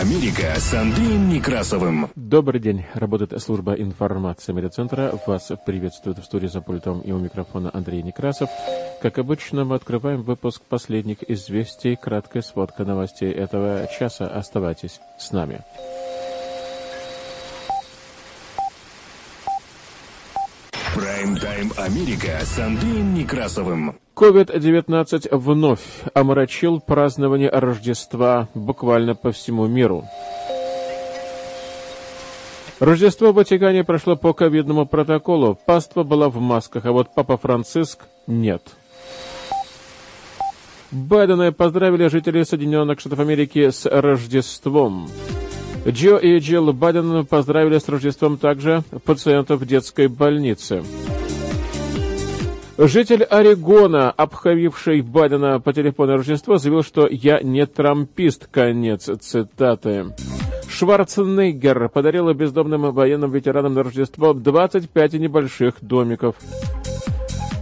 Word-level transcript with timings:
Америка 0.00 0.54
с 0.56 0.72
Андреем 0.72 1.28
Некрасовым. 1.28 2.08
Добрый 2.14 2.58
день. 2.58 2.86
Работает 2.94 3.38
служба 3.42 3.74
информации 3.74 4.54
медиацентра. 4.54 5.12
Вас 5.26 5.52
приветствует 5.66 6.16
в 6.16 6.24
студии 6.24 6.46
за 6.46 6.62
пультом 6.62 7.02
и 7.02 7.12
у 7.12 7.18
микрофона 7.18 7.70
Андрей 7.74 8.02
Некрасов. 8.02 8.48
Как 9.02 9.18
обычно, 9.18 9.66
мы 9.66 9.74
открываем 9.74 10.22
выпуск 10.22 10.62
последних 10.66 11.18
известий. 11.28 11.96
Краткая 11.96 12.42
сводка 12.42 12.86
новостей 12.86 13.30
этого 13.30 13.86
часа. 13.88 14.26
Оставайтесь 14.26 15.00
с 15.18 15.32
нами. 15.32 15.60
Прайм-тайм 20.94 21.72
Америка 21.76 22.40
с 22.42 22.58
Андреем 22.58 23.12
Некрасовым. 23.12 23.98
COVID-19 24.20 25.34
вновь 25.34 25.80
омрачил 26.12 26.78
празднование 26.78 27.48
Рождества 27.48 28.50
буквально 28.52 29.14
по 29.14 29.32
всему 29.32 29.66
миру. 29.66 30.04
Рождество 32.80 33.32
в 33.32 33.36
Ватикане 33.36 33.82
прошло 33.82 34.16
по 34.16 34.34
ковидному 34.34 34.84
протоколу. 34.84 35.58
Паства 35.64 36.02
была 36.02 36.28
в 36.28 36.38
масках, 36.38 36.84
а 36.84 36.92
вот 36.92 37.14
Папа 37.14 37.38
Франциск 37.38 38.00
нет. 38.26 38.62
Байдена 40.90 41.50
поздравили 41.50 42.08
жителей 42.08 42.44
Соединенных 42.44 43.00
Штатов 43.00 43.20
Америки 43.20 43.70
с 43.70 43.86
Рождеством. 43.86 45.08
Джо 45.88 46.18
и 46.18 46.38
Джилл 46.40 46.74
Байден 46.74 47.24
поздравили 47.24 47.78
с 47.78 47.88
Рождеством 47.88 48.36
также 48.36 48.82
пациентов 49.06 49.64
детской 49.64 50.08
больницы. 50.08 50.82
Житель 52.82 53.24
Орегона, 53.24 54.10
обхавивший 54.10 55.02
Байдена 55.02 55.60
по 55.60 55.74
телефону 55.74 56.16
Рождества, 56.16 56.56
заявил, 56.56 56.82
что 56.82 57.06
«я 57.10 57.42
не 57.42 57.66
трампист». 57.66 58.46
Конец 58.50 59.10
цитаты. 59.20 60.06
Шварценеггер 60.66 61.90
подарил 61.90 62.32
бездомным 62.32 62.90
военным 62.90 63.30
ветеранам 63.32 63.74
на 63.74 63.82
Рождество 63.82 64.32
25 64.32 65.12
небольших 65.12 65.74
домиков. 65.82 66.36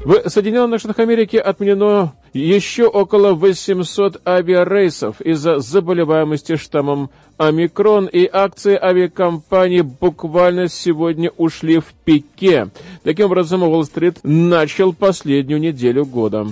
В 0.04 0.28
Соединенных 0.28 0.80
Штатах 0.80 1.00
Америки 1.00 1.36
отменено 1.36 2.14
еще 2.32 2.86
около 2.86 3.34
800 3.34 4.26
авиарейсов 4.26 5.20
из-за 5.20 5.58
заболеваемости 5.58 6.56
штаммом 6.56 7.10
омикрон, 7.36 8.06
и 8.06 8.28
акции 8.30 8.78
авиакомпаний 8.80 9.82
буквально 9.82 10.68
сегодня 10.68 11.30
ушли 11.36 11.78
в 11.80 11.92
пике. 12.04 12.68
Таким 13.02 13.26
образом, 13.26 13.62
Уолл-стрит 13.62 14.20
начал 14.22 14.92
последнюю 14.92 15.60
неделю 15.60 16.06
года. 16.06 16.46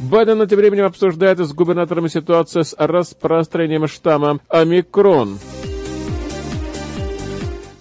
Байден 0.00 0.46
тем 0.48 0.58
временем 0.58 0.86
обсуждает 0.86 1.38
с 1.38 1.52
губернаторами 1.52 2.08
ситуацию 2.08 2.64
с 2.64 2.74
распространением 2.78 3.86
штамма 3.86 4.40
омикрон. 4.48 5.38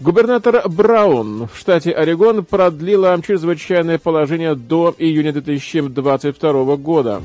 Губернатор 0.08 0.64
Браун 0.70 1.50
в 1.54 1.58
штате 1.60 1.92
Орегон 1.92 2.46
продлила 2.46 3.22
чрезвычайное 3.22 3.98
положение 3.98 4.56
до 4.56 4.96
июня 4.98 5.34
2022 5.34 6.78
года. 6.78 7.22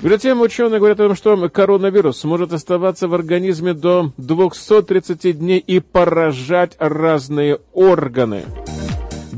Между 0.00 0.18
тем, 0.18 0.40
ученые 0.40 0.78
говорят 0.78 1.00
о 1.00 1.08
том, 1.08 1.16
что 1.16 1.48
коронавирус 1.48 2.22
может 2.22 2.52
оставаться 2.52 3.08
в 3.08 3.14
организме 3.14 3.74
до 3.74 4.12
230 4.18 5.36
дней 5.36 5.58
и 5.58 5.80
поражать 5.80 6.76
разные 6.78 7.58
органы. 7.72 8.44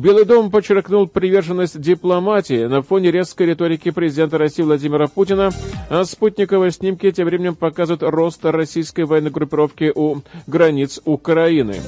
Белый 0.00 0.24
дом 0.24 0.50
подчеркнул 0.50 1.06
приверженность 1.06 1.78
дипломатии 1.78 2.64
на 2.64 2.80
фоне 2.80 3.10
резкой 3.10 3.48
риторики 3.48 3.90
президента 3.90 4.38
России 4.38 4.62
Владимира 4.62 5.08
Путина, 5.08 5.50
а 5.90 6.06
спутниковые 6.06 6.70
снимки 6.70 7.10
тем 7.10 7.26
временем 7.26 7.54
показывают 7.54 8.02
рост 8.02 8.42
российской 8.42 9.04
военной 9.04 9.30
группировки 9.30 9.92
у 9.94 10.22
границ 10.46 11.00
Украины. 11.04 11.82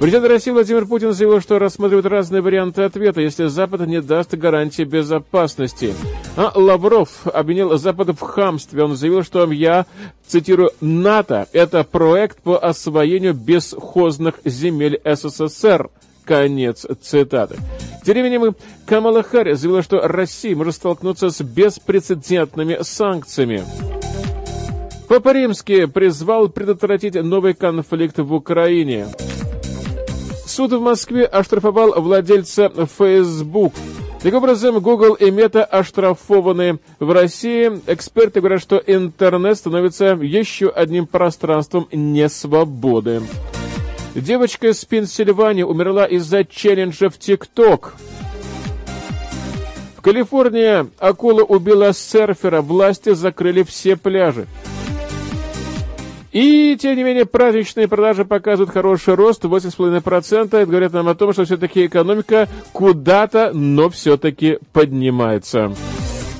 Президент 0.00 0.26
России 0.26 0.50
Владимир 0.50 0.84
Путин 0.84 1.14
заявил, 1.14 1.40
что 1.40 1.58
рассматривает 1.58 2.04
разные 2.04 2.42
варианты 2.42 2.82
ответа, 2.82 3.22
если 3.22 3.46
Запад 3.46 3.86
не 3.86 4.02
даст 4.02 4.34
гарантии 4.34 4.82
безопасности. 4.82 5.94
А 6.36 6.52
Лавров 6.54 7.26
обвинил 7.26 7.78
Запад 7.78 8.10
в 8.10 8.20
хамстве. 8.20 8.84
Он 8.84 8.96
заявил, 8.96 9.22
что 9.22 9.50
я, 9.50 9.86
цитирую, 10.26 10.72
«НАТО– 10.82 11.48
это 11.54 11.84
проект 11.84 12.42
по 12.42 12.58
освоению 12.58 13.32
бесхозных 13.32 14.40
земель 14.44 15.00
СССР». 15.04 15.88
Конец 16.24 16.86
цитаты. 17.02 17.56
Тем 18.04 18.14
временем 18.14 18.54
Камала 18.86 19.22
Харрис 19.22 19.60
заявила, 19.60 19.82
что 19.82 20.06
Россия 20.06 20.56
может 20.56 20.74
столкнуться 20.74 21.30
с 21.30 21.40
беспрецедентными 21.42 22.78
санкциями. 22.82 23.64
Папа 25.08 25.32
Римский 25.32 25.86
призвал 25.86 26.48
предотвратить 26.48 27.14
новый 27.14 27.54
конфликт 27.54 28.18
в 28.18 28.32
Украине. 28.32 29.08
Суд 30.46 30.72
в 30.72 30.80
Москве 30.80 31.24
оштрафовал 31.24 32.00
владельца 32.00 32.70
Facebook. 32.98 33.74
Таким 34.22 34.38
образом, 34.38 34.80
Google 34.80 35.14
и 35.14 35.30
Meta 35.30 35.62
оштрафованы 35.62 36.78
в 36.98 37.10
России. 37.10 37.80
Эксперты 37.86 38.40
говорят, 38.40 38.60
что 38.60 38.76
интернет 38.76 39.56
становится 39.56 40.06
еще 40.20 40.68
одним 40.68 41.06
пространством 41.06 41.88
несвободы. 41.90 43.22
Девочка 44.14 44.68
из 44.68 44.84
Пенсильвании 44.84 45.62
умерла 45.62 46.04
из-за 46.04 46.44
челленджа 46.44 47.10
в 47.10 47.18
ТикТок. 47.18 47.94
В 49.96 50.02
Калифорнии 50.02 50.86
акула 50.98 51.42
убила 51.42 51.92
серфера, 51.92 52.60
власти 52.62 53.12
закрыли 53.12 53.62
все 53.62 53.96
пляжи. 53.96 54.46
И, 56.32 56.76
тем 56.80 56.96
не 56.96 57.02
менее, 57.02 57.26
праздничные 57.26 57.88
продажи 57.88 58.24
показывают 58.24 58.70
хороший 58.70 59.14
рост, 59.14 59.44
8,5%. 59.44 60.46
Это 60.46 60.66
говорит 60.66 60.92
нам 60.92 61.08
о 61.08 61.14
том, 61.14 61.32
что 61.32 61.44
все-таки 61.44 61.86
экономика 61.86 62.48
куда-то, 62.72 63.50
но 63.52 63.90
все-таки 63.90 64.58
поднимается. 64.72 65.72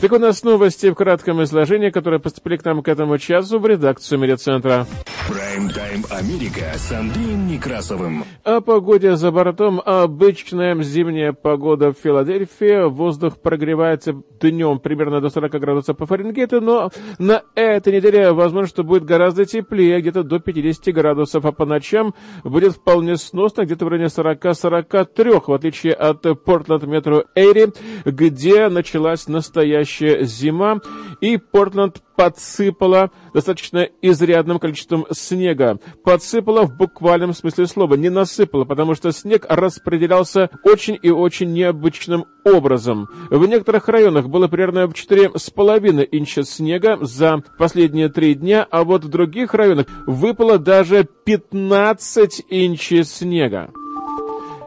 Так 0.01 0.13
у 0.13 0.19
нас 0.19 0.43
новости 0.45 0.89
в 0.89 0.95
кратком 0.95 1.43
изложении, 1.43 1.91
которые 1.91 2.21
поступили 2.21 2.57
к 2.57 2.65
нам 2.65 2.83
к 2.83 2.89
этому 2.89 3.19
часу 3.19 3.59
в 3.59 3.67
редакцию 3.67 4.19
медиацентра. 4.19 4.87
Прайм-тайм 5.29 6.07
Америка 6.11 6.73
с 6.75 6.91
Андреем 6.91 7.47
Некрасовым. 7.47 8.25
О 8.43 8.63
погоде 8.63 9.17
за 9.17 9.31
бортом. 9.31 9.83
Обычная 9.85 10.75
зимняя 10.83 11.35
погода 11.35 11.93
в 11.93 11.99
Филадельфии. 12.03 12.89
Воздух 12.89 13.39
прогревается 13.43 14.15
днем 14.41 14.79
примерно 14.79 15.21
до 15.21 15.29
40 15.29 15.53
градусов 15.53 15.99
по 15.99 16.07
Фаренгейту, 16.07 16.63
но 16.63 16.91
на 17.19 17.43
этой 17.55 17.93
неделе 17.93 18.33
возможно, 18.33 18.69
что 18.69 18.85
будет 18.85 19.05
гораздо 19.05 19.45
теплее, 19.45 20.01
где-то 20.01 20.23
до 20.23 20.39
50 20.39 20.95
градусов, 20.95 21.45
а 21.45 21.53
по 21.53 21.67
ночам 21.67 22.15
будет 22.43 22.73
вполне 22.73 23.19
сносно, 23.19 23.67
где-то 23.67 23.85
в 23.85 23.89
районе 23.89 24.07
40-43, 24.07 25.43
в 25.47 25.53
отличие 25.53 25.93
от 25.93 26.23
Портленд 26.43 26.85
Метро 26.85 27.25
Эйри, 27.35 27.67
где 28.07 28.71
началась 28.71 29.29
настоящая 29.29 29.90
настоящая 29.91 30.25
зима, 30.25 30.81
и 31.21 31.37
Портленд 31.37 32.03
подсыпала 32.17 33.11
достаточно 33.33 33.89
изрядным 34.03 34.59
количеством 34.59 35.07
снега. 35.11 35.79
Подсыпала 36.05 36.67
в 36.67 36.77
буквальном 36.77 37.33
смысле 37.33 37.67
слова, 37.67 37.95
не 37.95 38.11
насыпала, 38.11 38.65
потому 38.65 38.95
что 38.95 39.13
снег 39.13 39.47
распределялся 39.49 40.51
очень 40.65 40.99
и 41.01 41.11
очень 41.11 41.53
необычным 41.53 42.27
образом. 42.45 43.09
В 43.31 43.47
некоторых 43.47 43.89
районах 43.89 44.29
было 44.29 44.49
примерно 44.49 44.85
4,5 44.85 46.09
инча 46.11 46.43
снега 46.43 46.99
за 47.01 47.43
последние 47.59 48.09
три 48.09 48.35
дня, 48.35 48.67
а 48.71 48.85
вот 48.85 49.05
в 49.05 49.09
других 49.09 49.55
районах 49.55 49.87
выпало 50.07 50.59
даже 50.59 51.07
15 51.25 52.45
инчей 52.51 53.05
снега. 53.05 53.71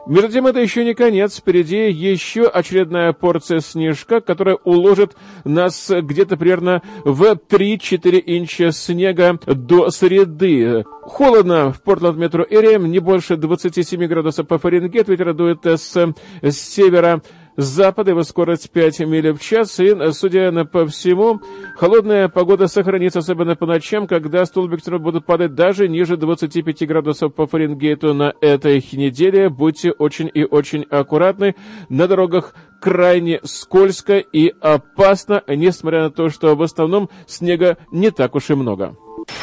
Между 0.06 0.30
тем, 0.30 0.46
это 0.46 0.60
еще 0.60 0.84
не 0.84 0.94
конец. 0.94 1.38
Впереди 1.38 1.90
еще 1.90 2.46
очередная 2.46 3.14
порция 3.14 3.60
снежка, 3.60 4.20
которая 4.20 4.56
уложит 4.56 5.16
нас 5.44 5.90
где-то 5.90 6.36
примерно 6.36 6.82
в 7.04 7.22
3-4 7.22 8.22
инча 8.26 8.70
снега 8.70 9.38
до 9.46 9.90
среды. 9.90 10.84
Холодно 11.02 11.72
в 11.72 11.82
Портленд 11.82 12.18
метро 12.18 12.44
Эри, 12.48 12.78
не 12.86 12.98
больше 12.98 13.36
27 13.36 14.04
градусов 14.06 14.46
по 14.46 14.58
Фаренгейту. 14.58 15.12
Ветер 15.12 15.32
дует 15.32 15.64
с 15.64 16.14
севера 16.50 17.22
с 17.56 17.64
запада 17.64 18.12
его 18.12 18.22
скорость 18.22 18.70
5 18.70 19.00
миль 19.00 19.32
в 19.32 19.40
час, 19.40 19.78
и, 19.80 19.94
судя 20.12 20.64
по 20.64 20.86
всему, 20.86 21.40
холодная 21.76 22.28
погода 22.28 22.68
сохранится, 22.68 23.18
особенно 23.18 23.54
по 23.54 23.66
ночам, 23.66 24.06
когда 24.06 24.46
столбик 24.46 24.80
термометра 24.80 24.98
будут 24.98 25.26
падать 25.26 25.54
даже 25.54 25.88
ниже 25.88 26.16
25 26.16 26.86
градусов 26.86 27.34
по 27.34 27.46
Фаренгейту 27.46 28.14
на 28.14 28.34
этой 28.40 28.84
неделе. 28.92 29.48
Будьте 29.48 29.90
очень 29.92 30.30
и 30.32 30.44
очень 30.44 30.84
аккуратны. 30.84 31.54
На 31.88 32.06
дорогах 32.06 32.54
крайне 32.80 33.40
скользко 33.42 34.18
и 34.18 34.52
опасно, 34.60 35.42
несмотря 35.48 36.04
на 36.04 36.10
то, 36.10 36.28
что 36.28 36.54
в 36.54 36.62
основном 36.62 37.08
снега 37.26 37.78
не 37.90 38.10
так 38.10 38.34
уж 38.34 38.50
и 38.50 38.54
много. 38.54 38.96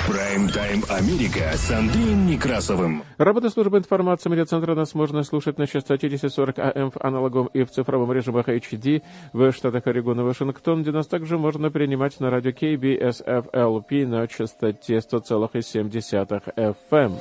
Прайм-тайм 0.07 0.83
Америка 0.89 1.51
с 1.55 1.71
Андреем 1.71 2.27
Некрасовым. 2.27 3.03
Работа 3.17 3.49
службы 3.49 3.77
информации 3.77 4.29
медиацентра 4.29 4.75
нас 4.75 4.93
можно 4.93 5.23
слушать 5.23 5.57
на 5.57 5.67
частоте 5.67 6.07
1040 6.07 6.59
АМ 6.59 6.91
в 6.91 6.97
аналоговом 6.99 7.47
и 7.53 7.63
в 7.63 7.71
цифровом 7.71 8.11
режимах 8.11 8.47
HD 8.47 9.01
в 9.33 9.51
штатах 9.51 9.87
Орегон 9.87 10.19
и 10.19 10.23
Вашингтон, 10.23 10.83
где 10.83 10.91
нас 10.91 11.07
также 11.07 11.37
можно 11.37 11.71
принимать 11.71 12.19
на 12.19 12.29
радио 12.29 12.51
KBSFLP 12.51 14.05
на 14.05 14.27
частоте 14.27 14.97
100,7 14.97 16.75
FM. 16.91 17.13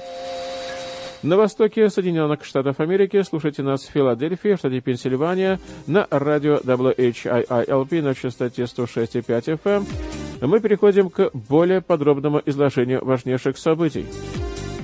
На 1.22 1.36
востоке 1.36 1.90
Соединенных 1.90 2.44
Штатов 2.44 2.80
Америки 2.80 3.22
слушайте 3.22 3.62
нас 3.62 3.82
в 3.82 3.90
Филадельфии, 3.90 4.56
штате 4.56 4.80
Пенсильвания, 4.80 5.60
на 5.86 6.06
радио 6.10 6.56
WHIILP 6.56 8.02
на 8.02 8.14
частоте 8.14 8.62
106,5 8.62 9.60
FM. 9.62 10.29
Мы 10.40 10.60
переходим 10.60 11.10
к 11.10 11.30
более 11.32 11.80
подробному 11.80 12.40
изложению 12.46 13.04
важнейших 13.04 13.58
событий. 13.58 14.06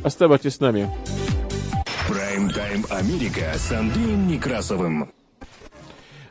Оставайтесь 0.04 0.56
с 0.56 0.60
нами. 0.60 0.88
Прайм-тайм 2.08 2.84
Америка 2.90 3.52
с 3.54 3.72
Андреем 3.72 4.28
Некрасовым. 4.28 5.10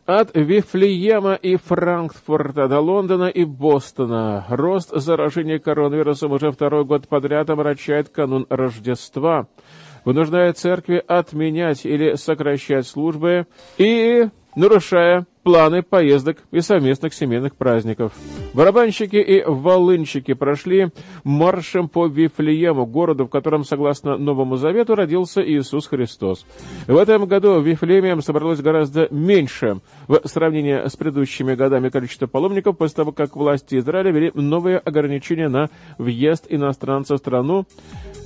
От 0.06 0.36
Вифлеема 0.36 1.34
и 1.34 1.56
Франкфурта 1.56 2.68
до 2.68 2.80
Лондона 2.80 3.26
и 3.26 3.44
Бостона 3.44 4.46
рост 4.50 4.92
заражения 4.96 5.58
коронавирусом 5.58 6.32
уже 6.32 6.52
второй 6.52 6.86
год 6.86 7.08
подряд 7.08 7.50
омрачает 7.50 8.10
канун 8.10 8.46
Рождества– 8.50 9.48
вынуждая 10.06 10.54
церкви 10.54 11.04
отменять 11.06 11.86
или 11.86 12.16
сокращать 12.16 12.88
службы 12.88 13.48
и 13.78 14.30
нарушая 14.56 15.26
планы 15.46 15.84
поездок 15.84 16.40
и 16.52 16.60
совместных 16.60 17.14
семейных 17.14 17.56
праздников. 17.56 18.14
Барабанщики 18.56 19.18
и 19.18 19.44
волынщики 19.46 20.34
прошли 20.34 20.90
маршем 21.24 21.88
по 21.88 22.08
Вифлеему, 22.08 22.88
городу, 22.88 23.26
в 23.26 23.30
котором, 23.30 23.64
согласно 23.64 24.18
Новому 24.18 24.58
Завету, 24.58 24.96
родился 24.96 25.48
Иисус 25.48 25.86
Христос. 25.86 26.48
В 26.88 26.98
этом 26.98 27.28
году 27.28 27.60
в 27.60 27.64
Вифлееме 27.64 28.20
собралось 28.22 28.60
гораздо 28.60 29.08
меньше 29.12 29.82
в 30.08 30.20
сравнении 30.26 30.88
с 30.88 30.96
предыдущими 30.96 31.54
годами 31.54 31.90
количество 31.90 32.26
паломников 32.26 32.76
после 32.76 32.96
того, 32.96 33.12
как 33.12 33.36
власти 33.36 33.78
Израиля 33.78 34.10
ввели 34.10 34.32
новые 34.34 34.80
ограничения 34.80 35.48
на 35.48 35.70
въезд 36.00 36.48
иностранцев 36.50 37.18
в 37.18 37.20
страну, 37.20 37.68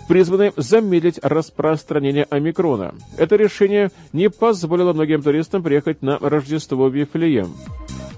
призваны 0.10 0.54
замедлить 0.58 1.20
распространение 1.22 2.26
омикрона. 2.32 2.96
Это 3.16 3.36
решение 3.36 3.92
не 4.12 4.32
позволило 4.32 4.92
многим 4.92 5.22
туристам 5.22 5.62
приехать 5.62 6.02
на 6.02 6.18
Рождество 6.18 6.90
в 6.90 6.96
Вифлеем. 6.96 7.56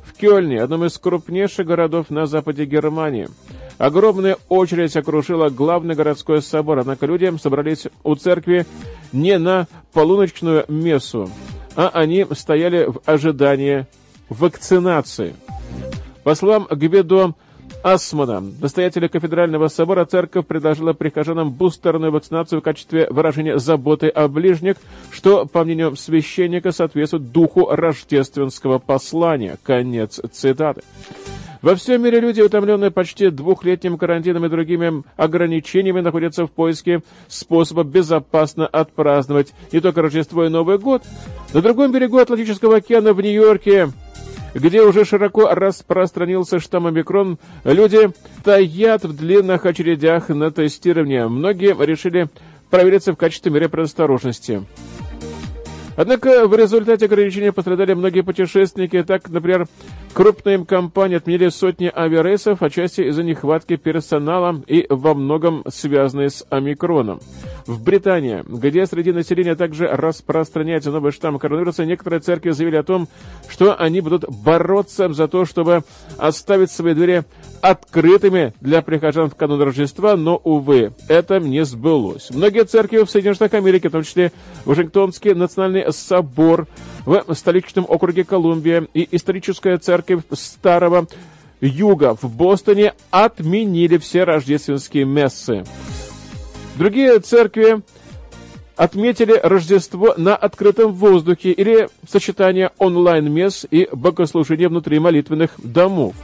В 0.06 0.14
Кёльне, 0.18 0.62
одном 0.62 0.86
из 0.86 0.98
крупнейших 0.98 1.68
городов 1.68 2.10
на 2.10 2.28
западе 2.28 2.64
Германии, 2.64 3.28
огромная 3.78 4.38
очередь 4.48 4.96
окружила 4.96 5.50
главный 5.50 5.94
городской 5.94 6.42
собор, 6.42 6.80
однако 6.80 7.06
люди 7.08 7.30
собрались 7.38 7.88
у 8.06 8.16
церкви 8.16 8.66
не 9.12 9.38
на 9.38 9.68
полуночную 9.92 10.64
мессу, 10.70 11.30
а 11.76 11.90
они 11.90 12.26
стояли 12.32 12.86
в 12.86 13.02
ожидании 13.06 13.86
вакцинации. 14.30 15.36
По 16.24 16.36
словам 16.36 16.68
Гведо 16.72 17.34
Асмана, 17.83 18.44
настоятеля 18.62 19.07
кафедрального 19.10 19.68
собора, 19.68 20.06
церковь 20.06 20.45
предложила 20.45 20.94
прихожанам 20.94 21.51
бустерную 21.51 22.12
вакцинацию 22.12 22.62
в 22.62 22.63
качестве 22.63 23.07
выражения 23.10 23.57
заботы 23.57 24.07
о 24.07 24.28
ближних, 24.28 24.75
что, 25.10 25.45
по 25.45 25.63
мнению 25.63 25.95
священника, 25.95 26.72
соответствует 26.72 27.31
духу 27.31 27.68
рождественского 27.68 28.78
послания. 28.78 29.57
Конец 29.63 30.19
цитаты. 30.31 30.81
Во 31.62 31.75
всем 31.75 32.04
мире 32.04 32.19
люди, 32.19 32.42
утомленные 32.42 32.89
почти 32.89 33.30
двухлетним 33.30 33.98
карантином 33.98 34.45
и 34.45 34.50
другими 34.50 35.04
ограничениями, 35.16 36.01
находятся 36.01 36.45
в 36.45 36.51
поиске 36.51 37.01
способа 37.27 37.84
безопасно 37.84 38.66
отпраздновать 38.66 39.54
не 39.72 39.80
только 39.80 40.01
Рождество 40.01 40.45
и 40.45 40.50
Новый 40.50 40.80
год. 40.80 41.04
На 41.54 41.62
другом 41.62 41.92
берегу 41.92 42.18
Атлантического 42.18 42.77
океана 42.77 43.13
в 43.13 43.22
Нью-Йорке 43.22 43.89
где 44.53 44.81
уже 44.81 45.06
широко 45.06 45.53
распространился 45.53 46.59
штамм 46.59 46.88
омикрон, 46.88 47.38
люди 47.63 48.12
стоят 48.39 49.03
в 49.03 49.15
длинных 49.15 49.65
очередях 49.65 50.30
на 50.30 50.51
тестирование. 50.51 51.27
Многие 51.27 51.75
решили 51.86 52.27
провериться 52.69 53.13
в 53.13 53.18
качестве 53.18 53.51
меры 53.51 53.69
предосторожности. 53.69 54.63
Однако 55.95 56.48
в 56.48 56.56
результате 56.56 57.06
ограничения 57.06 57.51
пострадали 57.51 57.94
многие 57.94 58.21
путешественники. 58.21 59.03
Так, 59.03 59.30
например, 59.30 59.68
крупные 60.13 60.66
компании 60.66 61.18
отменили 61.18 61.50
сотни 61.50 61.92
авиарейсов, 61.94 62.62
отчасти 62.62 63.02
из-за 63.02 63.24
нехватки 63.24 63.78
персонала 63.78 64.62
и 64.68 64.86
во 64.90 65.13
многом 65.13 65.63
связанные 65.68 66.30
с 66.30 66.46
омикроном. 66.50 67.19
В 67.66 67.84
Британии, 67.84 68.44
где 68.46 68.86
среди 68.86 69.12
населения 69.12 69.56
также 69.56 69.88
распространяется 69.88 70.92
новый 70.92 71.12
штамм 71.12 71.40
коронавируса, 71.40 71.86
некоторые 71.86 72.19
церкви 72.19 72.50
заявили 72.52 72.78
о 72.78 72.84
том, 72.84 73.08
что 73.48 73.75
они 73.75 74.02
будут 74.02 74.25
бороться 74.28 75.13
за 75.13 75.28
то, 75.28 75.46
чтобы 75.46 75.84
оставить 76.18 76.72
свои 76.72 76.94
двери 76.94 77.24
открытыми 77.62 78.54
для 78.60 78.81
прихожан 78.81 79.30
в 79.30 79.36
канун 79.36 79.62
Рождества, 79.62 80.16
но, 80.16 80.42
увы, 80.44 80.94
это 81.08 81.40
не 81.40 81.63
сбылось. 81.63 82.31
Многие 82.31 82.66
церкви 82.66 83.04
в 83.04 83.10
Соединенных 83.10 83.36
Штатах 83.36 83.60
Америки, 83.60 83.88
в 83.88 83.92
том 83.92 84.04
числе 84.04 84.31
Вашингтонский 84.66 85.34
национальный 85.36 85.94
собор 85.94 86.68
в 87.06 87.24
столичном 87.34 87.86
округе 87.88 88.24
Колумбия 88.24 88.88
и 88.94 89.08
историческая 89.12 89.78
церковь 89.78 90.00
Старого 90.33 91.07
Юга 91.62 92.15
в 92.19 92.36
Бостоне 92.36 92.94
отменили 93.12 93.98
все 93.98 94.24
рождественские 94.24 95.06
мессы. 95.06 95.63
Другие 96.77 97.19
церкви 97.19 97.81
отметили 98.75 99.33
Рождество 99.33 100.15
на 100.18 100.36
открытом 100.36 100.94
воздухе 100.94 101.51
или 101.51 101.89
сочетание 102.09 102.71
онлайн-месс 102.80 103.68
и 103.69 103.88
богослужения 103.92 104.69
внутри 104.69 105.00
молитвенных 105.00 105.51
домов. 105.57 106.15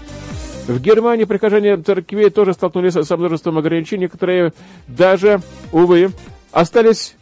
В 0.67 0.81
Германии 0.81 1.25
прихожане 1.25 1.77
церквей 1.77 2.29
тоже 2.29 2.53
столкнулись 2.53 2.93
со 2.93 3.15
множеством 3.15 3.57
ограничений. 3.57 4.03
Некоторые 4.03 4.53
даже, 4.87 5.41
увы, 5.71 6.11
остались 6.51 7.15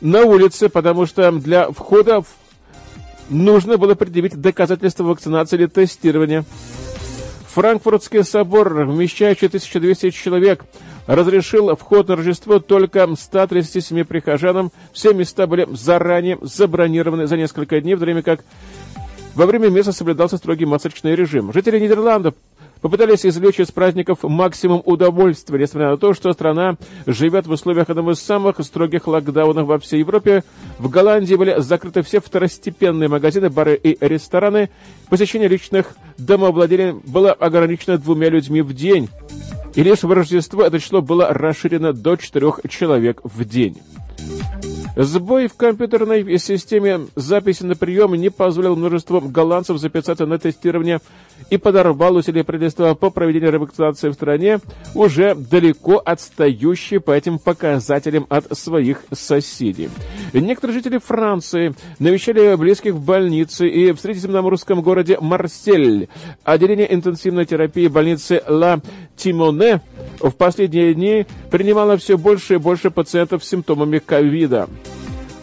на 0.00 0.24
улице, 0.24 0.68
потому 0.68 1.06
что 1.06 1.30
для 1.30 1.70
входа 1.70 2.22
нужно 3.32 3.78
было 3.78 3.94
предъявить 3.94 4.40
доказательство 4.40 5.04
вакцинации 5.04 5.56
или 5.56 5.66
тестирования. 5.66 6.44
Франкфуртский 7.48 8.24
собор, 8.24 8.72
вмещающий 8.72 9.48
1200 9.48 10.10
человек, 10.10 10.64
разрешил 11.06 11.74
вход 11.76 12.08
на 12.08 12.16
Рождество 12.16 12.60
только 12.60 13.06
137 13.14 14.04
прихожанам. 14.04 14.70
Все 14.92 15.12
места 15.12 15.46
были 15.46 15.66
заранее 15.70 16.38
забронированы 16.40 17.26
за 17.26 17.36
несколько 17.36 17.80
дней, 17.80 17.94
в 17.94 17.98
то 17.98 18.04
время 18.04 18.22
как 18.22 18.44
во 19.34 19.46
время 19.46 19.68
месяца 19.68 19.92
соблюдался 19.92 20.36
строгий 20.36 20.64
масочный 20.64 21.14
режим. 21.14 21.52
Жители 21.52 21.78
Нидерландов 21.78 22.34
попытались 22.82 23.24
извлечь 23.24 23.60
из 23.60 23.72
праздников 23.72 24.24
максимум 24.24 24.82
удовольствия, 24.84 25.58
несмотря 25.58 25.90
на 25.90 25.96
то, 25.96 26.12
что 26.12 26.32
страна 26.32 26.76
живет 27.06 27.46
в 27.46 27.50
условиях 27.50 27.88
одного 27.88 28.12
из 28.12 28.20
самых 28.20 28.56
строгих 28.60 29.06
локдаунов 29.06 29.66
во 29.66 29.78
всей 29.78 30.00
Европе. 30.00 30.44
В 30.78 30.90
Голландии 30.90 31.36
были 31.36 31.54
закрыты 31.58 32.02
все 32.02 32.20
второстепенные 32.20 33.08
магазины, 33.08 33.48
бары 33.48 33.76
и 33.82 33.96
рестораны. 34.00 34.68
Посещение 35.08 35.48
личных 35.48 35.94
домовладений 36.18 37.00
было 37.06 37.32
ограничено 37.32 37.96
двумя 37.96 38.28
людьми 38.28 38.60
в 38.60 38.74
день. 38.74 39.08
И 39.74 39.82
лишь 39.82 40.02
в 40.02 40.12
Рождество 40.12 40.64
это 40.64 40.78
число 40.78 41.00
было 41.00 41.32
расширено 41.32 41.94
до 41.94 42.16
четырех 42.16 42.60
человек 42.68 43.20
в 43.24 43.44
день. 43.44 43.78
Сбой 44.94 45.46
в 45.48 45.54
компьютерной 45.54 46.38
системе 46.38 47.06
записи 47.16 47.62
на 47.62 47.74
прием 47.74 48.14
не 48.14 48.28
позволил 48.28 48.76
множеству 48.76 49.20
голландцев 49.22 49.78
записаться 49.78 50.26
на 50.26 50.38
тестирование 50.38 51.00
и 51.48 51.56
подорвал 51.56 52.16
усилия 52.16 52.44
правительства 52.44 52.94
по 52.94 53.10
проведению 53.10 53.52
ревакцинации 53.52 54.10
в 54.10 54.14
стране, 54.14 54.60
уже 54.94 55.34
далеко 55.34 56.00
отстающие 56.04 57.00
по 57.00 57.12
этим 57.12 57.38
показателям 57.38 58.26
от 58.28 58.56
своих 58.56 59.02
соседей. 59.12 59.88
Некоторые 60.34 60.78
жители 60.78 60.98
Франции 60.98 61.74
навещали 61.98 62.54
близких 62.56 62.94
в 62.94 63.04
больнице 63.04 63.68
и 63.68 63.92
в 63.92 64.00
средиземноморском 64.00 64.82
городе 64.82 65.18
Марсель. 65.20 66.08
Отделение 66.44 66.92
интенсивной 66.92 67.46
терапии 67.46 67.88
больницы 67.88 68.42
Ла 68.46 68.80
Тимоне 69.16 69.80
в 70.20 70.30
последние 70.32 70.94
дни 70.94 71.26
принимало 71.50 71.96
все 71.96 72.16
больше 72.18 72.54
и 72.54 72.58
больше 72.58 72.90
пациентов 72.90 73.42
с 73.42 73.48
симптомами 73.48 73.98
ковида. 73.98 74.68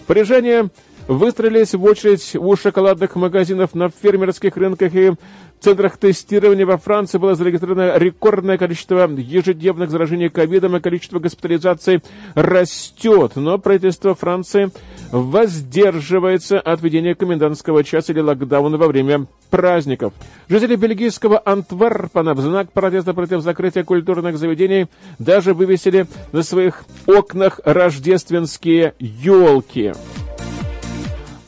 Парижане 0.09 0.69
выстроились 1.09 1.73
в 1.73 1.83
очередь 1.83 2.35
у 2.35 2.55
шоколадных 2.55 3.15
магазинов 3.15 3.73
на 3.73 3.89
фермерских 3.89 4.55
рынках 4.55 4.93
и 4.93 5.09
в 5.09 5.17
центрах 5.59 5.97
тестирования 5.97 6.65
во 6.65 6.77
Франции 6.77 7.17
было 7.17 7.35
зарегистрировано 7.35 7.97
рекордное 7.97 8.57
количество 8.57 9.09
ежедневных 9.09 9.89
заражений 9.89 10.29
ковидом, 10.29 10.77
и 10.77 10.79
количество 10.79 11.19
госпитализаций 11.19 12.01
растет. 12.35 13.33
Но 13.35 13.57
правительство 13.57 14.13
Франции 14.13 14.71
воздерживается 15.11 16.59
от 16.59 16.81
введения 16.81 17.15
комендантского 17.15 17.83
часа 17.83 18.13
или 18.13 18.21
локдауна 18.21 18.77
во 18.77 18.87
время 18.87 19.25
праздников. 19.49 20.13
Жители 20.47 20.75
бельгийского 20.75 21.41
Антверпена 21.43 22.35
в 22.35 22.39
знак 22.39 22.71
протеста 22.71 23.13
против 23.13 23.41
закрытия 23.41 23.83
культурных 23.83 24.37
заведений 24.37 24.87
даже 25.17 25.53
вывесили 25.53 26.07
на 26.31 26.43
своих 26.43 26.85
окнах 27.07 27.59
рождественские 27.65 28.93
елки. 28.99 29.93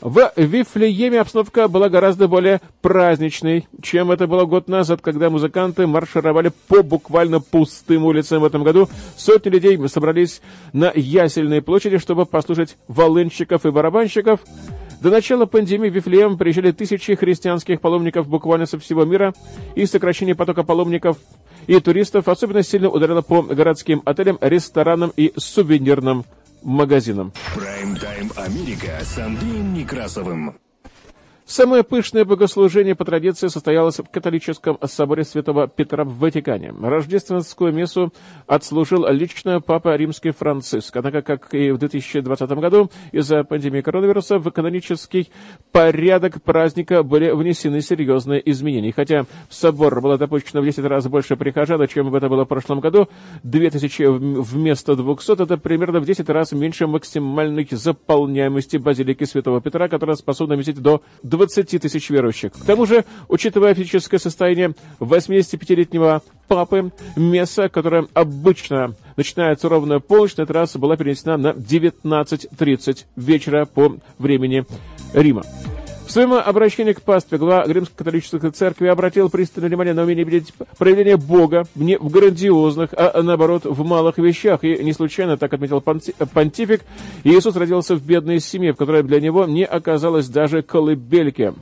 В 0.01 0.33
Вифлееме 0.35 1.19
обстановка 1.19 1.67
была 1.67 1.87
гораздо 1.87 2.27
более 2.27 2.59
праздничной, 2.81 3.67
чем 3.83 4.09
это 4.09 4.25
было 4.25 4.45
год 4.45 4.67
назад, 4.67 4.99
когда 5.01 5.29
музыканты 5.29 5.85
маршировали 5.85 6.51
по 6.67 6.81
буквально 6.81 7.39
пустым 7.39 8.05
улицам. 8.05 8.41
В 8.41 8.45
этом 8.45 8.63
году 8.63 8.89
сотни 9.15 9.49
людей 9.49 9.79
собрались 9.87 10.41
на 10.73 10.91
Ясельной 10.95 11.61
площади, 11.61 11.99
чтобы 11.99 12.25
послушать 12.25 12.77
волынщиков 12.87 13.63
и 13.67 13.69
барабанщиков. 13.69 14.39
До 15.01 15.11
начала 15.11 15.45
пандемии 15.45 15.89
в 15.89 15.93
Вифлеем 15.93 16.35
приезжали 16.35 16.71
тысячи 16.71 17.13
христианских 17.13 17.79
паломников 17.79 18.27
буквально 18.27 18.65
со 18.65 18.79
всего 18.79 19.05
мира, 19.05 19.35
и 19.75 19.85
сокращение 19.85 20.33
потока 20.33 20.63
паломников 20.63 21.17
и 21.67 21.79
туристов 21.79 22.27
особенно 22.27 22.63
сильно 22.63 22.89
ударило 22.89 23.21
по 23.21 23.43
городским 23.43 24.01
отелям, 24.05 24.39
ресторанам 24.41 25.13
и 25.15 25.31
сувенирным 25.37 26.25
магазинам. 26.61 27.33
Прайм-тайм 27.55 28.31
Америка 28.35 28.99
с 29.03 29.17
Андреем 29.17 29.73
Некрасовым. 29.73 30.57
Самое 31.51 31.83
пышное 31.83 32.23
богослужение 32.23 32.95
по 32.95 33.03
традиции 33.03 33.49
состоялось 33.49 33.99
в 33.99 34.05
католическом 34.09 34.77
соборе 34.85 35.25
Святого 35.25 35.67
Петра 35.67 36.05
в 36.05 36.17
Ватикане. 36.17 36.73
Рождественскую 36.81 37.73
мессу 37.73 38.13
отслужил 38.47 39.05
лично 39.09 39.59
Папа 39.59 39.97
Римский 39.97 40.31
Франциск. 40.31 40.95
Однако, 40.95 41.21
как 41.21 41.53
и 41.53 41.71
в 41.71 41.77
2020 41.77 42.49
году, 42.51 42.89
из-за 43.11 43.43
пандемии 43.43 43.81
коронавируса 43.81 44.39
в 44.39 44.49
канонический 44.49 45.29
порядок 45.73 46.41
праздника 46.41 47.03
были 47.03 47.31
внесены 47.31 47.81
серьезные 47.81 48.49
изменения. 48.49 48.93
Хотя 48.93 49.25
в 49.49 49.53
собор 49.53 49.99
было 49.99 50.17
допущено 50.17 50.61
в 50.61 50.63
10 50.63 50.85
раз 50.85 51.05
больше 51.09 51.35
прихожан, 51.35 51.85
чем 51.85 52.15
это 52.15 52.29
было 52.29 52.45
в 52.45 52.47
прошлом 52.47 52.79
году, 52.79 53.09
2000 53.43 54.39
вместо 54.39 54.95
200, 54.95 55.43
это 55.43 55.57
примерно 55.57 55.99
в 55.99 56.05
10 56.05 56.29
раз 56.29 56.53
меньше 56.53 56.87
максимальной 56.87 57.67
заполняемости 57.69 58.77
базилики 58.77 59.25
Святого 59.25 59.59
Петра, 59.59 59.89
которая 59.89 60.15
способна 60.15 60.55
вместить 60.55 60.79
до 60.81 61.01
20 61.23 61.40
тысяч 61.47 62.09
верующих. 62.09 62.53
К 62.53 62.65
тому 62.65 62.85
же, 62.85 63.05
учитывая 63.27 63.73
физическое 63.73 64.19
состояние 64.19 64.75
85-летнего 64.99 66.21
папы, 66.47 66.91
месса, 67.15 67.69
которая 67.69 68.07
обычно 68.13 68.95
начинается 69.17 69.69
ровно 69.69 69.99
полночь, 69.99 70.35
на 70.37 70.43
этот 70.43 70.55
раз 70.55 70.75
была 70.75 70.97
перенесена 70.97 71.37
на 71.37 71.47
19.30 71.49 73.05
вечера 73.15 73.65
по 73.65 73.97
времени 74.17 74.65
Рима. 75.13 75.43
В 76.11 76.13
своем 76.13 76.33
обращении 76.33 76.91
к 76.91 77.01
пастве 77.03 77.37
глава 77.37 77.63
Римской 77.65 77.95
католической 77.95 78.51
церкви 78.51 78.87
обратил 78.87 79.29
пристальное 79.29 79.69
внимание 79.69 79.93
на 79.93 80.03
умение 80.03 80.25
видеть 80.25 80.53
проявление 80.77 81.15
Бога 81.15 81.63
не 81.73 81.97
в 81.97 82.09
грандиозных, 82.09 82.89
а 82.97 83.23
наоборот 83.23 83.63
в 83.63 83.81
малых 83.85 84.17
вещах. 84.17 84.65
И 84.65 84.83
не 84.83 84.91
случайно, 84.91 85.37
так 85.37 85.53
отметил 85.53 85.79
понтифик, 85.79 86.81
Иисус 87.23 87.55
родился 87.55 87.95
в 87.95 88.03
бедной 88.03 88.41
семье, 88.41 88.73
в 88.73 88.75
которой 88.75 89.03
для 89.03 89.21
него 89.21 89.45
не 89.45 89.63
оказалось 89.63 90.27
даже 90.27 90.61
колыбельки. 90.61 91.53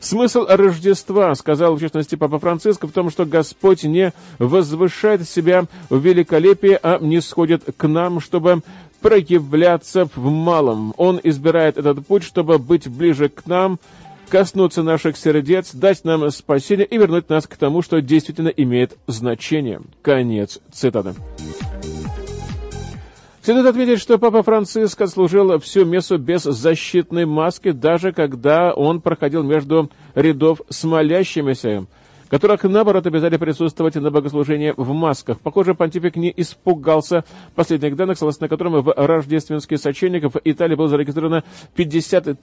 Смысл 0.00 0.46
Рождества, 0.46 1.34
сказал 1.34 1.76
в 1.76 1.80
частности 1.80 2.16
Папа 2.16 2.38
Франциск, 2.38 2.84
в 2.84 2.90
том, 2.90 3.10
что 3.10 3.24
Господь 3.26 3.84
не 3.84 4.12
возвышает 4.38 5.28
себя 5.28 5.64
в 5.88 5.98
великолепии, 5.98 6.78
а 6.82 6.98
не 7.00 7.20
сходит 7.20 7.62
к 7.76 7.88
нам, 7.88 8.20
чтобы 8.20 8.62
проявляться 9.00 10.08
в 10.14 10.30
малом. 10.30 10.94
Он 10.96 11.20
избирает 11.22 11.78
этот 11.78 12.06
путь, 12.06 12.22
чтобы 12.22 12.58
быть 12.58 12.88
ближе 12.88 13.28
к 13.28 13.46
нам, 13.46 13.78
коснуться 14.28 14.82
наших 14.82 15.16
сердец, 15.16 15.74
дать 15.74 16.04
нам 16.04 16.30
спасение 16.30 16.86
и 16.86 16.96
вернуть 16.96 17.28
нас 17.28 17.46
к 17.46 17.56
тому, 17.56 17.82
что 17.82 18.00
действительно 18.00 18.48
имеет 18.48 18.96
значение. 19.06 19.80
Конец 20.02 20.60
цитаты. 20.72 21.14
Следует 23.42 23.66
отметить, 23.66 24.00
что 24.00 24.18
Папа 24.18 24.42
Франциск 24.42 25.00
отслужил 25.00 25.58
всю 25.60 25.86
мессу 25.86 26.18
без 26.18 26.42
защитной 26.42 27.24
маски, 27.24 27.70
даже 27.70 28.12
когда 28.12 28.72
он 28.74 29.00
проходил 29.00 29.42
между 29.42 29.90
рядов 30.14 30.60
с 30.68 30.84
молящимися 30.84 31.86
которых, 32.30 32.62
наоборот, 32.62 33.06
обязали 33.06 33.36
присутствовать 33.36 33.96
на 33.96 34.10
богослужении 34.10 34.72
в 34.76 34.92
масках. 34.92 35.40
Похоже, 35.40 35.74
понтифик 35.74 36.16
не 36.16 36.32
испугался 36.36 37.24
последних 37.54 37.96
данных, 37.96 38.18
согласно 38.18 38.48
которым 38.48 38.80
в 38.82 38.94
рождественский 38.96 39.76
сочельник 39.76 40.32
в 40.32 40.40
Италии 40.44 40.76
было 40.76 40.88
зарегистрировано 40.88 41.44
50 41.74 42.36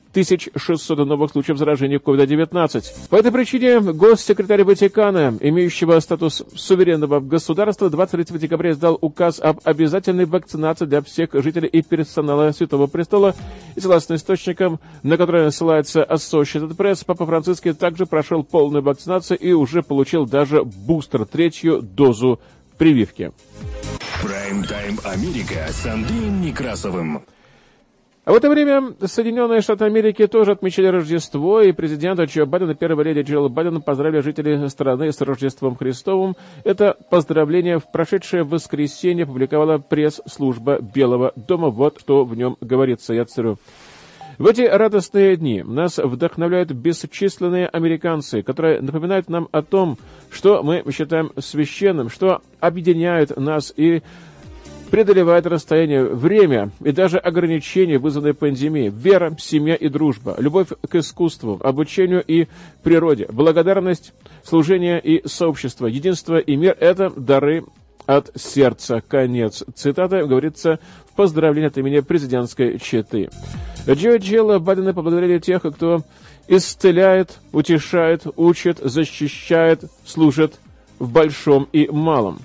600 0.56 0.98
новых 1.00 1.32
случаев 1.32 1.58
заражения 1.58 2.00
COVID-19. 2.00 3.10
По 3.10 3.16
этой 3.16 3.32
причине 3.32 3.80
госсекретарь 3.80 4.64
Ватикана, 4.64 5.38
имеющего 5.40 6.00
статус 6.00 6.44
суверенного 6.54 7.22
государства, 7.22 7.90
23 7.90 8.38
декабря 8.40 8.72
издал 8.72 8.98
указ 9.00 9.40
об 9.40 9.60
обязательной 9.64 10.26
вакцинации 10.26 10.86
для 10.86 11.02
всех 11.02 11.30
жителей 11.34 11.70
и 11.70 11.82
персонала 11.82 12.52
Святого 12.52 12.88
Престола. 12.88 13.36
И 13.76 13.80
согласно 13.80 14.16
источникам, 14.16 14.80
на 15.04 15.18
которые 15.18 15.50
ссылается 15.52 16.04
Associated 16.04 16.76
Press, 16.76 17.04
Папа 17.06 17.26
Франциский 17.26 17.74
также 17.74 18.06
прошел 18.06 18.44
полную 18.44 18.84
вакцинацию 18.84 19.40
и 19.40 19.54
уже 19.54 19.77
уже 19.78 19.84
получил 19.84 20.26
даже 20.26 20.64
бустер, 20.64 21.26
третью 21.26 21.82
дозу 21.82 22.40
прививки. 22.78 23.32
Прайм-тайм 24.24 25.00
Америка 25.04 25.68
с 25.70 25.86
Андреем 25.86 26.42
Некрасовым. 26.42 27.22
А 28.26 28.32
в 28.32 28.36
это 28.36 28.50
время 28.50 28.94
Соединенные 29.06 29.62
Штаты 29.62 29.86
Америки 29.86 30.28
тоже 30.28 30.54
отмечали 30.54 30.88
Рождество, 30.88 31.62
и 31.62 31.72
президент 31.72 32.20
Джо 32.20 32.46
Байден 32.46 32.72
и 32.72 32.76
первая 32.76 33.06
леди 33.06 33.22
Джилл 33.22 33.48
Байден 33.48 33.82
поздравили 33.82 34.20
жителей 34.20 34.68
страны 34.68 35.14
с 35.14 35.22
Рождеством 35.22 35.78
Христовым. 35.78 36.36
Это 36.66 36.98
поздравление 37.10 37.80
в 37.80 37.90
прошедшее 37.90 38.44
воскресенье 38.44 39.26
публиковала 39.26 39.78
пресс-служба 39.78 40.80
Белого 40.82 41.32
дома. 41.36 41.70
Вот 41.70 42.02
что 42.02 42.26
в 42.26 42.36
нем 42.36 42.58
говорится, 42.60 43.14
я 43.14 43.24
цитирую. 43.24 43.60
В 44.38 44.46
эти 44.46 44.62
радостные 44.62 45.36
дни 45.36 45.64
нас 45.64 45.98
вдохновляют 45.98 46.72
бесчисленные 46.72 47.68
американцы, 47.68 48.44
которые 48.44 48.82
напоминают 48.82 49.30
нам 49.30 49.50
о 49.52 49.64
том, 49.64 49.98
что 50.30 50.62
мы 50.62 50.84
считаем 50.92 51.32
священным, 51.40 52.10
что 52.10 52.42
объединяет 52.60 53.36
нас 53.36 53.74
и 53.76 54.04
преодолевает 54.92 55.48
расстояние, 55.48 56.04
время 56.04 56.70
и 56.84 56.92
даже 56.92 57.18
ограничения, 57.18 57.98
вызванные 57.98 58.36
пандемией, 58.36 58.90
вера, 58.90 59.36
семья 59.40 59.74
и 59.74 59.90
дружба, 59.90 60.36
любовь 60.38 60.68
к 60.88 60.96
искусству, 60.96 61.60
обучению 61.64 62.24
и 62.24 62.48
природе, 62.84 63.28
благодарность, 63.32 64.14
служение 64.44 65.02
и 65.02 65.28
сообщество, 65.28 65.88
единство 65.88 66.38
и 66.38 66.56
мир– 66.56 66.78
это 66.80 67.10
дары 67.10 67.66
от 68.08 68.32
сердца. 68.36 69.04
Конец 69.08 69.64
цитаты 69.76 70.26
говорится 70.26 70.80
в 71.12 71.16
поздравлении 71.16 71.68
от 71.68 71.78
имени 71.78 72.00
президентской 72.00 72.80
четы. 72.80 73.30
Джо 73.88 74.16
и 74.16 74.18
Джилл 74.18 74.60
Байдена 74.60 74.94
поблагодарили 74.94 75.38
тех, 75.40 75.62
кто 75.62 76.02
исцеляет, 76.48 77.38
утешает, 77.52 78.24
учит, 78.36 78.80
защищает, 78.80 79.84
служит 80.06 80.60
в 80.98 81.12
большом 81.12 81.68
и 81.72 81.88
малом. 81.90 82.40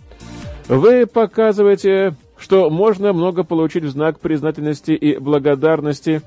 Вы 0.68 1.06
показываете, 1.06 2.14
что 2.36 2.68
можно 2.70 3.12
много 3.12 3.44
получить 3.44 3.84
в 3.84 3.90
знак 3.90 4.18
признательности 4.20 4.92
и 4.92 5.16
благодарности 5.18 6.22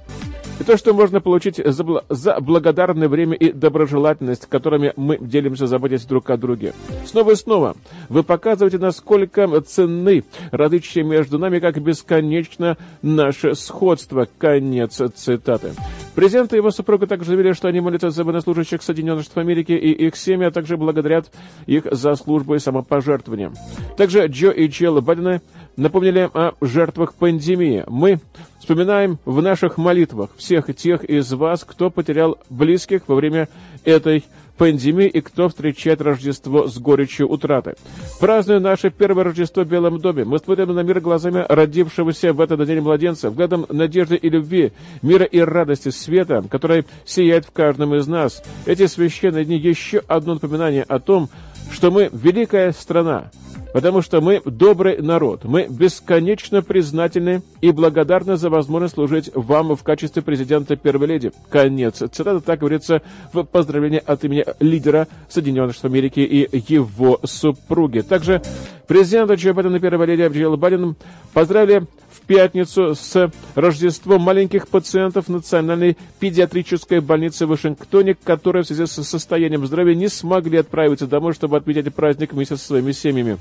и 0.60 0.64
то, 0.64 0.78
что 0.78 0.94
можно 0.94 1.22
получить 1.22 1.58
за, 1.64 1.84
бл- 1.84 2.04
за 2.10 2.40
благодарное 2.40 3.08
время 3.08 3.36
и 3.36 3.52
доброжелательность, 3.52 4.48
которыми 4.48 4.94
мы 4.96 5.18
делимся, 5.20 5.68
заботясь 5.68 6.06
друг 6.06 6.30
о 6.30 6.38
друге. 6.38 6.74
Снова 7.06 7.32
и 7.32 7.36
снова 7.36 7.76
вы 8.10 8.24
показываете, 8.24 8.78
насколько 8.78 9.48
ценны 9.62 10.24
различия 10.52 11.04
между 11.04 11.40
нами, 11.40 11.60
как 11.60 11.82
бесконечно 11.82 12.78
наше 13.02 13.56
сходство. 13.56 14.28
Конец 14.38 15.02
цитаты. 15.16 15.74
Президент 16.16 16.54
и 16.54 16.56
его 16.56 16.72
супруга 16.72 17.08
также 17.08 17.28
заявили, 17.28 17.52
что 17.52 17.68
они 17.68 17.82
молятся 17.82 18.10
за 18.10 18.24
военнослужащих 18.24 18.82
Соединенных 18.82 19.26
Штатов 19.26 19.44
Америки 19.44 19.74
и 19.74 19.92
их 19.92 20.16
семьи, 20.16 20.48
а 20.48 20.52
также 20.52 20.78
благодарят 20.78 21.30
их 21.66 21.84
за 21.92 22.16
службу 22.16 22.56
и 22.56 22.60
самопожертвование. 22.60 23.52
Также 23.98 24.26
Джо 24.28 24.52
и 24.52 24.68
Джилл 24.68 25.02
Байдена 25.02 25.42
напомнили 25.78 26.30
о 26.34 26.54
жертвах 26.62 27.14
пандемии. 27.14 27.84
Мы 27.88 28.20
вспоминаем 28.60 29.20
в 29.26 29.42
наших 29.42 29.78
молитвах 29.78 30.32
всех 30.38 30.74
тех 30.76 31.04
из 31.04 31.32
вас, 31.34 31.64
кто 31.64 31.90
потерял 31.90 32.38
близких 32.50 33.02
во 33.08 33.16
время 33.16 33.50
этой 33.84 34.24
пандемии 34.58 35.08
и 35.08 35.22
кто 35.22 35.50
встречает 35.50 36.02
Рождество 36.02 36.68
с 36.68 36.78
горечью 36.78 37.28
утраты. 37.28 37.76
Празднуя 38.20 38.60
наше 38.60 38.90
первое 38.90 39.26
Рождество 39.26 39.64
в 39.64 39.68
Белом 39.68 40.00
доме, 40.00 40.24
мы 40.24 40.40
смотрим 40.40 40.74
на 40.74 40.82
мир 40.82 41.02
глазами 41.02 41.46
родившегося 41.48 42.34
в 42.34 42.42
этот 42.42 42.66
день 42.66 42.82
младенца, 42.82 43.30
взглядом 43.30 43.66
надежды 43.70 44.16
и 44.16 44.30
любви, 44.30 44.72
мира 45.02 45.26
и 45.26 45.40
радости, 45.40 45.90
света, 45.90 46.44
который 46.50 46.86
сияет 47.06 47.46
в 47.46 47.52
каждом 47.52 47.96
из 47.96 48.08
нас. 48.08 48.44
Эти 48.66 48.88
священные 48.88 49.46
дни 49.46 49.58
еще 49.58 50.02
одно 50.08 50.36
напоминание 50.36 50.84
о 50.84 51.00
том, 51.00 51.30
что 51.72 51.92
мы 51.92 52.10
великая 52.14 52.72
страна, 52.72 53.32
потому 53.76 54.02
что 54.02 54.22
мы 54.22 54.42
добрый 54.46 55.02
народ. 55.02 55.44
Мы 55.44 55.68
бесконечно 55.70 56.62
признательны 56.62 57.42
и 57.60 57.72
благодарны 57.72 58.38
за 58.38 58.50
возможность 58.50 58.94
служить 58.94 59.30
вам 59.34 59.76
в 59.76 59.84
качестве 59.84 60.22
президента 60.22 60.78
Первой 60.78 61.08
Леди. 61.08 61.34
Конец. 61.50 61.98
Цитата 61.98 62.40
так 62.40 62.60
говорится 62.60 63.02
в 63.34 63.44
поздравлении 63.44 64.02
от 64.06 64.24
имени 64.24 64.46
лидера 64.62 65.10
Соединенных 65.28 65.74
Штатов 65.74 65.92
Америки 65.92 66.22
и 66.22 66.74
его 66.74 67.20
супруги. 67.26 68.00
Также 68.00 68.42
президента 68.88 69.34
Джо 69.34 69.54
Байдена 69.54 69.76
и 69.76 69.80
Первой 69.80 70.08
Леди 70.08 70.34
Джилл 70.34 70.56
Байден 70.56 70.96
поздравили 71.34 71.86
пятницу 72.26 72.96
с 72.96 73.32
Рождеством 73.56 74.22
маленьких 74.22 74.68
пациентов 74.68 75.30
Национальной 75.30 75.98
педиатрической 76.20 77.00
больницы 77.00 77.46
в 77.46 77.50
Вашингтоне, 77.50 78.16
которые 78.16 78.64
в 78.64 78.68
связи 78.68 78.86
с 78.86 79.04
состоянием 79.04 79.66
здоровья 79.66 79.96
не 79.96 80.10
смогли 80.10 80.58
отправиться 80.60 81.08
домой, 81.08 81.34
чтобы 81.34 81.58
отметить 81.58 81.94
праздник 81.94 82.34
вместе 82.34 82.58
со 82.58 82.66
своими 82.66 82.92
семьями. 82.92 83.38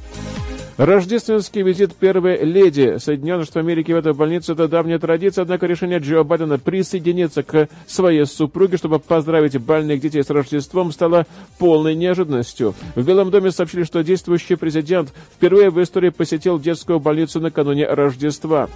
Рождественский 0.77 1.63
визит 1.63 1.95
первой 1.95 2.45
леди 2.45 2.99
Соединенных 2.99 3.47
Штатов 3.47 3.63
Америки 3.63 3.93
в 3.93 3.97
эту 3.97 4.13
больницу– 4.13 4.53
это 4.55 4.67
давняя 4.67 4.99
традиция, 4.99 5.43
однако 5.43 5.67
решение 5.67 6.01
Джо 6.01 6.25
Байдена 6.25 6.59
присоединиться 6.59 7.45
к 7.45 7.69
своей 7.87 8.27
супруге, 8.27 8.77
чтобы 8.77 8.99
поздравить 8.99 9.57
больных 9.59 10.01
детей 10.01 10.25
с 10.25 10.31
Рождеством, 10.31 10.91
стало 10.91 11.27
полной 11.59 11.95
неожиданностью. 11.95 12.75
В 12.97 13.07
Белом 13.07 13.31
доме 13.31 13.53
сообщили, 13.53 13.85
что 13.85 14.03
действующий 14.03 14.57
президент 14.57 15.13
впервые 15.37 15.71
в 15.71 15.81
истории 15.81 16.09
посетил 16.09 16.59
детскую 16.59 16.99
больницу 16.99 17.39
накануне 17.39 17.87
Рождества. 17.87 18.69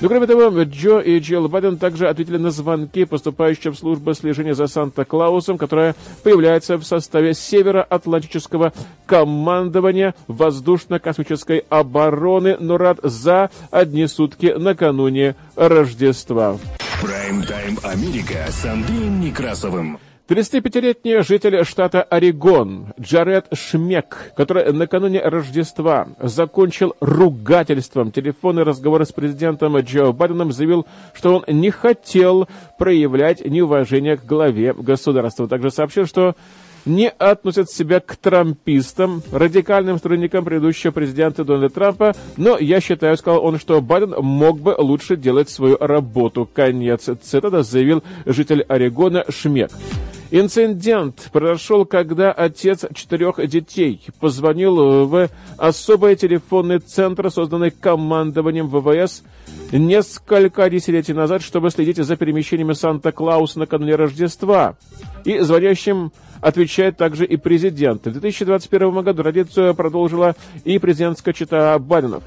Но 0.00 0.08
кроме 0.08 0.26
того, 0.26 0.62
Джо 0.62 0.98
и 0.98 1.18
Джилл 1.18 1.48
Байден 1.48 1.78
также 1.78 2.08
ответили 2.08 2.36
на 2.36 2.50
звонки, 2.50 3.04
поступающие 3.04 3.72
в 3.72 3.78
службу 3.78 4.12
слежения 4.14 4.54
за 4.54 4.66
Санта-Клаусом, 4.66 5.56
которая 5.56 5.94
появляется 6.22 6.76
в 6.76 6.84
составе 6.84 7.32
Североатлантического 7.32 8.72
командования 9.06 10.14
воздушно-космической 10.26 11.64
обороны 11.68 12.56
НОРАД 12.58 13.00
за 13.02 13.50
одни 13.70 14.06
сутки 14.06 14.54
накануне 14.56 15.36
Рождества. 15.56 16.58
Прайм-тайм 17.00 17.78
Америка 17.82 18.46
с 18.48 18.64
Андреем 18.64 19.20
Некрасовым. 19.20 19.98
35-летний 20.26 21.20
житель 21.22 21.62
штата 21.66 22.02
Орегон 22.02 22.94
Джаред 22.98 23.46
Шмек, 23.52 24.32
который 24.34 24.72
накануне 24.72 25.20
Рождества 25.20 26.08
закончил 26.18 26.94
ругательством 27.00 28.10
телефонный 28.10 28.62
разговор 28.62 29.04
с 29.04 29.12
президентом 29.12 29.76
Джо 29.80 30.12
Байденом, 30.12 30.50
заявил, 30.50 30.86
что 31.12 31.36
он 31.36 31.44
не 31.46 31.70
хотел 31.70 32.48
проявлять 32.78 33.44
неуважение 33.44 34.16
к 34.16 34.24
главе 34.24 34.72
государства. 34.72 35.46
Также 35.46 35.70
сообщил, 35.70 36.06
что 36.06 36.34
не 36.86 37.10
относят 37.10 37.70
себя 37.70 38.00
к 38.00 38.16
трампистам, 38.16 39.22
радикальным 39.30 39.98
сторонникам 39.98 40.46
предыдущего 40.46 40.90
президента 40.90 41.44
Дональда 41.44 41.68
Трампа, 41.68 42.14
но 42.38 42.56
я 42.58 42.80
считаю, 42.80 43.18
сказал 43.18 43.44
он, 43.44 43.58
что 43.58 43.82
Байден 43.82 44.14
мог 44.22 44.58
бы 44.58 44.74
лучше 44.78 45.16
делать 45.16 45.50
свою 45.50 45.76
работу. 45.78 46.48
Конец 46.50 47.10
цитата 47.22 47.62
заявил 47.62 48.02
житель 48.24 48.62
Орегона 48.62 49.26
Шмек. 49.28 49.70
Инцидент 50.36 51.28
произошел, 51.32 51.86
когда 51.86 52.32
отец 52.32 52.84
четырех 52.92 53.36
детей 53.46 54.02
позвонил 54.18 55.06
в 55.06 55.28
особый 55.56 56.16
телефонный 56.16 56.80
центр, 56.80 57.30
созданный 57.30 57.70
командованием 57.70 58.66
ВВС 58.66 59.22
несколько 59.70 60.68
десятилетий 60.68 61.12
назад, 61.12 61.40
чтобы 61.40 61.70
следить 61.70 61.98
за 61.98 62.16
перемещениями 62.16 62.72
Санта-Клауса 62.72 63.60
накануне 63.60 63.94
Рождества. 63.94 64.74
И 65.24 65.38
звонящим 65.38 66.10
отвечает 66.40 66.96
также 66.96 67.26
и 67.26 67.36
президент. 67.36 68.04
В 68.04 68.10
2021 68.10 69.02
году 69.02 69.22
традицию 69.22 69.72
продолжила 69.76 70.34
и 70.64 70.80
президентская 70.80 71.32
чита 71.32 71.78
Байденов. 71.78 72.24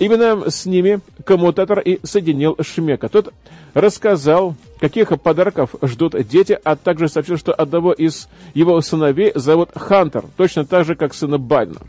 Именно 0.00 0.50
с 0.50 0.64
ними 0.64 1.00
коммутатор 1.24 1.78
и 1.78 2.00
соединил 2.04 2.56
Шмека. 2.60 3.10
Тот 3.10 3.34
рассказал, 3.74 4.54
каких 4.80 5.08
подарков 5.20 5.74
ждут 5.82 6.14
дети, 6.26 6.58
а 6.64 6.74
также 6.74 7.08
сообщил, 7.08 7.36
что 7.36 7.52
одного 7.52 7.92
из 7.92 8.26
его 8.54 8.80
сыновей 8.80 9.30
зовут 9.34 9.68
Хантер, 9.74 10.24
точно 10.38 10.64
так 10.64 10.86
же, 10.86 10.94
как 10.94 11.12
сына 11.12 11.36
Байдена. 11.36 11.80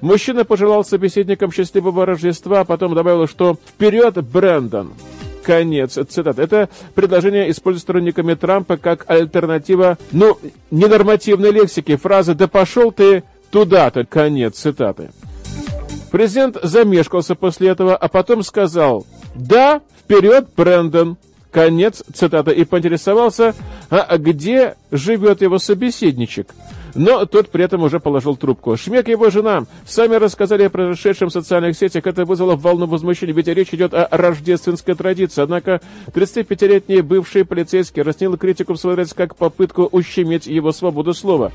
Мужчина 0.00 0.44
пожелал 0.44 0.84
собеседникам 0.84 1.50
счастливого 1.50 2.06
Рождества, 2.06 2.60
а 2.60 2.64
потом 2.64 2.94
добавил, 2.94 3.26
что 3.26 3.54
«Вперед, 3.54 4.24
Брэндон!» 4.24 4.92
Конец 5.42 5.98
цитаты. 6.08 6.42
Это 6.42 6.68
предложение 6.94 7.50
используют 7.50 7.82
сторонниками 7.82 8.34
Трампа 8.34 8.76
как 8.76 9.04
альтернатива, 9.10 9.98
ну, 10.12 10.38
ненормативной 10.70 11.50
лексики. 11.50 11.96
Фразы 11.96 12.34
«да 12.34 12.46
пошел 12.46 12.92
ты 12.92 13.24
туда-то». 13.50 14.04
Конец 14.04 14.58
цитаты. 14.58 15.10
Президент 16.10 16.56
замешкался 16.62 17.34
после 17.34 17.68
этого, 17.68 17.96
а 17.96 18.08
потом 18.08 18.42
сказал 18.42 19.06
«Да, 19.34 19.80
вперед, 20.04 20.48
Брэндон!» 20.56 21.16
Конец 21.50 22.04
цитаты. 22.12 22.52
И 22.52 22.64
поинтересовался, 22.64 23.54
а 23.88 24.18
где 24.18 24.76
живет 24.90 25.40
его 25.40 25.58
собеседничек. 25.58 26.48
Но 26.94 27.24
тот 27.26 27.50
при 27.50 27.64
этом 27.64 27.82
уже 27.82 28.00
положил 28.00 28.36
трубку. 28.36 28.76
Шмек 28.76 29.08
и 29.08 29.12
его 29.12 29.30
жена 29.30 29.64
сами 29.86 30.16
рассказали 30.16 30.64
о 30.64 30.70
произошедшем 30.70 31.28
в 31.28 31.32
социальных 31.32 31.76
сетях. 31.76 32.06
Это 32.06 32.24
вызвало 32.24 32.56
волну 32.56 32.86
возмущения, 32.86 33.34
ведь 33.34 33.48
речь 33.48 33.72
идет 33.72 33.94
о 33.94 34.08
рождественской 34.10 34.94
традиции. 34.94 35.42
Однако 35.42 35.80
35-летний 36.08 37.00
бывший 37.00 37.44
полицейский 37.44 38.02
расценил 38.02 38.36
критику 38.36 38.74
в 38.74 38.78
свой 38.78 38.94
адрес 38.94 39.14
как 39.14 39.36
попытку 39.36 39.84
ущемить 39.84 40.46
его 40.46 40.72
свободу 40.72 41.14
слова. 41.14 41.52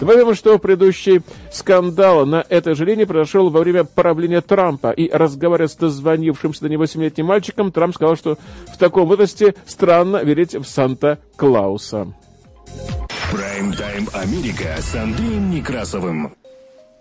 Добавим, 0.00 0.34
что 0.34 0.58
предыдущий 0.58 1.22
скандал 1.52 2.26
на 2.26 2.44
этой 2.48 2.74
же 2.74 2.84
линии 2.84 3.04
произошел 3.04 3.50
во 3.50 3.60
время 3.60 3.84
правления 3.84 4.40
Трампа. 4.40 4.90
И 4.90 5.10
разговаривая 5.10 5.68
с 5.68 5.76
дозвонившимся 5.76 6.62
до 6.62 6.68
него 6.68 6.84
7-летним 6.84 7.26
мальчиком, 7.26 7.70
Трамп 7.70 7.94
сказал, 7.94 8.16
что 8.16 8.38
в 8.72 8.78
таком 8.78 9.06
возрасте 9.06 9.54
странно 9.66 10.24
верить 10.24 10.54
в 10.54 10.64
Санта-Клауса. 10.64 12.14
Прайм-тайм 13.32 14.08
Америка 14.12 14.76
с 14.78 14.94
Андреем 14.94 15.50
Некрасовым. 15.50 16.34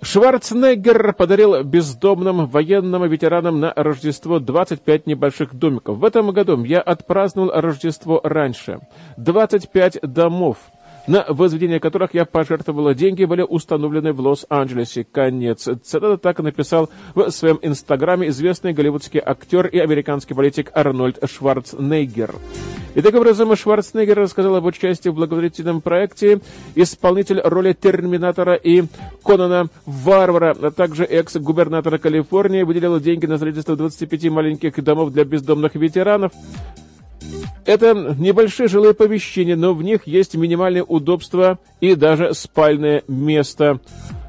Шварценеггер 0.03 1.13
подарил 1.13 1.63
бездомным 1.63 2.47
военным 2.47 3.07
ветеранам 3.07 3.59
на 3.59 3.71
Рождество 3.75 4.39
25 4.39 5.05
небольших 5.05 5.53
домиков. 5.53 5.97
В 5.99 6.03
этом 6.03 6.31
году 6.31 6.63
я 6.63 6.81
отпраздновал 6.81 7.51
Рождество 7.61 8.19
раньше. 8.23 8.79
25 9.17 9.99
домов 10.01 10.57
на 11.07 11.25
возведение 11.27 11.79
которых 11.79 12.13
я 12.13 12.25
пожертвовала 12.25 12.93
деньги, 12.93 13.25
были 13.25 13.41
установлены 13.41 14.13
в 14.13 14.19
Лос-Анджелесе. 14.19 15.03
Конец. 15.03 15.67
Цитата 15.83 16.17
так 16.17 16.39
и 16.39 16.43
написал 16.43 16.89
в 17.15 17.29
своем 17.31 17.59
инстаграме 17.61 18.29
известный 18.29 18.73
голливудский 18.73 19.21
актер 19.23 19.67
и 19.67 19.79
американский 19.79 20.33
политик 20.33 20.71
Арнольд 20.73 21.19
Шварценеггер. 21.23 22.35
И 22.93 23.01
таким 23.01 23.19
образом 23.19 23.55
Шварценеггер 23.55 24.19
рассказал 24.19 24.57
об 24.57 24.65
участии 24.65 25.09
в 25.09 25.15
благотворительном 25.15 25.79
проекте 25.79 26.41
исполнитель 26.75 27.39
роли 27.39 27.71
Терминатора 27.71 28.55
и 28.55 28.83
Конана 29.23 29.67
Варвара, 29.85 30.55
а 30.61 30.71
также 30.71 31.05
экс-губернатора 31.05 31.97
Калифорнии 31.99 32.63
выделил 32.63 32.99
деньги 32.99 33.25
на 33.27 33.37
строительство 33.37 33.77
25 33.77 34.29
маленьких 34.29 34.83
домов 34.83 35.13
для 35.13 35.23
бездомных 35.23 35.75
ветеранов. 35.75 36.33
Это 37.65 37.93
небольшие 38.17 38.67
жилые 38.67 38.93
помещения, 38.93 39.55
но 39.55 39.73
в 39.73 39.83
них 39.83 40.07
есть 40.07 40.35
минимальные 40.35 40.83
удобства 40.83 41.59
и 41.79 41.95
даже 41.95 42.33
спальное 42.33 43.03
место. 43.07 43.79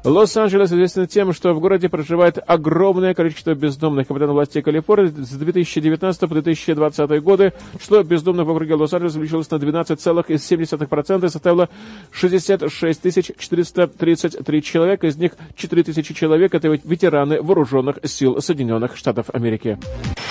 Лос-Анджелес 0.03 0.69
известен 0.69 1.07
тем, 1.07 1.31
что 1.31 1.53
в 1.53 1.59
городе 1.61 1.87
проживает 1.87 2.37
огромное 2.45 3.13
количество 3.13 3.53
бездомных. 3.55 4.07
Капитан 4.07 4.31
властей 4.31 4.61
Калифорнии 4.61 5.09
с 5.23 5.29
2019 5.29 6.19
по 6.21 6.27
2020 6.27 7.23
годы 7.23 7.53
число 7.79 8.03
бездомных 8.03 8.45
в 8.45 8.49
округе 8.49 8.75
Лос-Анджелес 8.75 9.15
увеличилось 9.15 9.49
на 9.49 9.55
12,7% 9.55 11.25
и 11.25 11.29
составило 11.29 11.69
66 12.11 13.37
433 13.37 14.63
человека. 14.63 15.07
Из 15.07 15.15
них 15.15 15.33
4 15.55 15.83
тысячи 15.83 16.13
человек– 16.13 16.53
это 16.55 16.67
ветераны 16.67 17.41
вооруженных 17.41 17.99
сил 18.03 18.41
Соединенных 18.41 18.97
Штатов 18.97 19.27
Америки. 19.33 19.77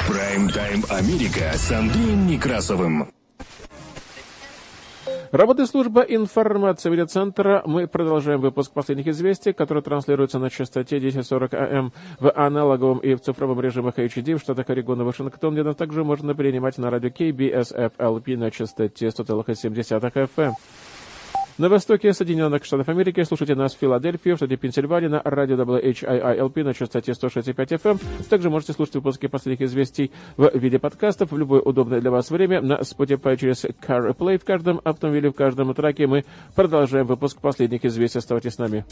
Прайм-тайм 0.07 0.85
Америка 0.91 1.53
с 1.55 1.71
Андреем 1.71 2.27
Некрасовым. 2.27 3.09
Работает 5.33 5.71
служба 5.71 6.03
информации 6.03 6.91
медиацентра. 6.91 7.63
Мы 7.65 7.87
продолжаем 7.87 8.43
выпуск 8.43 8.71
последних 8.71 9.07
известий, 9.07 9.55
которые 9.55 9.83
транслируются 9.83 10.39
на 10.39 10.51
частоте 10.51 10.99
1040 10.99 11.55
АМ 11.55 11.93
в 12.21 12.31
аналоговом 12.33 12.99
и 12.99 13.15
в 13.15 13.21
цифровом 13.23 13.59
режимах 13.59 13.99
HD 13.99 14.37
в 14.37 14.41
штатах 14.41 14.69
Орегон 14.69 15.01
и 15.01 15.05
Вашингтон, 15.05 15.55
где 15.55 15.63
нас 15.63 15.75
также 15.75 16.05
можно 16.05 16.35
принимать 16.35 16.77
на 16.77 16.91
радио 16.91 17.09
KBSFLP 17.09 18.37
на 18.37 18.51
частоте 18.51 19.07
100,7 19.07 20.13
FM. 20.37 20.53
На 21.59 21.69
востоке 21.69 22.15
Соединенных 22.15 22.65
Штатов 22.65 22.89
Америки 22.89 23.23
слушайте 23.25 23.55
нас 23.55 23.75
в 23.75 23.79
Филадельфии, 23.79 24.31
в 24.31 24.37
штате 24.37 24.57
Пенсильвания 24.57 25.11
на 25.11 25.21
радио 25.23 25.57
WHIILP 25.57 26.65
на 26.65 26.73
частоте 26.73 27.13
165 27.13 27.73
FM. 27.73 28.03
Также 28.31 28.49
можете 28.49 28.73
слушать 28.73 28.95
выпуски 28.95 29.27
последних 29.27 29.61
известий 29.67 30.11
в 30.39 30.51
виде 30.57 30.79
подкастов 30.79 31.31
в 31.31 31.37
любое 31.37 31.61
удобное 31.61 32.01
для 32.01 32.11
вас 32.11 32.31
время 32.31 32.63
на 32.63 32.79
Spotify 32.81 33.37
через 33.37 33.67
CarPlay 33.67 34.39
в 34.39 34.45
каждом 34.45 34.81
автомобиле, 34.83 35.31
в 35.31 35.35
каждом 35.35 35.75
траке. 35.75 36.07
Мы 36.07 36.25
продолжаем 36.55 37.07
выпуск 37.07 37.39
последних 37.41 37.85
известий. 37.85 38.19
Оставайтесь 38.19 38.55
с 38.55 38.59
нами. 38.59 38.87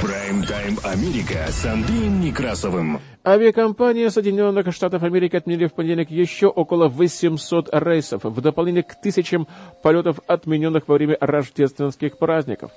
Прайм-тайм 0.00 0.78
Америка 0.84 1.46
с 1.48 1.66
Андреем 1.66 2.20
Некрасовым. 2.20 3.00
Авиакомпания 3.26 4.10
Соединенных 4.10 4.70
Штатов 4.74 5.02
Америки 5.02 5.34
отменили 5.34 5.66
в 5.66 5.72
понедельник 5.72 6.10
еще 6.10 6.48
около 6.48 6.88
800 6.88 7.70
рейсов, 7.72 8.24
в 8.24 8.40
дополнение 8.42 8.82
к 8.82 9.00
тысячам 9.00 9.48
полетов, 9.82 10.20
отмененных 10.26 10.86
во 10.86 10.96
время 10.96 11.16
рождественских 11.18 12.18
праздников. 12.18 12.70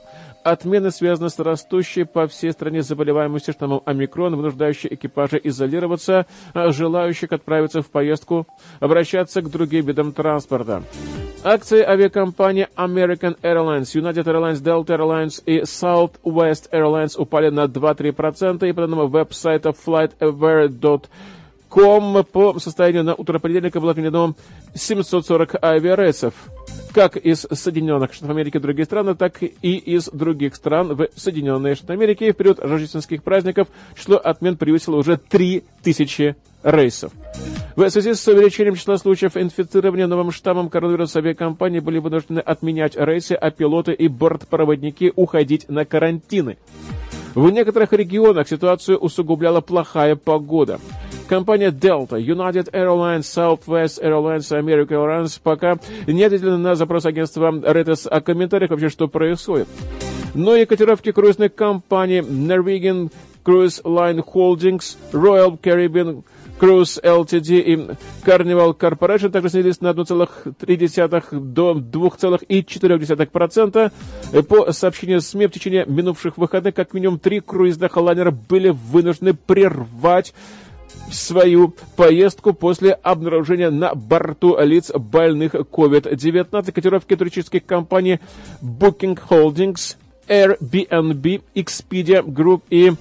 Отмены 0.45 0.91
связаны 0.91 1.29
с 1.29 1.37
растущей 1.39 2.05
по 2.05 2.27
всей 2.27 2.53
стране 2.53 2.81
заболеваемостью 2.81 3.55
штаммом 3.55 3.81
омикрон, 3.83 4.37
вынуждающей 4.37 4.87
экипажи 4.93 5.41
изолироваться, 5.43 6.25
а 6.53 6.71
желающих 6.71 7.33
отправиться 7.33 7.81
в 7.81 7.91
поездку, 7.91 8.47
обращаться 8.79 9.41
к 9.41 9.51
другим 9.51 9.85
видам 9.85 10.13
транспорта. 10.13 10.81
Акции 11.43 11.81
авиакомпаний 11.81 12.67
American 12.75 13.37
Airlines, 13.41 13.93
United 13.93 14.25
Airlines, 14.25 14.61
Delta 14.61 14.97
Airlines 14.97 15.41
и 15.45 15.61
Southwest 15.61 16.69
Airlines 16.71 17.17
упали 17.17 17.49
на 17.49 17.65
2-3% 17.65 18.67
и 18.67 18.73
по 18.73 18.81
данным 18.81 19.07
веб-сайта 19.07 19.69
flightaware.com 19.69 22.25
по 22.25 22.59
состоянию 22.59 23.03
на 23.03 23.15
утро 23.15 23.39
понедельника 23.39 23.79
было 23.79 23.91
отменено 23.91 24.35
740 24.73 25.63
авиарейсов 25.63 26.33
как 26.93 27.15
из 27.15 27.45
Соединенных 27.51 28.13
Штатов 28.13 28.31
Америки 28.31 28.57
и 28.57 28.59
других 28.59 28.85
стран, 28.85 29.15
так 29.15 29.43
и 29.43 29.75
из 29.75 30.09
других 30.09 30.55
стран 30.55 30.95
в 30.95 31.07
Соединенные 31.15 31.75
Штаты 31.75 31.93
Америки. 31.93 32.31
В 32.31 32.35
период 32.35 32.59
рождественских 32.59 33.21
праздников 33.21 33.67
число 33.95 34.17
отмен 34.17 34.57
превысило 34.57 34.95
уже 34.95 35.17
3000 35.17 36.35
рейсов. 36.63 37.11
В 37.77 37.87
связи 37.91 38.15
с 38.15 38.27
увеличением 38.27 38.73
числа 38.73 38.97
случаев 38.97 39.37
инфицирования 39.37 40.07
новым 40.07 40.31
штаммом 40.31 40.67
коронавируса 40.67 41.19
авиакомпании 41.19 41.79
были 41.79 41.99
вынуждены 41.99 42.39
отменять 42.39 42.95
рейсы, 42.95 43.33
а 43.33 43.51
пилоты 43.51 43.93
и 43.93 44.07
бортпроводники 44.07 45.13
уходить 45.15 45.69
на 45.69 45.85
карантины. 45.85 46.57
В 47.35 47.47
некоторых 47.51 47.93
регионах 47.93 48.47
ситуацию 48.47 48.97
усугубляла 48.97 49.61
плохая 49.61 50.15
погода. 50.15 50.79
Компания 51.27 51.69
Delta, 51.69 52.19
United 52.19 52.71
Airlines, 52.71 53.21
Southwest 53.21 54.03
Airlines, 54.03 54.49
American 54.49 54.87
Airlines 54.87 55.39
пока 55.43 55.77
не 56.07 56.23
ответили 56.23 56.49
на 56.49 56.73
запрос 56.73 57.05
агентства 57.05 57.51
Reuters 57.51 58.09
о 58.09 58.21
комментариях 58.21 58.71
вообще, 58.71 58.89
что 58.89 59.07
происходит. 59.07 59.67
Но 60.33 60.55
и 60.55 60.65
котировки 60.65 61.11
круизных 61.11 61.53
компаний 61.53 62.21
Norwegian 62.21 63.11
Cruise 63.45 63.83
Line 63.83 64.25
Holdings, 64.33 64.97
Royal 65.11 65.59
Caribbean 65.61 66.23
Cruise 66.59 66.99
Ltd 67.03 67.59
и 67.59 67.75
Carnival 68.25 68.75
Corporation 68.77 69.29
также 69.29 69.49
снизились 69.49 69.81
на 69.81 69.89
1,3 69.89 71.39
до 71.39 71.73
2,4%. 71.73 73.91
По 74.43 74.71
сообщению 74.71 75.19
СМИ, 75.21 75.47
в 75.47 75.51
течение 75.51 75.85
минувших 75.85 76.37
выходных 76.37 76.73
как 76.73 76.93
минимум 76.93 77.19
три 77.19 77.41
круизных 77.41 77.97
лайнера 77.97 78.31
были 78.31 78.69
вынуждены 78.69 79.33
прервать 79.35 80.33
свою 81.11 81.75
поездку 81.95 82.53
после 82.53 82.93
обнаружения 82.93 83.69
на 83.69 83.93
борту 83.93 84.57
лиц 84.59 84.91
больных 84.91 85.53
COVID-19. 85.53 86.71
Котировки 86.71 87.15
туристических 87.15 87.63
компаний 87.65 88.19
Booking 88.61 89.19
Holdings, 89.29 89.95
Airbnb, 90.27 91.41
Expedia 91.55 92.23
Group 92.23 92.63
и 92.69 92.93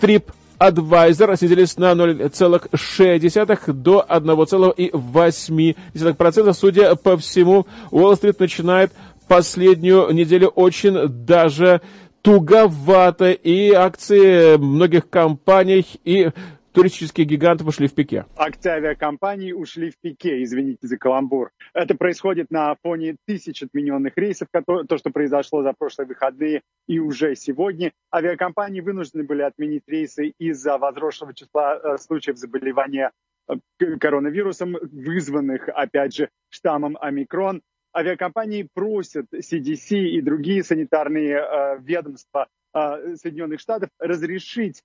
Trip 0.00 0.24
Advisor 0.62 1.36
снизились 1.36 1.76
на 1.76 1.92
0,6 1.92 3.72
до 3.72 4.06
1,8%. 4.08 6.52
Судя 6.52 6.94
по 6.94 7.16
всему, 7.16 7.66
Уолл-стрит 7.90 8.38
начинает 8.38 8.92
последнюю 9.26 10.12
неделю 10.12 10.46
очень 10.48 11.08
даже 11.08 11.80
туговато, 12.22 13.32
и 13.32 13.72
акции 13.72 14.56
многих 14.56 15.10
компаний 15.10 15.84
и 16.04 16.30
туристические 16.72 17.26
гиганты 17.26 17.64
ушли 17.64 17.86
в 17.86 17.94
пике. 17.94 18.26
Акции 18.36 18.70
авиакомпаний 18.70 19.52
ушли 19.52 19.90
в 19.90 19.98
пике, 19.98 20.42
извините 20.42 20.86
за 20.86 20.96
каламбур. 20.96 21.50
Это 21.74 21.94
происходит 21.94 22.50
на 22.50 22.74
фоне 22.82 23.16
тысяч 23.26 23.62
отмененных 23.62 24.16
рейсов, 24.16 24.48
то, 24.52 24.96
что 24.96 25.10
произошло 25.10 25.62
за 25.62 25.72
прошлые 25.72 26.08
выходные 26.08 26.62
и 26.86 26.98
уже 26.98 27.36
сегодня. 27.36 27.92
Авиакомпании 28.14 28.80
вынуждены 28.80 29.24
были 29.24 29.42
отменить 29.42 29.84
рейсы 29.86 30.32
из-за 30.38 30.78
возросшего 30.78 31.34
числа 31.34 31.76
э, 31.76 31.98
случаев 31.98 32.36
заболевания 32.38 33.12
э, 33.48 33.54
коронавирусом, 34.00 34.76
вызванных, 34.80 35.68
опять 35.68 36.14
же, 36.14 36.28
штаммом 36.48 36.96
омикрон. 37.00 37.62
Авиакомпании 37.94 38.68
просят 38.72 39.26
CDC 39.34 39.98
и 39.98 40.20
другие 40.22 40.64
санитарные 40.64 41.36
э, 41.36 41.78
ведомства 41.80 42.48
э, 42.74 43.16
Соединенных 43.16 43.60
Штатов 43.60 43.90
разрешить 43.98 44.82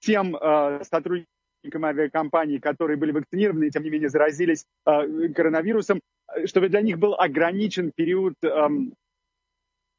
тем 0.00 0.36
э, 0.36 0.82
сотрудникам 0.84 1.84
авиакомпаний, 1.84 2.58
которые 2.58 2.96
были 2.96 3.12
вакцинированы 3.12 3.64
и 3.64 3.70
тем 3.70 3.82
не 3.82 3.90
менее 3.90 4.08
заразились 4.08 4.64
э, 4.86 5.28
коронавирусом, 5.34 6.00
чтобы 6.46 6.68
для 6.68 6.80
них 6.80 6.98
был 6.98 7.14
ограничен 7.14 7.92
период 7.94 8.34
э, 8.42 8.68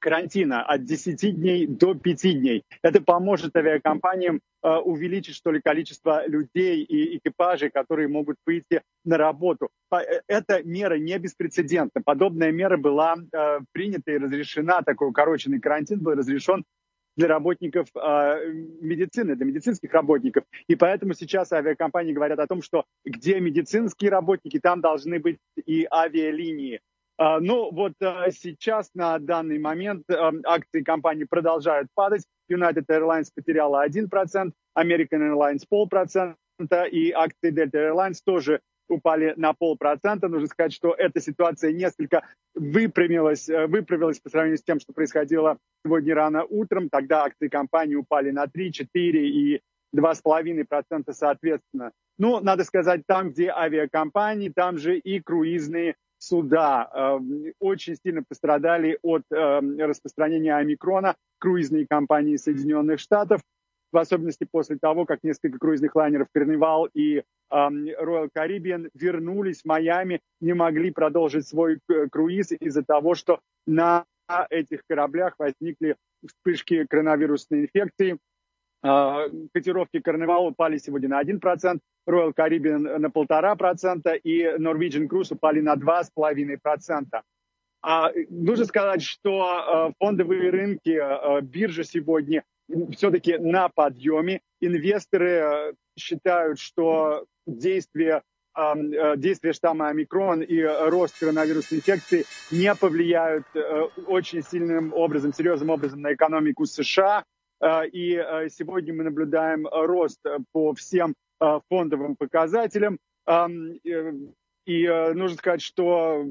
карантина 0.01 0.63
от 0.63 0.83
10 0.83 1.35
дней 1.35 1.67
до 1.67 1.93
5 1.93 2.39
дней. 2.39 2.63
Это 2.81 3.01
поможет 3.01 3.55
авиакомпаниям 3.55 4.41
э, 4.63 4.75
увеличить, 4.77 5.35
что 5.35 5.51
ли, 5.51 5.61
количество 5.61 6.27
людей 6.27 6.83
и 6.83 7.17
экипажей, 7.17 7.69
которые 7.69 8.07
могут 8.07 8.37
выйти 8.45 8.81
на 9.05 9.17
работу. 9.17 9.69
Э, 9.93 10.21
эта 10.27 10.63
мера 10.63 10.95
не 10.95 11.17
беспрецедентна. 11.19 12.01
Подобная 12.03 12.51
мера 12.51 12.77
была 12.77 13.15
э, 13.15 13.59
принята 13.71 14.11
и 14.11 14.17
разрешена, 14.17 14.81
такой 14.81 15.09
укороченный 15.09 15.61
карантин 15.61 15.99
был 15.99 16.13
разрешен 16.13 16.65
для 17.17 17.27
работников 17.27 17.87
э, 17.95 18.51
медицины, 18.81 19.35
для 19.35 19.45
медицинских 19.45 19.91
работников. 19.93 20.43
И 20.67 20.75
поэтому 20.75 21.13
сейчас 21.13 21.51
авиакомпании 21.51 22.13
говорят 22.13 22.39
о 22.39 22.47
том, 22.47 22.61
что 22.61 22.85
где 23.05 23.39
медицинские 23.39 24.11
работники, 24.11 24.59
там 24.59 24.81
должны 24.81 25.19
быть 25.19 25.37
и 25.65 25.87
авиалинии. 25.91 26.79
Э, 27.17 27.39
ну 27.39 27.71
вот 27.71 27.93
э, 28.01 28.31
сейчас 28.31 28.89
на 28.93 29.19
данный 29.19 29.59
момент 29.59 30.09
э, 30.09 30.15
акции 30.45 30.81
компании 30.81 31.25
продолжают 31.25 31.89
падать. 31.93 32.23
United 32.51 32.85
Airlines 32.87 33.27
потеряла 33.33 33.87
1%, 33.87 34.51
American 34.77 35.21
Airlines 35.21 35.63
полпроцента, 35.69 36.83
и 36.91 37.11
акции 37.11 37.51
Delta 37.51 37.91
Airlines 37.91 38.17
тоже 38.25 38.61
упали 38.91 39.33
на 39.37 39.53
полпроцента. 39.53 40.27
Нужно 40.27 40.47
сказать, 40.47 40.73
что 40.73 40.93
эта 40.93 41.19
ситуация 41.19 41.71
несколько 41.71 42.23
выпрямилась, 42.53 43.49
э, 43.49 43.67
выправилась 43.67 44.19
по 44.19 44.29
сравнению 44.29 44.57
с 44.57 44.63
тем, 44.63 44.79
что 44.79 44.93
происходило 44.93 45.57
сегодня 45.85 46.15
рано 46.15 46.43
утром. 46.43 46.89
Тогда 46.89 47.23
акции 47.23 47.47
компании 47.47 47.95
упали 47.95 48.31
на 48.31 48.47
3, 48.47 48.71
4 48.71 49.29
и 49.29 49.61
2,5% 49.95 51.13
соответственно. 51.13 51.91
Ну, 52.17 52.39
надо 52.39 52.63
сказать, 52.63 53.01
там, 53.07 53.31
где 53.31 53.49
авиакомпании, 53.49 54.49
там 54.49 54.77
же 54.77 54.97
и 54.97 55.19
круизные 55.19 55.95
суда 56.17 56.89
э, 56.93 57.19
очень 57.59 57.95
сильно 57.95 58.23
пострадали 58.27 58.99
от 59.01 59.23
э, 59.31 59.59
распространения 59.79 60.55
омикрона. 60.55 61.15
Круизные 61.39 61.87
компании 61.87 62.35
Соединенных 62.35 62.99
Штатов 62.99 63.41
в 63.91 63.97
особенности 63.97 64.47
после 64.49 64.77
того, 64.77 65.05
как 65.05 65.23
несколько 65.23 65.59
круизных 65.59 65.95
лайнеров 65.95 66.27
Carnival 66.35 66.89
и 66.93 67.23
Royal 67.51 68.29
Caribbean 68.35 68.89
вернулись 68.93 69.61
в 69.61 69.65
Майами, 69.65 70.21
не 70.39 70.53
могли 70.53 70.91
продолжить 70.91 71.47
свой 71.47 71.79
э, 71.89 72.07
круиз 72.09 72.51
из-за 72.53 72.83
того, 72.83 73.13
что 73.15 73.41
на 73.67 74.05
этих 74.49 74.83
кораблях 74.87 75.35
возникли 75.37 75.97
вспышки 76.25 76.85
коронавирусной 76.85 77.63
инфекции. 77.63 78.17
А, 78.83 79.27
котировки 79.53 79.97
Carnival 79.97 80.47
упали 80.47 80.77
сегодня 80.77 81.09
на 81.09 81.21
1%, 81.21 81.79
Royal 82.09 82.33
Caribbean 82.33 82.97
на 82.97 83.07
1,5% 83.07 84.17
и 84.23 84.43
Norwegian 84.57 85.07
Cruise 85.07 85.33
упали 85.33 85.61
на 85.61 85.75
2,5%. 85.75 87.21
А, 87.83 88.11
нужно 88.29 88.65
сказать, 88.65 89.01
что 89.01 89.41
а, 89.43 89.91
фондовые 89.99 90.49
рынки, 90.49 90.97
а, 90.97 91.41
биржа 91.41 91.83
сегодня 91.83 92.43
все-таки 92.95 93.37
на 93.37 93.69
подъеме. 93.69 94.41
Инвесторы 94.59 95.75
считают, 95.97 96.59
что 96.59 97.25
действие 97.45 98.21
э, 98.55 99.15
действия 99.17 99.53
штамма 99.53 99.89
омикрон 99.89 100.41
и 100.41 100.61
рост 100.61 101.19
коронавирусной 101.19 101.79
инфекции 101.79 102.25
не 102.51 102.73
повлияют 102.75 103.45
э, 103.55 103.83
очень 104.07 104.43
сильным 104.43 104.93
образом, 104.93 105.33
серьезным 105.33 105.69
образом 105.69 106.01
на 106.01 106.13
экономику 106.13 106.65
США. 106.65 107.23
Э, 107.61 107.87
и 107.87 108.13
сегодня 108.49 108.93
мы 108.93 109.03
наблюдаем 109.03 109.67
рост 109.67 110.19
по 110.51 110.73
всем 110.73 111.15
фондовым 111.69 112.15
показателям. 112.15 112.99
И 114.65 114.87
нужно 115.15 115.37
сказать, 115.37 115.61
что 115.61 116.23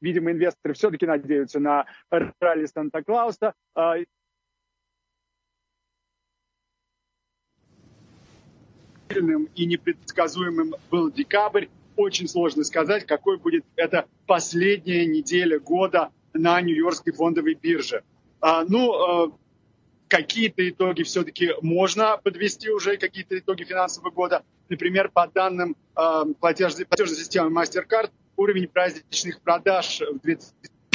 видимо, 0.00 0.32
инвесторы 0.32 0.74
все-таки 0.74 1.06
надеются 1.06 1.60
на 1.60 1.86
ралли 2.10 2.66
Санта-Клауса. 2.66 3.54
А, 9.10 9.14
и 9.54 9.66
непредсказуемым 9.66 10.74
был 10.90 11.10
декабрь. 11.10 11.66
Очень 11.96 12.28
сложно 12.28 12.64
сказать, 12.64 13.04
какой 13.04 13.36
будет 13.36 13.64
это 13.76 14.06
последняя 14.26 15.04
неделя 15.04 15.58
года 15.58 16.10
на 16.32 16.60
Нью-Йоркской 16.60 17.12
фондовой 17.12 17.54
бирже. 17.54 18.02
А, 18.40 18.64
ну, 18.64 18.92
а, 18.92 19.32
какие-то 20.08 20.66
итоги 20.68 21.02
все-таки 21.02 21.50
можно 21.60 22.16
подвести 22.22 22.70
уже, 22.70 22.96
какие-то 22.96 23.38
итоги 23.38 23.64
финансового 23.64 24.10
года. 24.10 24.44
Например, 24.68 25.10
по 25.10 25.26
данным 25.26 25.76
а, 25.94 26.24
платежной, 26.24 26.86
платежной 26.86 27.16
системы 27.16 27.50
MasterCard, 27.50 28.10
уровень 28.36 28.68
праздничных 28.68 29.40
продаж 29.40 30.00
в 30.00 30.26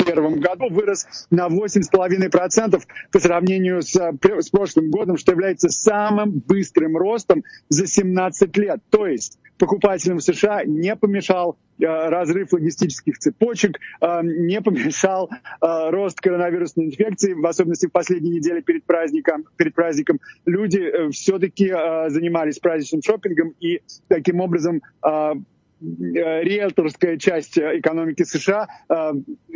2021 0.06 0.40
году 0.40 0.70
вырос 0.70 1.28
на 1.30 1.48
8,5% 1.48 2.82
по 3.12 3.20
сравнению 3.20 3.82
с, 3.82 3.96
с 3.96 4.50
прошлым 4.50 4.92
годом, 4.92 5.18
что 5.18 5.32
является 5.32 5.70
самым 5.70 6.32
быстрым 6.32 6.98
ростом 6.98 7.44
за 7.70 7.88
17 7.88 8.56
лет. 8.58 8.80
То 8.90 9.08
есть 9.08 9.40
покупателям 9.58 10.18
в 10.18 10.24
США 10.24 10.64
не 10.66 10.96
помешал 10.96 11.58
э, 11.80 11.86
разрыв 11.86 12.54
логистических 12.54 13.18
цепочек, 13.18 13.80
э, 14.02 14.22
не 14.24 14.62
помешал 14.62 15.30
э, 15.30 15.90
рост 15.90 16.20
коронавирусной 16.20 16.86
инфекции, 16.86 17.34
в 17.34 17.46
особенности 17.46 17.88
в 17.88 17.92
последние 17.92 18.36
недели 18.36 18.62
перед 18.62 18.86
праздником. 18.86 19.46
Перед 19.58 19.74
праздником 19.74 20.20
люди 20.46 21.12
все-таки 21.12 21.68
занимались 21.68 22.60
праздничным 22.60 23.02
шопингом 23.02 23.54
и 23.60 23.82
таким 24.08 24.42
образом 24.42 24.82
риэлторская 25.82 27.18
часть 27.18 27.58
экономики 27.58 28.24
США 28.24 28.68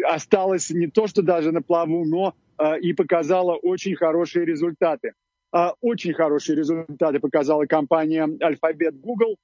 осталась 0.05 0.69
не 0.69 0.87
то 0.87 1.07
что 1.07 1.21
даже 1.21 1.51
на 1.51 1.61
плаву, 1.61 2.05
но 2.05 2.35
и 2.81 2.93
показала 2.93 3.55
очень 3.55 3.95
хорошие 3.95 4.45
результаты. 4.45 5.13
Очень 5.81 6.13
хорошие 6.13 6.57
результаты 6.57 7.19
показала 7.19 7.65
компания 7.65 8.27
Alphabet 8.27 8.91
Google 9.01 9.35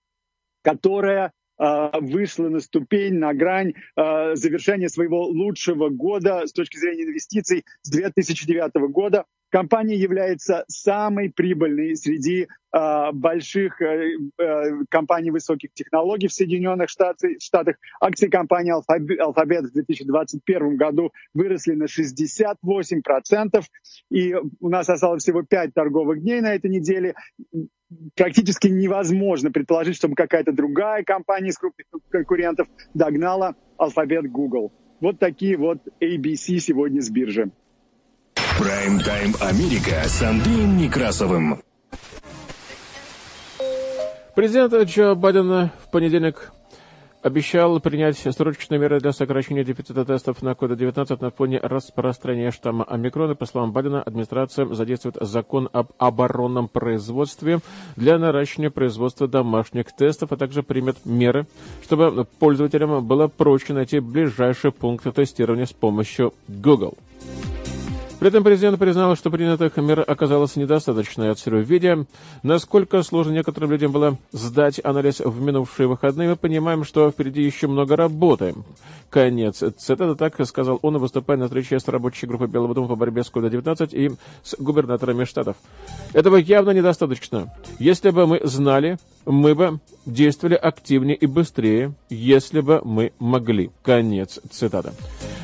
которая 0.65 1.31
вышла 1.57 2.49
на 2.49 2.59
ступень, 2.59 3.13
на 3.13 3.33
грань 3.33 3.73
э, 3.95 4.35
завершения 4.35 4.89
своего 4.89 5.25
лучшего 5.25 5.87
года 5.87 6.45
с 6.45 6.51
точки 6.51 6.77
зрения 6.77 7.03
инвестиций 7.03 7.63
с 7.81 7.89
2009 7.91 8.91
года. 8.91 9.23
Компания 9.55 9.95
является 9.95 10.65
самой 10.67 11.29
прибыльной 11.29 11.95
среди 11.95 12.45
э, 12.73 13.11
больших 13.13 13.81
э, 13.81 14.17
компаний 14.89 15.31
высоких 15.31 15.71
технологий 15.73 16.27
в 16.27 16.33
Соединенных 16.33 16.89
Штатах. 16.89 17.77
Акции 18.01 18.27
компании 18.27 18.73
Alphabet 18.73 19.61
в 19.61 19.71
2021 19.71 20.75
году 20.75 21.13
выросли 21.33 21.71
на 21.71 21.85
68%. 21.85 23.63
И 24.11 24.35
у 24.59 24.67
нас 24.67 24.89
осталось 24.89 25.23
всего 25.23 25.41
5 25.43 25.73
торговых 25.73 26.21
дней 26.21 26.41
на 26.41 26.53
этой 26.53 26.69
неделе 26.69 27.15
практически 28.17 28.67
невозможно 28.67 29.53
предположить, 29.53 29.95
чтобы 29.95 30.15
какая-то 30.15 30.51
другая 30.51 31.05
компания 31.05 31.47
из 31.47 31.57
крупных 31.57 31.87
конкурентов 32.09 32.67
догнала 32.93 33.55
алфабет 33.77 34.29
Google. 34.29 34.73
Вот 34.99 35.19
такие 35.19 35.55
вот 35.55 35.77
ABC 36.01 36.57
сегодня 36.57 37.01
с 37.01 37.09
биржи. 37.09 37.51
Прайм-тайм 38.57 39.33
Америка 39.41 40.03
с 40.05 40.21
Андреем 40.21 40.77
Некрасовым. 40.77 41.61
Президент 44.33 44.73
Джо 44.73 45.13
Байден 45.13 45.71
в 45.83 45.91
понедельник 45.91 46.53
обещал 47.21 47.79
принять 47.81 48.17
срочные 48.17 48.79
меры 48.79 49.01
для 49.01 49.11
сокращения 49.11 49.65
дефицита 49.65 50.05
тестов 50.05 50.41
на 50.41 50.51
COVID-19 50.51 51.17
на 51.19 51.31
фоне 51.31 51.59
распространения 51.59 52.51
штамма 52.51 52.85
омикрона. 52.85 53.35
По 53.35 53.45
словам 53.45 53.73
Байдена, 53.73 54.01
администрация 54.01 54.67
задействует 54.67 55.17
закон 55.19 55.67
об 55.73 55.91
оборонном 55.97 56.69
производстве 56.69 57.59
для 57.97 58.17
наращивания 58.17 58.69
производства 58.69 59.27
домашних 59.27 59.93
тестов, 59.93 60.31
а 60.31 60.37
также 60.37 60.63
примет 60.63 60.97
меры, 61.03 61.45
чтобы 61.83 62.25
пользователям 62.39 63.05
было 63.05 63.27
проще 63.27 63.73
найти 63.73 63.99
ближайший 63.99 64.71
пункт 64.71 65.13
тестирования 65.13 65.65
с 65.65 65.73
помощью 65.73 66.33
Google. 66.47 66.97
При 68.19 68.29
этом 68.29 68.43
президент 68.45 68.79
признал, 68.79 69.15
что 69.17 69.29
принятых 69.29 69.75
мер 69.75 70.03
оказалось 70.07 70.55
недостаточно. 70.55 71.29
Отсюда 71.29 72.05
насколько 72.43 73.03
сложно 73.03 73.33
некоторым 73.33 73.71
людям 73.71 73.91
было 73.91 74.17
сдать 74.31 74.79
анализ 74.83 75.19
в 75.19 75.41
минувшие 75.41 75.87
выходные, 75.87 76.29
мы 76.29 76.35
понимаем, 76.37 76.85
что 76.85 77.11
впереди 77.11 77.43
еще 77.43 77.67
много 77.67 77.95
работы. 77.95 78.55
Конец 79.09 79.63
цитата, 79.77 80.15
так 80.15 80.45
сказал 80.47 80.79
он, 80.81 80.97
выступая 80.97 81.37
на 81.37 81.45
встрече 81.45 81.79
с 81.79 81.87
рабочей 81.87 82.25
группой 82.25 82.47
Белого 82.47 82.73
дома 82.73 82.87
по 82.87 82.95
борьбе 82.95 83.23
с 83.23 83.31
COVID-19 83.31 83.89
и 83.91 84.11
с 84.43 84.55
губернаторами 84.57 85.25
штатов. 85.25 85.57
Этого 86.13 86.37
явно 86.37 86.71
недостаточно. 86.71 87.53
Если 87.79 88.11
бы 88.11 88.27
мы 88.27 88.41
знали, 88.43 88.97
мы 89.25 89.55
бы 89.55 89.79
действовали 90.05 90.55
активнее 90.55 91.15
и 91.15 91.25
быстрее, 91.25 91.93
если 92.09 92.61
бы 92.61 92.81
мы 92.83 93.13
могли. 93.19 93.71
Конец 93.83 94.39
цитаты. 94.49 94.91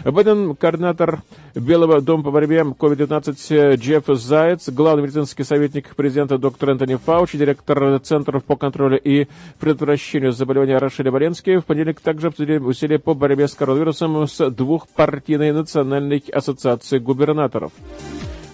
Байден, 0.03 0.55
координатор 0.55 1.21
Белого 1.53 2.01
дома 2.01 2.23
по 2.23 2.31
борьбе 2.31 2.61
COVID-19 2.61 3.75
Джефф 3.75 4.05
Заяц, 4.19 4.69
главный 4.69 5.03
медицинский 5.03 5.43
советник 5.43 5.95
президента 5.95 6.37
доктор 6.37 6.71
Энтони 6.71 6.95
Фаучи, 6.95 7.37
директор 7.37 7.99
Центров 7.99 8.43
по 8.43 8.55
контролю 8.55 8.99
и 8.99 9.27
предотвращению 9.59 10.31
заболевания 10.31 10.77
Рашиля 10.79 11.11
Валенский 11.11 11.57
в 11.57 11.65
понедельник 11.65 12.01
также 12.01 12.27
обсудили 12.27 12.57
усилия 12.57 12.99
по 12.99 13.13
борьбе 13.13 13.47
с 13.47 13.53
коронавирусом 13.53 14.27
с 14.27 14.49
двухпартийной 14.49 15.51
национальной 15.51 16.23
ассоциацией 16.31 17.01
губернаторов. 17.01 17.71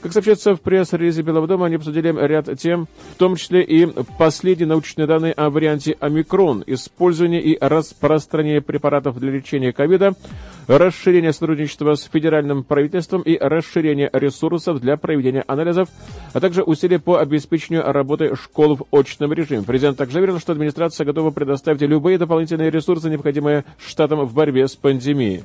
Как 0.02 0.14
сообщается 0.14 0.56
в 0.56 0.62
пресс-релизе 0.62 1.24
Белого 1.24 1.48
дома, 1.48 1.66
они 1.66 1.76
обсудили 1.76 2.14
ряд 2.28 2.48
тем, 2.60 2.88
в 3.14 3.16
том 3.18 3.36
числе 3.36 3.64
и 3.64 3.88
последние 4.18 4.68
научные 4.68 5.08
данные 5.08 5.34
о 5.34 5.50
варианте 5.50 5.98
омикрон, 6.00 6.64
использование 6.68 7.42
и 7.42 7.58
распространение 7.60 8.62
препаратов 8.62 9.20
для 9.20 9.32
лечения 9.32 9.74
ковида, 9.74 10.14
расширение 10.68 11.34
сотрудничества 11.34 11.96
с 11.96 12.04
федеральным 12.04 12.64
правительством 12.64 13.22
и 13.24 13.38
расширение 13.40 14.10
ресурсов 14.14 14.80
для 14.80 14.98
проведения 14.98 15.44
анализов, 15.48 15.90
а 16.34 16.40
также 16.40 16.62
усилия 16.62 17.00
по 17.00 17.18
обеспечению 17.18 17.92
работы 17.92 18.36
школ 18.36 18.76
в 18.76 18.86
очном 18.92 19.34
режиме. 19.34 19.64
Президент 19.64 19.98
также 19.98 20.14
заверил, 20.14 20.40
что 20.40 20.52
администрация 20.52 21.06
готова 21.06 21.32
предоставить 21.32 21.82
любые 21.82 22.20
дополнительные 22.20 22.70
ресурсы, 22.70 23.10
необходимые 23.10 23.66
штатам 23.84 24.26
в 24.26 24.34
борьбе 24.34 24.68
с 24.68 24.76
пандемией. 24.76 25.44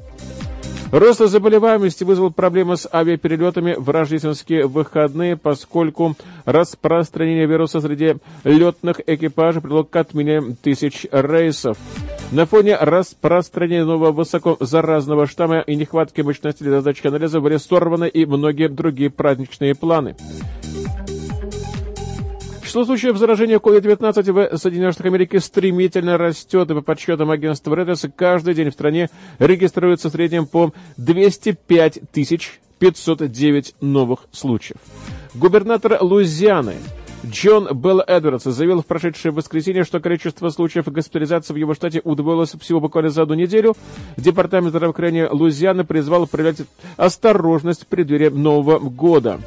Рост 0.93 1.21
заболеваемости 1.21 2.05
вызвал 2.05 2.31
проблемы 2.31 2.77
с 2.77 2.87
авиаперелетами 2.93 3.75
в 3.79 3.89
рождественские 3.89 4.67
выходные, 4.67 5.39
поскольку 5.39 6.15
распространение 6.45 7.47
вируса 7.47 7.81
среди 7.81 8.17
летных 8.45 9.01
экипажей 9.07 9.63
привело 9.63 9.85
к 9.85 9.97
отмене 9.97 10.55
тысяч 10.63 11.07
рейсов. 11.11 11.79
На 12.31 12.45
фоне 12.45 12.77
распространения 12.77 13.87
нового 13.87 14.13
высокозаразного 14.13 15.27
штамма 15.27 15.61
и 15.61 15.77
нехватки 15.77 16.21
мощности 16.21 16.63
для 16.63 16.83
сдачи 16.83 17.07
анализа 17.07 17.41
были 17.41 17.57
сорваны 17.57 18.07
и 18.07 18.27
многие 18.27 18.69
другие 18.69 19.09
праздничные 19.09 19.75
планы. 19.75 20.15
Число 22.73 22.87
случаев 22.87 23.19
заражения 23.19 23.59
COVID-19 23.59 24.57
в 24.57 24.59
Соединенных 24.59 24.95
Штатах 24.95 25.13
Америки 25.13 25.37
стремительно 25.37 26.17
растет, 26.17 26.71
и 26.71 26.75
по 26.75 26.81
подсчетам 26.81 27.31
агентства 27.31 27.75
Reuters 27.75 28.11
каждый 28.17 28.55
день 28.55 28.71
в 28.71 28.73
стране 28.73 29.11
регистрируется 29.39 30.09
в 30.09 30.13
среднем 30.13 30.47
по 30.47 30.73
205 30.97 31.99
509 32.79 33.75
новых 33.83 34.21
случаев. 34.33 34.79
Губернатор 35.35 35.99
Луизианы 36.01 36.77
Джон 37.27 37.69
Белл 37.77 38.01
Эдвардс 38.01 38.45
заявил 38.45 38.81
в 38.81 38.87
прошедшее 38.87 39.33
воскресенье, 39.33 39.85
что 39.85 40.01
количество 40.01 40.49
случаев 40.49 40.87
госпитализации 40.87 41.53
в 41.53 41.57
его 41.57 41.75
штате 41.75 42.01
удвоилось 42.03 42.55
всего 42.59 42.81
буквально 42.81 43.11
за 43.11 43.25
одну 43.25 43.35
неделю. 43.35 43.77
Департамент 44.17 44.71
здравоохранения 44.71 45.29
Луизианы 45.31 45.85
призвал 45.85 46.27
проявлять 46.27 46.63
осторожность 46.97 47.83
в 47.83 47.87
преддверии 47.89 48.31
Нового 48.31 48.79
года 48.79 49.43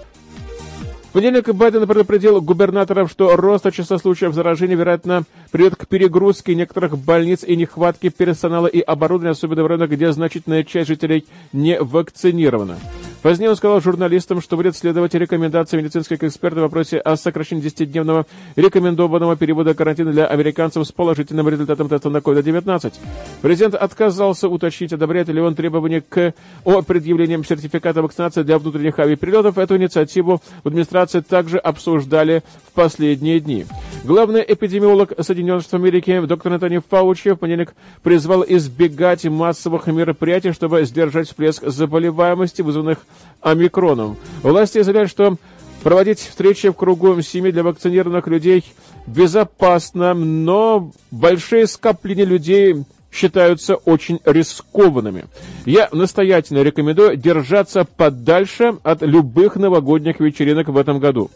понедельник 1.15 1.47
Байден 1.55 1.87
предупредил 1.87 2.41
губернаторов, 2.41 3.09
что 3.09 3.37
рост 3.37 3.71
числа 3.71 3.97
случаев 3.99 4.33
заражения, 4.33 4.75
вероятно, 4.75 5.23
приведет 5.49 5.77
к 5.77 5.87
перегрузке 5.87 6.55
некоторых 6.55 6.97
больниц 6.97 7.45
и 7.45 7.55
нехватке 7.55 8.09
персонала 8.09 8.67
и 8.67 8.81
оборудования, 8.81 9.31
особенно 9.31 9.63
в 9.63 9.67
районах, 9.67 9.91
где 9.91 10.11
значительная 10.11 10.65
часть 10.65 10.89
жителей 10.89 11.25
не 11.53 11.79
вакцинирована. 11.79 12.77
Позднее 13.25 13.49
он 13.49 13.55
сказал 13.55 13.81
журналистам, 13.81 14.39
что 14.39 14.55
будет 14.55 14.77
следовать 14.77 15.15
рекомендации 15.15 15.77
медицинских 15.77 16.21
экспертов 16.21 16.59
в 16.59 16.61
вопросе 16.61 16.99
о 16.99 17.17
сокращении 17.17 17.63
10-дневного 17.63 18.27
рекомендованного 18.55 19.35
перевода 19.35 19.73
карантина 19.73 20.11
для 20.11 20.27
американцев 20.27 20.85
с 20.85 20.91
положительным 20.91 21.49
результатом 21.49 21.89
теста 21.89 22.11
на 22.11 22.17
COVID-19. 22.17 22.93
Президент 23.41 23.73
отказался 23.73 24.47
уточнить, 24.47 24.93
одобряет 24.93 25.29
ли 25.29 25.41
он 25.41 25.55
требования 25.55 26.01
к 26.01 26.35
о 26.65 26.83
предъявлении 26.83 27.41
сертификата 27.41 28.03
вакцинации 28.03 28.43
для 28.43 28.59
внутренних 28.59 28.99
авиаперелетов. 28.99 29.57
Эту 29.57 29.77
инициативу 29.77 30.39
в 30.63 30.67
администрации 30.67 31.21
также 31.21 31.57
обсуждали 31.57 32.43
в 32.67 32.73
последние 32.73 33.39
дни. 33.39 33.65
Главный 34.03 34.45
эпидемиолог 34.47 35.13
Соединенных 35.19 35.63
Штатов 35.63 35.81
Америки 35.81 36.19
доктор 36.27 36.53
Антони 36.53 36.79
Фаучи 36.91 37.31
в 37.31 37.37
понедельник 37.37 37.73
призвал 38.03 38.45
избегать 38.47 39.25
массовых 39.25 39.87
мероприятий, 39.87 40.51
чтобы 40.51 40.85
сдержать 40.85 41.25
всплеск 41.25 41.65
заболеваемости, 41.65 42.61
вызванных 42.61 42.99
омикроном. 43.41 44.17
Власти 44.41 44.81
заявляют, 44.81 45.11
что 45.11 45.37
проводить 45.83 46.19
встречи 46.19 46.69
в 46.69 46.73
кругу 46.73 47.21
семьи 47.21 47.51
для 47.51 47.63
вакцинированных 47.63 48.27
людей 48.27 48.65
безопасно, 49.05 50.13
но 50.13 50.91
большие 51.11 51.67
скопления 51.67 52.25
людей 52.25 52.83
считаются 53.11 53.75
очень 53.75 54.19
рискованными. 54.25 55.25
Я 55.65 55.87
настоятельно 55.91 56.63
рекомендую 56.63 57.15
держаться 57.15 57.85
подальше 57.85 58.75
от 58.83 59.01
любых 59.01 59.55
новогодних 59.55 60.19
вечеринок 60.19 60.67
в 60.67 60.77
этом 60.77 60.99
году. 60.99 61.31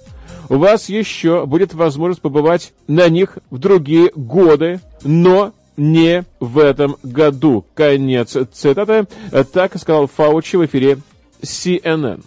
У 0.49 0.57
вас 0.57 0.89
еще 0.89 1.45
будет 1.45 1.73
возможность 1.73 2.21
побывать 2.21 2.73
на 2.87 3.07
них 3.07 3.37
в 3.51 3.59
другие 3.59 4.11
годы, 4.15 4.81
но 5.03 5.53
не 5.77 6.25
в 6.39 6.57
этом 6.57 6.97
году. 7.03 7.65
Конец 7.75 8.35
цитаты. 8.51 9.05
Так 9.53 9.77
сказал 9.79 10.07
Фаучи 10.07 10.57
в 10.57 10.65
эфире 10.65 10.97
CNN. 11.41 12.21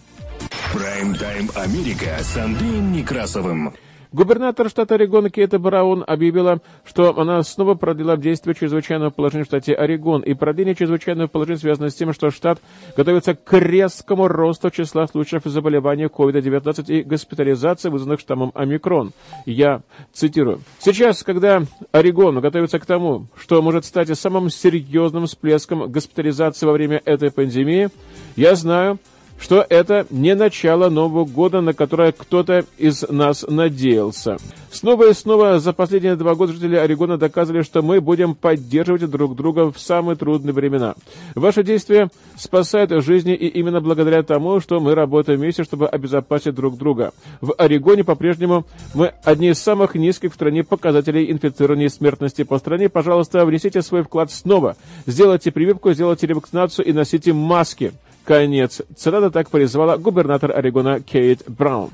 Прайм-тайм 0.73 1.49
Америка 1.55 2.17
с 2.21 2.35
Андреем 2.37 2.91
Некрасовым. 2.91 3.73
Губернатор 4.13 4.69
штата 4.69 4.93
Орегон 4.93 5.31
Кейта 5.31 5.57
Браун 5.57 6.03
объявила, 6.05 6.59
что 6.85 7.17
она 7.19 7.41
снова 7.41 7.73
продлила 7.73 8.15
действие 8.15 8.53
чрезвычайного 8.53 9.09
положения 9.09 9.43
в 9.43 9.47
штате 9.47 9.73
Орегон. 9.73 10.21
И 10.21 10.35
продление 10.35 10.75
чрезвычайного 10.75 11.27
положения 11.27 11.57
связано 11.57 11.89
с 11.89 11.95
тем, 11.95 12.13
что 12.13 12.29
штат 12.29 12.61
готовится 12.95 13.33
к 13.33 13.57
резкому 13.57 14.27
росту 14.27 14.69
числа 14.69 15.07
случаев 15.07 15.41
заболевания 15.45 16.09
COVID-19 16.09 16.93
и 16.93 17.01
госпитализации, 17.01 17.89
вызванных 17.89 18.19
штаммом 18.19 18.51
омикрон. 18.53 19.13
Я 19.47 19.81
цитирую. 20.13 20.61
Сейчас, 20.77 21.23
когда 21.23 21.63
Орегон 21.91 22.39
готовится 22.39 22.77
к 22.77 22.85
тому, 22.85 23.25
что 23.35 23.63
может 23.63 23.83
стать 23.83 24.15
самым 24.15 24.51
серьезным 24.51 25.25
всплеском 25.25 25.91
госпитализации 25.91 26.67
во 26.67 26.73
время 26.73 27.01
этой 27.03 27.31
пандемии, 27.31 27.89
я 28.35 28.53
знаю, 28.53 28.99
что 29.43 29.65
это 29.67 30.07
не 30.09 30.35
начало 30.35 30.87
Нового 30.87 31.25
года, 31.25 31.59
на 31.59 31.73
которое 31.73 32.13
кто-то 32.13 32.63
из 32.77 33.03
нас 33.09 33.45
надеялся. 33.45 34.37
Снова 34.71 35.09
и 35.09 35.13
снова 35.13 35.59
за 35.59 35.73
последние 35.73 36.15
два 36.15 36.33
года 36.33 36.53
жители 36.53 36.77
Орегона 36.77 37.17
доказывали, 37.17 37.61
что 37.61 37.81
мы 37.81 37.99
будем 37.99 38.35
поддерживать 38.35 39.05
друг 39.11 39.35
друга 39.35 39.69
в 39.69 39.77
самые 39.77 40.15
трудные 40.15 40.53
времена. 40.53 40.95
Ваши 41.35 41.61
действия 41.61 42.09
спасают 42.37 42.91
жизни, 43.03 43.35
и 43.35 43.47
именно 43.47 43.81
благодаря 43.81 44.23
тому, 44.23 44.61
что 44.61 44.79
мы 44.79 44.95
работаем 44.95 45.41
вместе, 45.41 45.65
чтобы 45.65 45.87
обезопасить 45.89 46.55
друг 46.55 46.77
друга. 46.77 47.11
В 47.41 47.53
Орегоне 47.57 48.05
по-прежнему 48.05 48.65
мы 48.93 49.11
одни 49.25 49.49
из 49.49 49.59
самых 49.59 49.95
низких 49.95 50.31
в 50.31 50.35
стране 50.35 50.63
показателей 50.63 51.29
инфицирования 51.29 51.87
и 51.87 51.89
смертности 51.89 52.43
по 52.43 52.59
стране. 52.59 52.87
Пожалуйста, 52.87 53.45
внесите 53.45 53.81
свой 53.81 54.03
вклад 54.03 54.31
снова. 54.31 54.77
Сделайте 55.05 55.51
прививку, 55.51 55.91
сделайте 55.91 56.27
ревакцинацию 56.27 56.85
и 56.85 56.93
носите 56.93 57.33
маски. 57.33 57.91
Конец 58.25 58.81
цитаты 58.95 59.29
так 59.31 59.49
призвала 59.49 59.97
губернатор 59.97 60.51
Орегона 60.55 61.01
Кейт 61.01 61.43
Браун. 61.47 61.89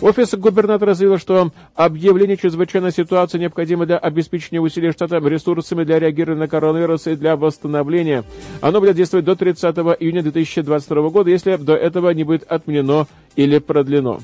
Офис 0.00 0.34
губернатора 0.34 0.92
заявил, 0.92 1.18
что 1.18 1.50
объявление 1.74 2.36
чрезвычайной 2.36 2.92
ситуации 2.92 3.38
необходимо 3.38 3.86
для 3.86 3.96
обеспечения 3.96 4.60
усилий 4.60 4.92
штата 4.92 5.16
ресурсами 5.16 5.84
для 5.84 5.98
реагирования 5.98 6.40
на 6.40 6.48
коронавирус 6.48 7.06
и 7.06 7.16
для 7.16 7.36
восстановления. 7.36 8.24
Оно 8.60 8.80
будет 8.80 8.96
действовать 8.96 9.24
до 9.24 9.36
30 9.36 9.64
июня 10.00 10.22
2022 10.22 11.08
года, 11.08 11.30
если 11.30 11.56
до 11.56 11.74
этого 11.74 12.10
не 12.10 12.24
будет 12.24 12.42
отменено 12.42 13.06
или 13.36 13.58
продлено. 13.58 14.20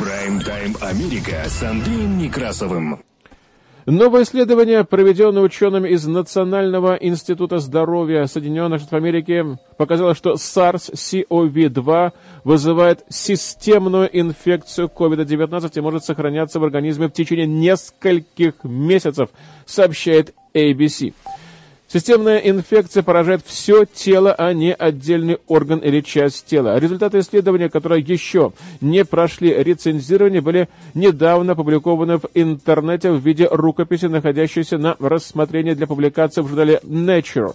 Прайм-тайм 0.00 0.76
Америка 0.80 1.44
с 1.46 1.62
Андреем 1.62 2.18
Некрасовым. 2.18 2.98
Новое 3.86 4.22
исследование, 4.22 4.84
проведенное 4.84 5.42
учеными 5.42 5.88
из 5.88 6.06
Национального 6.06 6.94
института 6.94 7.58
здоровья 7.58 8.26
Соединенных 8.26 8.80
Штатов 8.80 8.98
Америки, 8.98 9.58
показало, 9.76 10.14
что 10.14 10.34
SARS-CoV-2 10.34 12.12
вызывает 12.44 13.04
системную 13.08 14.08
инфекцию 14.16 14.88
COVID-19 14.88 15.72
и 15.74 15.80
может 15.80 16.04
сохраняться 16.04 16.60
в 16.60 16.64
организме 16.64 17.08
в 17.08 17.12
течение 17.12 17.46
нескольких 17.46 18.54
месяцев, 18.62 19.30
сообщает 19.66 20.32
ABC. 20.54 21.12
Системная 21.92 22.38
инфекция 22.38 23.02
поражает 23.02 23.42
все 23.44 23.84
тело, 23.84 24.32
а 24.32 24.54
не 24.54 24.72
отдельный 24.72 25.36
орган 25.46 25.78
или 25.80 26.00
часть 26.00 26.46
тела. 26.46 26.78
Результаты 26.78 27.18
исследования, 27.18 27.68
которые 27.68 28.00
еще 28.00 28.54
не 28.80 29.04
прошли 29.04 29.52
рецензирование, 29.52 30.40
были 30.40 30.70
недавно 30.94 31.52
опубликованы 31.52 32.16
в 32.16 32.30
интернете 32.32 33.10
в 33.10 33.20
виде 33.20 33.46
рукописи, 33.50 34.06
находящейся 34.06 34.78
на 34.78 34.96
рассмотрении 35.00 35.74
для 35.74 35.86
публикации 35.86 36.40
в 36.40 36.48
журнале 36.48 36.80
Nature. 36.82 37.54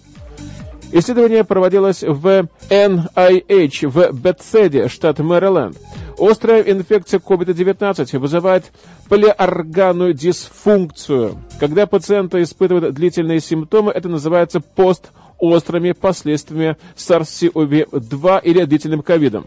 Исследование 0.91 1.43
проводилось 1.43 2.01
в 2.01 2.47
NIH 2.69 3.87
в 3.87 4.11
Бетседе, 4.13 4.87
штат 4.87 5.19
Мэриленд. 5.19 5.77
Острая 6.17 6.61
инфекция 6.61 7.19
COVID-19 7.19 8.17
вызывает 8.17 8.71
полиорганную 9.09 10.13
дисфункцию. 10.13 11.37
Когда 11.59 11.87
пациенты 11.87 12.41
испытывают 12.41 12.95
длительные 12.95 13.41
симптомы, 13.41 13.91
это 13.91 14.07
называется 14.07 14.61
постобострыми 14.61 15.91
последствиями 15.91 16.77
SARS-CoV-2 16.95 18.41
или 18.43 18.63
длительным 18.63 19.01
ковидом. 19.01 19.45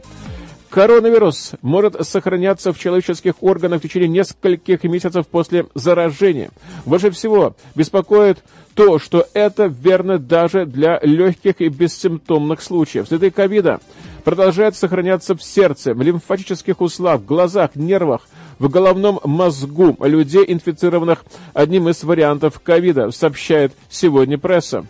Коронавирус 0.70 1.54
может 1.62 2.06
сохраняться 2.06 2.72
в 2.72 2.78
человеческих 2.78 3.42
органах 3.42 3.80
в 3.80 3.82
течение 3.82 4.08
нескольких 4.08 4.84
месяцев 4.84 5.26
после 5.26 5.66
заражения. 5.74 6.50
Больше 6.86 7.10
всего 7.10 7.56
беспокоит 7.74 8.38
то, 8.74 8.98
что 8.98 9.26
это 9.34 9.66
верно 9.66 10.18
даже 10.18 10.66
для 10.66 10.98
легких 11.02 11.60
и 11.60 11.68
бессимптомных 11.68 12.62
случаев. 12.62 13.08
Следы 13.08 13.30
ковида 13.30 13.80
продолжает 14.24 14.76
сохраняться 14.76 15.34
в 15.34 15.42
сердце, 15.42 15.94
в 15.94 16.02
лимфатических 16.02 16.80
узлах, 16.80 17.20
в 17.20 17.26
глазах, 17.26 17.74
нервах, 17.74 18.22
в 18.58 18.68
головном 18.68 19.20
мозгу 19.24 19.96
людей, 20.00 20.44
инфицированных 20.46 21.24
одним 21.54 21.88
из 21.88 22.02
вариантов 22.04 22.60
ковида, 22.60 23.10
сообщает 23.10 23.72
сегодня 23.88 24.38
пресса. 24.38 24.86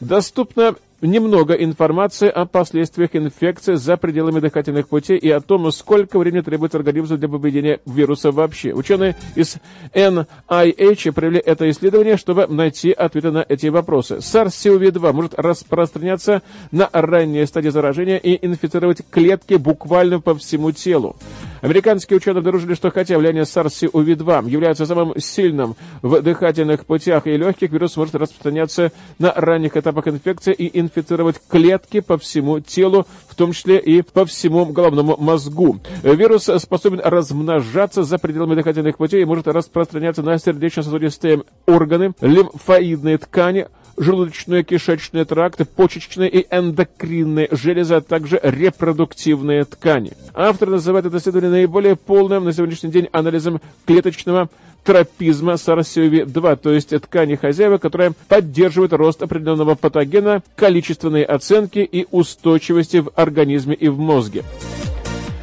Доступно 0.00 0.74
немного 1.00 1.54
информации 1.54 2.28
о 2.28 2.46
последствиях 2.46 3.14
инфекции 3.14 3.74
за 3.74 3.96
пределами 3.96 4.40
дыхательных 4.40 4.88
путей 4.88 5.18
и 5.18 5.30
о 5.30 5.40
том, 5.40 5.70
сколько 5.72 6.18
времени 6.18 6.42
требуется 6.42 6.78
организму 6.78 7.16
для 7.16 7.28
победения 7.28 7.80
вируса 7.86 8.30
вообще. 8.30 8.72
Ученые 8.72 9.16
из 9.34 9.56
NIH 9.94 11.12
провели 11.12 11.38
это 11.38 11.68
исследование, 11.70 12.16
чтобы 12.16 12.46
найти 12.46 12.92
ответы 12.92 13.30
на 13.30 13.44
эти 13.48 13.66
вопросы. 13.66 14.16
SARS-CoV-2 14.16 15.12
может 15.12 15.34
распространяться 15.34 16.42
на 16.70 16.88
ранней 16.92 17.46
стадии 17.46 17.68
заражения 17.68 18.18
и 18.18 18.44
инфицировать 18.46 19.02
клетки 19.10 19.54
буквально 19.54 20.20
по 20.20 20.34
всему 20.34 20.72
телу. 20.72 21.16
Американские 21.60 22.18
ученые 22.18 22.40
обнаружили, 22.40 22.74
что 22.74 22.90
хотя 22.90 23.18
влияние 23.18 23.44
SARS-CoV-2 23.44 24.48
является 24.48 24.86
самым 24.86 25.14
сильным 25.18 25.76
в 26.02 26.20
дыхательных 26.20 26.86
путях 26.86 27.26
и 27.26 27.36
легких, 27.36 27.70
вирус 27.70 27.96
может 27.96 28.14
распространяться 28.14 28.92
на 29.18 29.32
ранних 29.32 29.76
этапах 29.76 30.08
инфекции 30.08 30.52
и 30.52 30.78
инфицировать 30.78 31.40
клетки 31.48 32.00
по 32.00 32.18
всему 32.18 32.60
телу, 32.60 33.06
в 33.28 33.34
том 33.34 33.52
числе 33.52 33.78
и 33.78 34.02
по 34.02 34.24
всему 34.26 34.66
головному 34.66 35.16
мозгу. 35.18 35.80
Вирус 36.02 36.50
способен 36.58 37.00
размножаться 37.02 38.02
за 38.02 38.18
пределами 38.18 38.54
дыхательных 38.54 38.96
путей 38.96 39.22
и 39.22 39.24
может 39.24 39.48
распространяться 39.48 40.22
на 40.22 40.38
сердечно-сосудистые 40.38 41.42
органы, 41.66 42.12
лимфоидные 42.20 43.18
ткани, 43.18 43.68
желудочно-кишечные 43.96 45.24
тракты, 45.24 45.64
почечные 45.64 46.28
и 46.28 46.46
эндокринные 46.50 47.48
железы, 47.50 47.94
а 47.94 48.00
также 48.00 48.40
репродуктивные 48.42 49.64
ткани. 49.64 50.12
Автор 50.34 50.70
называет 50.70 51.06
это 51.06 51.18
исследование 51.18 51.50
наиболее 51.50 51.96
полным 51.96 52.44
на 52.44 52.52
сегодняшний 52.52 52.90
день 52.90 53.08
анализом 53.12 53.60
клеточного 53.86 54.48
тропизма 54.84 55.54
SARS-CoV-2, 55.54 56.56
то 56.56 56.72
есть 56.72 56.90
ткани 57.00 57.34
хозяева, 57.34 57.78
которая 57.78 58.12
поддерживает 58.28 58.92
рост 58.92 59.22
определенного 59.22 59.74
патогена, 59.74 60.42
количественные 60.54 61.24
оценки 61.24 61.80
и 61.80 62.06
устойчивости 62.10 62.98
в 62.98 63.10
организме 63.16 63.74
и 63.74 63.88
в 63.88 63.98
мозге. 63.98 64.44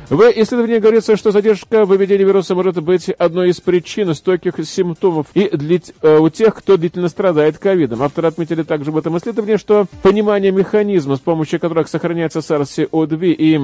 В 0.09 0.21
исследовании 0.35 0.79
говорится, 0.79 1.15
что 1.15 1.31
задержка 1.31 1.85
выведения 1.85 2.25
вируса 2.25 2.55
может 2.55 2.81
быть 2.83 3.09
одной 3.09 3.49
из 3.49 3.61
причин 3.61 4.13
стойких 4.13 4.55
симптомов 4.65 5.27
и 5.33 5.49
длить, 5.55 5.93
э, 6.01 6.17
у 6.17 6.29
тех, 6.29 6.53
кто 6.55 6.77
длительно 6.77 7.07
страдает 7.07 7.57
ковидом. 7.57 8.03
Авторы 8.03 8.27
отметили 8.27 8.63
также 8.63 8.91
в 8.91 8.97
этом 8.97 9.17
исследовании, 9.17 9.55
что 9.55 9.85
понимание 10.01 10.51
механизма, 10.51 11.15
с 11.15 11.19
помощью 11.19 11.59
которых 11.59 11.87
сохраняется 11.87 12.39
SARS-CoV 12.39 13.31
и 13.31 13.59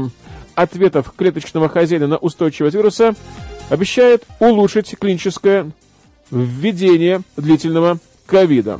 ответов 0.56 1.14
клеточного 1.16 1.68
хозяина 1.68 2.08
на 2.08 2.18
устойчивость 2.18 2.76
вируса, 2.76 3.16
обещает 3.70 4.24
улучшить 4.40 4.96
клиническое 4.98 5.72
введение 6.32 7.22
длительного 7.36 8.00
ковида. 8.26 8.80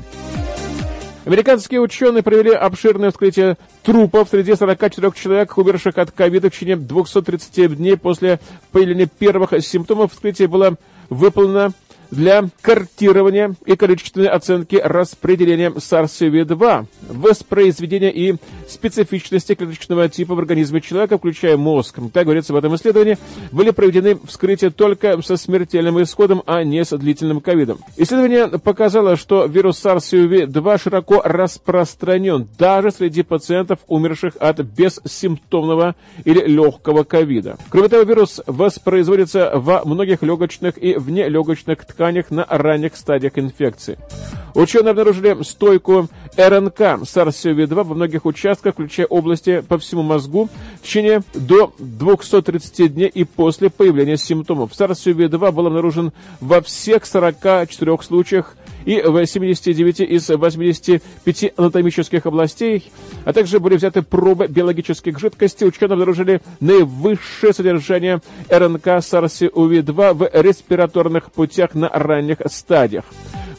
Американские 1.30 1.80
ученые 1.80 2.24
провели 2.24 2.50
обширное 2.50 3.12
вскрытие 3.12 3.56
трупов 3.84 4.30
среди 4.32 4.56
44 4.56 5.12
человек, 5.12 5.56
умерших 5.56 5.96
от 6.00 6.10
ковида 6.10 6.50
в 6.50 6.54
течение 6.54 6.76
230 6.76 7.78
дней 7.78 7.98
после 7.98 8.40
появления 8.72 9.06
первых 9.06 9.52
симптомов. 9.64 10.12
Вскрытие 10.12 10.48
было 10.48 10.76
выполнено 11.12 11.72
для 12.12 12.46
картирования 12.62 13.56
и 13.66 13.76
количественной 13.76 14.28
оценки 14.28 14.76
распределения 14.84 15.70
SARS-CoV-2, 15.70 16.86
воспроизведения 17.10 18.10
и 18.10 18.36
специфичности 18.68 19.56
клеточного 19.56 20.10
типа 20.10 20.36
в 20.36 20.40
организме 20.40 20.82
человека, 20.82 21.18
включая 21.18 21.58
мозг. 21.58 22.00
Так 22.14 22.26
говорится 22.26 22.54
в 22.54 22.56
этом 22.56 22.76
исследовании, 22.76 23.18
были 23.52 23.72
проведены 23.72 24.18
вскрытия 24.26 24.70
только 24.70 25.22
со 25.22 25.38
смертельным 25.38 26.02
исходом, 26.02 26.44
а 26.46 26.64
не 26.64 26.84
с 26.84 26.96
длительным 26.98 27.42
ковидом. 27.42 27.80
Исследование 27.98 28.48
показало, 28.60 29.16
что 29.16 29.46
вирус 29.46 29.84
SARS-CoV-2 29.84 30.82
широко 30.82 31.22
распространен 31.24 32.48
даже 32.58 32.92
среди 32.92 33.24
пациентов, 33.24 33.80
умерших 33.88 34.34
от 34.40 34.60
бессимптомного 34.60 35.96
или 36.26 36.46
легкого 36.46 37.04
ковида. 37.04 37.58
Кроме 37.70 37.88
того, 37.90 38.04
вирус 38.04 38.42
воспроизводится 38.46 39.52
во 39.56 39.84
многих 39.86 40.24
легочных 40.24 40.82
и 40.82 40.96
внелегочных 40.96 41.86
тканях 41.86 41.99
тканях 42.00 42.32
на 42.32 42.46
ранних 42.48 42.96
стадиях 42.96 43.38
инфекции. 43.38 43.98
Ученые 44.56 44.92
обнаружили 44.92 45.44
стойку 45.44 46.08
РНК 46.38 46.80
SARS-CoV-2 46.80 47.84
во 47.84 47.94
многих 47.94 48.26
участках, 48.26 48.76
включая 48.76 49.06
области 49.06 49.62
по 49.68 49.78
всему 49.78 50.02
мозгу, 50.02 50.50
в 50.82 50.86
течение 50.86 51.22
до 51.34 51.74
230 51.78 52.94
дней 52.94 53.10
и 53.10 53.26
после 53.26 53.70
появления 53.70 54.16
симптомов. 54.16 54.72
SARS-CoV-2 54.72 55.52
был 55.52 55.68
обнаружен 55.68 56.14
во 56.40 56.62
всех 56.62 57.06
44 57.06 57.98
случаях 58.02 58.56
и 58.90 59.04
в 59.04 59.24
79 59.24 60.00
из 60.00 60.30
85 60.30 61.54
анатомических 61.56 62.26
областей, 62.26 62.92
а 63.24 63.34
также 63.34 63.60
были 63.60 63.76
взяты 63.76 64.02
пробы 64.02 64.48
биологических 64.48 65.20
жидкостей. 65.20 65.68
Ученые 65.68 65.94
обнаружили 65.94 66.42
наивысшее 66.60 67.54
содержание 67.54 68.20
РНК 68.50 68.88
SARS-CoV-2 68.88 70.14
в 70.16 70.30
респираторных 70.42 71.32
путях 71.32 71.76
на 71.76 71.88
ранних 71.90 72.38
стадиях. 72.48 73.06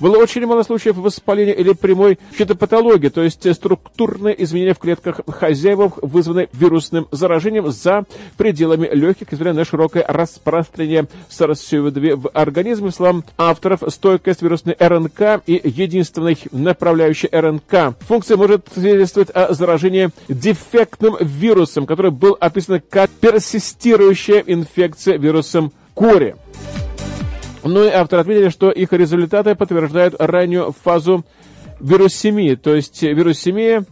Было 0.00 0.16
очень 0.16 0.46
мало 0.46 0.62
случаев 0.62 0.96
воспаления 0.96 1.52
или 1.52 1.74
прямой 1.74 2.18
фитопатологии, 2.32 3.08
то 3.08 3.22
есть 3.22 3.54
структурные 3.54 4.42
изменения 4.42 4.74
в 4.74 4.78
клетках 4.78 5.20
хозяев, 5.28 5.92
вызванные 6.00 6.48
вирусным 6.54 7.06
заражением 7.10 7.70
за 7.70 8.04
пределами 8.36 8.88
легких, 8.92 9.30
несмотря 9.30 9.52
на 9.52 9.64
широкое 9.64 10.04
распространение 10.08 11.06
SARS-CoV-2 11.28 12.16
в 12.16 12.30
организме. 12.32 12.90
Словам 12.90 13.24
авторов, 13.36 13.82
стойкость 13.88 14.42
вирусной 14.42 14.74
РНК 14.78 15.42
и 15.46 15.60
единственной 15.62 16.38
направляющей 16.50 17.28
РНК 17.30 17.94
функция 18.00 18.36
может 18.36 18.66
свидетельствовать 18.74 19.30
о 19.30 19.52
заражении 19.52 20.10
дефектным 20.28 21.16
вирусом, 21.20 21.86
который 21.86 22.10
был 22.10 22.36
описан 22.40 22.80
как 22.88 23.10
персистирующая 23.10 24.42
инфекция 24.46 25.18
вирусом 25.18 25.72
кори. 25.94 26.36
Ну 27.62 27.84
и 27.84 27.88
авторы 27.88 28.22
отметили, 28.22 28.48
что 28.48 28.70
их 28.70 28.92
результаты 28.92 29.54
подтверждают 29.54 30.14
раннюю 30.18 30.74
фазу 30.82 31.24
вирусемии, 31.78 32.54
то 32.54 32.74
есть 32.74 33.02
вирусемия 33.02 33.84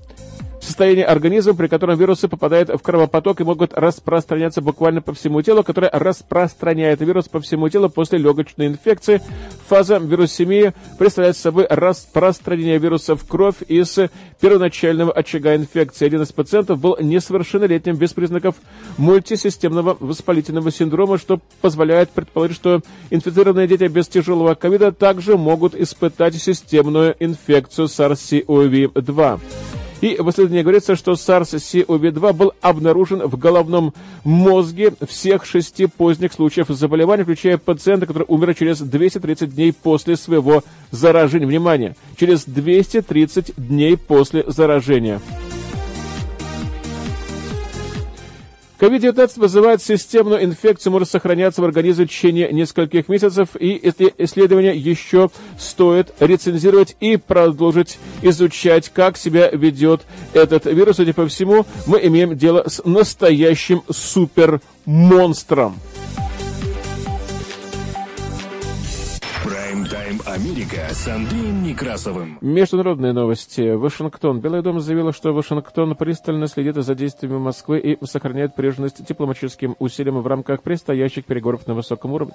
состояние 0.68 1.06
организма, 1.06 1.54
при 1.54 1.66
котором 1.66 1.98
вирусы 1.98 2.28
попадают 2.28 2.68
в 2.68 2.78
кровопоток 2.78 3.40
и 3.40 3.44
могут 3.44 3.72
распространяться 3.72 4.60
буквально 4.60 5.00
по 5.00 5.14
всему 5.14 5.40
телу, 5.42 5.64
которое 5.64 5.90
распространяет 5.90 7.00
вирус 7.00 7.26
по 7.28 7.40
всему 7.40 7.68
телу 7.70 7.88
после 7.88 8.18
легочной 8.18 8.66
инфекции. 8.66 9.22
Фаза 9.66 9.96
вирусемии 9.96 10.74
представляет 10.98 11.36
собой 11.36 11.66
распространение 11.68 12.78
вируса 12.78 13.16
в 13.16 13.26
кровь 13.26 13.62
из 13.66 13.98
первоначального 14.40 15.10
очага 15.10 15.56
инфекции. 15.56 16.06
Один 16.06 16.22
из 16.22 16.32
пациентов 16.32 16.78
был 16.78 16.96
несовершеннолетним 17.00 17.96
без 17.96 18.12
признаков 18.12 18.56
мультисистемного 18.98 19.96
воспалительного 19.98 20.70
синдрома, 20.70 21.18
что 21.18 21.40
позволяет 21.62 22.10
предположить, 22.10 22.56
что 22.56 22.82
инфицированные 23.10 23.66
дети 23.66 23.84
без 23.84 24.06
тяжелого 24.08 24.54
ковида 24.54 24.92
также 24.92 25.38
могут 25.38 25.74
испытать 25.74 26.34
системную 26.34 27.16
инфекцию 27.18 27.86
SARS-CoV-2. 27.86 29.40
И 30.00 30.16
в 30.18 30.30
исследовании 30.30 30.62
говорится, 30.62 30.94
что 30.94 31.12
SARS-CoV-2 31.12 32.32
был 32.32 32.52
обнаружен 32.60 33.26
в 33.26 33.36
головном 33.36 33.94
мозге 34.22 34.92
всех 35.06 35.44
шести 35.44 35.86
поздних 35.86 36.32
случаев 36.32 36.68
заболевания, 36.68 37.24
включая 37.24 37.58
пациента, 37.58 38.06
который 38.06 38.24
умер 38.28 38.54
через 38.54 38.78
230 38.78 39.54
дней 39.54 39.72
после 39.72 40.16
своего 40.16 40.62
заражения. 40.90 41.46
Внимание! 41.46 41.96
Через 42.16 42.44
230 42.44 43.54
дней 43.56 43.96
после 43.96 44.44
заражения. 44.46 45.20
COVID-19 48.80 49.40
вызывает 49.40 49.82
системную 49.82 50.44
инфекцию, 50.44 50.92
может 50.92 51.10
сохраняться 51.10 51.60
в 51.60 51.64
организме 51.64 52.06
в 52.06 52.08
течение 52.08 52.52
нескольких 52.52 53.08
месяцев, 53.08 53.48
и 53.58 53.72
эти 53.72 54.14
исследования 54.18 54.74
еще 54.74 55.30
стоит 55.58 56.14
рецензировать 56.20 56.96
и 57.00 57.16
продолжить 57.16 57.98
изучать, 58.22 58.90
как 58.94 59.16
себя 59.16 59.50
ведет 59.50 60.02
этот 60.32 60.66
вирус. 60.66 60.96
Судя 60.96 61.12
по 61.12 61.26
всему, 61.26 61.66
мы 61.86 61.98
имеем 62.06 62.36
дело 62.36 62.64
с 62.68 62.84
настоящим 62.84 63.82
супермонстром. 63.90 65.74
Америка 70.38 70.86
с 70.92 71.08
Андреем 71.08 71.64
Некрасовым. 71.64 72.38
Международные 72.40 73.12
новости. 73.12 73.74
Вашингтон. 73.74 74.38
Белый 74.38 74.62
дом 74.62 74.78
заявил, 74.78 75.12
что 75.12 75.32
Вашингтон 75.32 75.96
пристально 75.96 76.46
следит 76.46 76.76
за 76.76 76.94
действиями 76.94 77.38
Москвы 77.38 77.80
и 77.80 78.04
сохраняет 78.06 78.54
прежность 78.54 79.04
дипломатическим 79.04 79.74
усилиям 79.80 80.22
в 80.22 80.26
рамках 80.28 80.62
предстоящих 80.62 81.24
переговоров 81.24 81.66
на 81.66 81.74
высоком 81.74 82.12
уровне. 82.12 82.34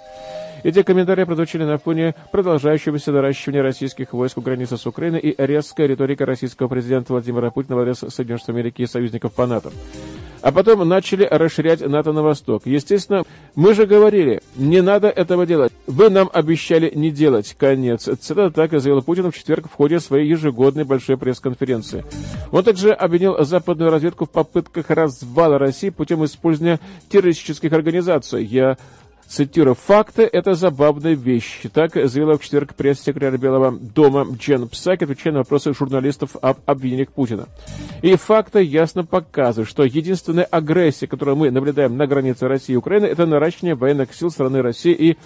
Эти 0.64 0.84
комментарии 0.84 1.24
прозвучали 1.24 1.64
на 1.64 1.78
фоне 1.78 2.14
продолжающегося 2.34 3.14
наращивания 3.14 3.62
российских 3.62 4.12
войск 4.12 4.38
у 4.38 4.42
границы 4.42 4.76
с 4.76 4.86
Украиной 4.86 5.20
и 5.22 5.36
резкая 5.38 5.88
риторика 5.88 6.26
российского 6.26 6.68
президента 6.68 7.14
Владимира 7.14 7.52
Путина 7.52 7.78
в 7.78 7.80
адрес 7.80 8.00
Соединенных 8.00 8.42
Штатов 8.42 8.56
Америки 8.56 8.82
и 8.82 8.86
союзников 8.86 9.32
по 9.34 9.48
НАТО. 9.48 9.72
А 10.44 10.52
потом 10.52 10.86
начали 10.88 11.24
расширять 11.24 11.80
НАТО 11.80 12.12
на 12.12 12.22
восток. 12.22 12.64
Естественно, 12.66 13.24
мы 13.56 13.74
же 13.74 13.86
говорили, 13.86 14.42
не 14.58 14.82
надо 14.82 15.08
этого 15.08 15.46
делать. 15.46 15.72
Вы 15.88 16.10
нам 16.10 16.30
обещали 16.34 16.92
не 16.94 17.12
делать. 17.12 17.56
Конец. 17.58 18.10
Цитата 18.20 18.52
так 18.52 18.72
заявил 18.72 19.02
Путин 19.02 19.32
в 19.32 19.36
четверг 19.36 19.70
в 19.72 19.74
ходе 19.74 20.02
своей 20.02 20.30
ежегодной 20.30 20.84
большой 20.84 21.18
пресс-конференции. 21.18 22.04
Он 22.52 22.62
также 22.62 22.92
обвинил 22.92 23.42
западную 23.46 23.90
разведку 23.90 24.26
в 24.26 24.32
попытках 24.32 24.90
развала 24.90 25.58
России 25.58 25.90
путем 25.90 26.26
использования 26.26 26.82
террористических 27.08 27.72
организаций. 27.72 28.44
Я 28.44 28.78
Цитирую, 29.28 29.76
«Факты– 29.76 30.24
это 30.32 30.54
забавная 30.54 31.14
вещь», 31.14 31.62
так 31.74 31.94
заявила 31.94 32.38
в 32.38 32.44
четверг 32.44 32.76
пресс-секретарь 32.76 33.40
Белого 33.40 33.72
дома 33.72 34.28
Джен 34.38 34.68
Псак, 34.68 35.02
отвечая 35.02 35.34
на 35.34 35.40
вопросы 35.40 35.74
журналистов 35.74 36.36
об 36.42 36.58
обвинениях 36.66 37.10
Путина. 37.12 37.48
И 38.02 38.16
факты 38.16 38.62
ясно 38.62 39.06
показывают, 39.06 39.70
что 39.70 39.84
единственная 39.84 40.44
агрессия, 40.44 41.08
которую 41.08 41.38
мы 41.38 41.52
наблюдаем 41.52 41.98
на 41.98 42.06
границе 42.06 42.48
России 42.48 42.74
и 42.74 42.78
Украины, 42.78 43.06
это 43.06 43.26
наращивание 43.26 43.76
военных 43.76 44.14
сил 44.14 44.30
страны 44.30 44.62
России 44.62 44.94
и 44.94 45.18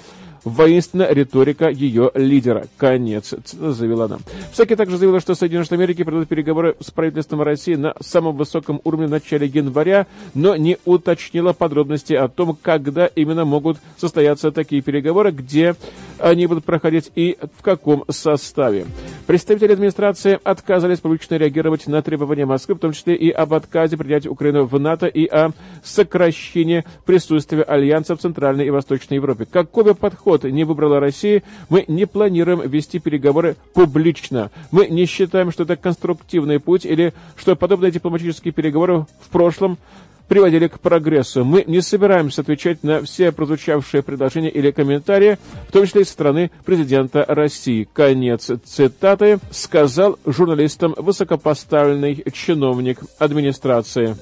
воинственная 0.47 1.13
риторика 1.13 1.69
ее 1.69 2.11
лидера. 2.15 2.67
Конец, 2.77 3.33
заявила 3.45 4.05
она. 4.05 4.19
Всаки 4.51 4.75
также 4.75 4.97
заявила, 4.97 5.19
что 5.19 5.35
Соединенные 5.35 5.65
Штаты 5.65 5.81
Америки 5.81 6.03
проведут 6.03 6.29
переговоры 6.29 6.75
с 6.79 6.91
правительством 6.91 7.41
России 7.41 7.75
на 7.75 7.93
самом 8.01 8.35
высоком 8.35 8.81
уровне 8.83 9.07
в 9.07 9.11
начале 9.11 9.47
января, 9.47 10.07
но 10.33 10.55
не 10.55 10.77
уточнила 10.85 11.53
подробности 11.53 12.13
о 12.13 12.27
том, 12.27 12.57
когда 12.61 13.07
именно 13.07 13.45
могут 13.45 13.77
состояться 13.97 14.51
такие 14.51 14.81
переговоры, 14.81 15.31
где 15.31 15.75
они 16.19 16.47
будут 16.47 16.65
проходить 16.65 17.11
и 17.15 17.37
в 17.57 17.61
каком 17.61 18.03
составе. 18.09 18.85
Представители 19.27 19.73
администрации 19.73 20.39
отказались 20.43 20.99
публично 20.99 21.35
реагировать 21.35 21.85
на 21.87 22.01
требования 22.01 22.45
Москвы, 22.45 22.75
в 22.75 22.79
том 22.79 22.93
числе 22.93 23.15
и 23.15 23.29
об 23.29 23.53
отказе 23.53 23.97
принять 23.97 24.25
Украину 24.25 24.65
в 24.65 24.79
НАТО 24.79 25.07
и 25.07 25.25
о 25.25 25.51
сокращении 25.83 26.85
присутствия 27.05 27.63
Альянса 27.63 28.15
в 28.15 28.19
Центральной 28.19 28.67
и 28.67 28.69
Восточной 28.71 29.15
Европе. 29.15 29.45
Какой 29.45 29.83
бы 29.83 29.95
подход 29.95 30.36
не 30.45 30.63
выбрала 30.63 30.99
Россия, 30.99 31.43
мы 31.69 31.85
не 31.87 32.05
планируем 32.05 32.61
вести 32.67 32.99
переговоры 32.99 33.55
публично. 33.73 34.51
Мы 34.71 34.87
не 34.87 35.05
считаем, 35.05 35.51
что 35.51 35.63
это 35.63 35.75
конструктивный 35.75 36.59
путь 36.59 36.85
или 36.85 37.13
что 37.35 37.55
подобные 37.55 37.91
дипломатические 37.91 38.53
переговоры 38.53 39.05
в 39.21 39.29
прошлом 39.29 39.77
приводили 40.27 40.67
к 40.67 40.79
прогрессу. 40.79 41.43
Мы 41.43 41.63
не 41.67 41.81
собираемся 41.81 42.41
отвечать 42.41 42.83
на 42.83 43.01
все 43.01 43.31
прозвучавшие 43.31 44.03
предложения 44.03 44.49
или 44.49 44.71
комментарии, 44.71 45.37
в 45.67 45.71
том 45.71 45.85
числе 45.85 46.01
и 46.01 46.05
со 46.05 46.11
стороны 46.11 46.51
президента 46.65 47.25
России. 47.27 47.87
Конец 47.93 48.51
цитаты 48.65 49.39
сказал 49.51 50.19
журналистам 50.25 50.93
высокопоставленный 50.97 52.23
чиновник 52.33 52.99
администрации. 53.19 54.15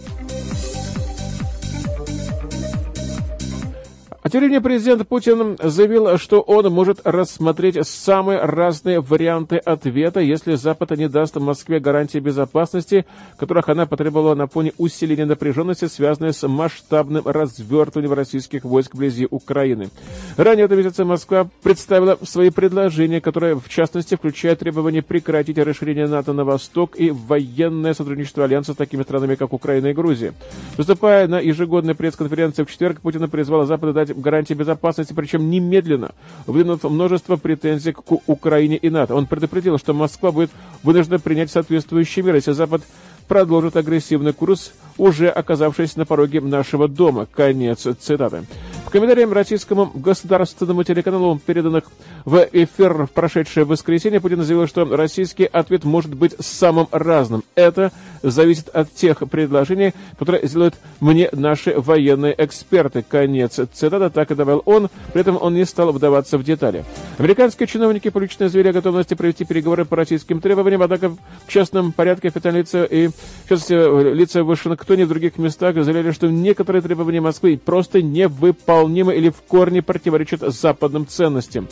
А 4.25 4.29
тем 4.29 4.39
временем 4.39 4.63
президент 4.63 5.07
Путин 5.07 5.55
заявил, 5.61 6.17
что 6.17 6.41
он 6.41 6.73
может 6.73 6.99
рассмотреть 7.03 7.77
самые 7.87 8.39
разные 8.39 8.99
варианты 8.99 9.57
ответа, 9.57 10.19
если 10.19 10.55
Запад 10.55 10.97
не 10.97 11.07
даст 11.07 11.35
Москве 11.35 11.79
гарантии 11.79 12.17
безопасности, 12.17 13.05
которых 13.37 13.69
она 13.69 13.85
потребовала 13.85 14.33
на 14.33 14.47
фоне 14.47 14.73
усиления 14.79 15.25
напряженности, 15.25 15.85
связанной 15.85 16.33
с 16.33 16.47
масштабным 16.47 17.21
развертыванием 17.23 18.13
российских 18.13 18.63
войск 18.63 18.95
вблизи 18.95 19.27
Украины. 19.29 19.89
Ранее 20.37 20.65
в 20.65 20.71
месяце 20.71 21.05
Москва 21.05 21.47
представила 21.61 22.17
свои 22.23 22.49
предложения, 22.49 23.21
которые, 23.21 23.59
в 23.59 23.69
частности, 23.69 24.15
включают 24.15 24.57
требование 24.57 25.03
прекратить 25.03 25.59
расширение 25.59 26.07
НАТО 26.07 26.33
на 26.33 26.45
восток 26.45 26.99
и 26.99 27.11
военное 27.11 27.93
сотрудничество 27.93 28.45
Альянса 28.45 28.73
с 28.73 28.75
такими 28.75 29.03
странами, 29.03 29.35
как 29.35 29.53
Украина 29.53 29.85
и 29.85 29.93
Грузия. 29.93 30.33
Выступая 30.77 31.27
на 31.27 31.39
ежегодной 31.39 31.93
пресс-конференции 31.93 32.63
в 32.63 32.71
четверг, 32.71 33.01
Путин 33.01 33.29
призвал 33.29 33.67
Запада 33.67 33.93
дать 33.93 34.14
гарантии 34.15 34.53
безопасности, 34.53 35.13
причем 35.13 35.49
немедленно, 35.49 36.11
выдвинув 36.47 36.83
множество 36.83 37.35
претензий 37.35 37.91
к 37.91 38.03
Украине 38.27 38.77
и 38.77 38.89
НАТО. 38.89 39.15
Он 39.15 39.25
предупредил, 39.25 39.77
что 39.77 39.93
Москва 39.93 40.31
будет 40.31 40.51
вынуждена 40.83 41.19
принять 41.19 41.51
соответствующие 41.51 42.23
меры, 42.23 42.37
если 42.37 42.51
Запад 42.51 42.81
продолжит 43.27 43.75
агрессивный 43.75 44.33
курс, 44.33 44.73
уже 44.97 45.29
оказавшись 45.29 45.95
на 45.95 46.05
пороге 46.05 46.41
нашего 46.41 46.87
дома. 46.87 47.27
Конец 47.31 47.87
цитаты. 47.99 48.45
В 48.85 48.91
комментариям 48.91 49.33
российскому 49.33 49.91
государственному 49.93 50.83
телеканалу, 50.83 51.41
переданных 51.43 51.85
в 52.23 52.47
эфир 52.51 53.07
в 53.07 53.11
прошедшее 53.11 53.65
воскресенье, 53.65 54.21
Путин 54.21 54.43
заявил, 54.43 54.67
что 54.67 54.85
российский 54.85 55.45
ответ 55.45 55.83
может 55.83 56.13
быть 56.13 56.35
самым 56.39 56.87
разным. 56.91 57.43
Это 57.55 57.91
зависит 58.21 58.69
от 58.69 58.93
тех 58.93 59.17
предложений, 59.27 59.93
которые 60.17 60.47
сделают 60.47 60.75
мне 60.99 61.29
наши 61.31 61.73
военные 61.75 62.35
эксперты. 62.37 63.03
Конец 63.07 63.59
цитата, 63.73 64.09
так 64.09 64.31
и 64.31 64.35
добавил 64.35 64.61
он. 64.65 64.89
При 65.11 65.21
этом 65.21 65.37
он 65.41 65.55
не 65.55 65.65
стал 65.65 65.91
вдаваться 65.91 66.37
в 66.37 66.43
детали. 66.43 66.85
Американские 67.17 67.67
чиновники 67.67 68.09
публично 68.09 68.49
заявили 68.49 68.69
о 68.69 68.73
готовности 68.73 69.15
провести 69.15 69.45
переговоры 69.45 69.85
по 69.85 69.95
российским 69.95 70.39
требованиям, 70.39 70.83
однако 70.83 71.09
в 71.09 71.17
частном 71.47 71.91
порядке 71.91 72.27
официальные 72.27 72.65
и, 72.89 73.09
в 73.45 73.49
частности, 73.49 74.13
лица 74.13 74.43
в 74.43 74.47
Вашингтоне 74.47 75.03
и 75.03 75.05
в 75.05 75.09
других 75.09 75.37
местах 75.37 75.75
заявляли, 75.75 76.11
что 76.11 76.27
некоторые 76.27 76.81
требования 76.81 77.21
Москвы 77.21 77.59
просто 77.63 78.01
невыполнимы 78.01 79.15
или 79.15 79.29
в 79.29 79.41
корне 79.47 79.81
противоречат 79.81 80.41
западным 80.41 81.07
ценностям. 81.07 81.67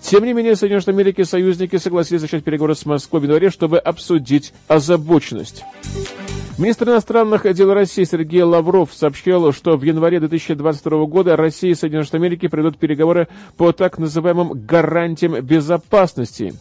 Тем 0.00 0.24
не 0.24 0.32
менее, 0.32 0.56
Соединенные 0.56 0.82
Штаты 0.82 0.96
Америки 0.96 1.22
союзники 1.22 1.76
согласились 1.76 2.22
начать 2.22 2.42
переговоры 2.42 2.74
с 2.74 2.84
Москвой 2.84 3.20
в 3.20 3.24
январе, 3.24 3.50
чтобы 3.50 3.78
обсудить 3.78 4.52
озабоченность. 4.66 5.62
Министр 6.58 6.90
иностранных 6.90 7.50
дел 7.54 7.72
России 7.72 8.04
Сергей 8.04 8.42
Лавров 8.42 8.90
сообщил, 8.92 9.52
что 9.52 9.76
в 9.76 9.82
январе 9.82 10.20
2022 10.20 11.06
года 11.06 11.36
Россия 11.36 11.70
и 11.70 11.74
Соединенные 11.74 12.04
Штаты 12.04 12.18
Америки 12.18 12.48
придут 12.48 12.78
переговоры 12.78 13.28
по 13.56 13.72
так 13.72 13.98
называемым 13.98 14.66
гарантиям 14.66 15.40
безопасности. 15.40 16.52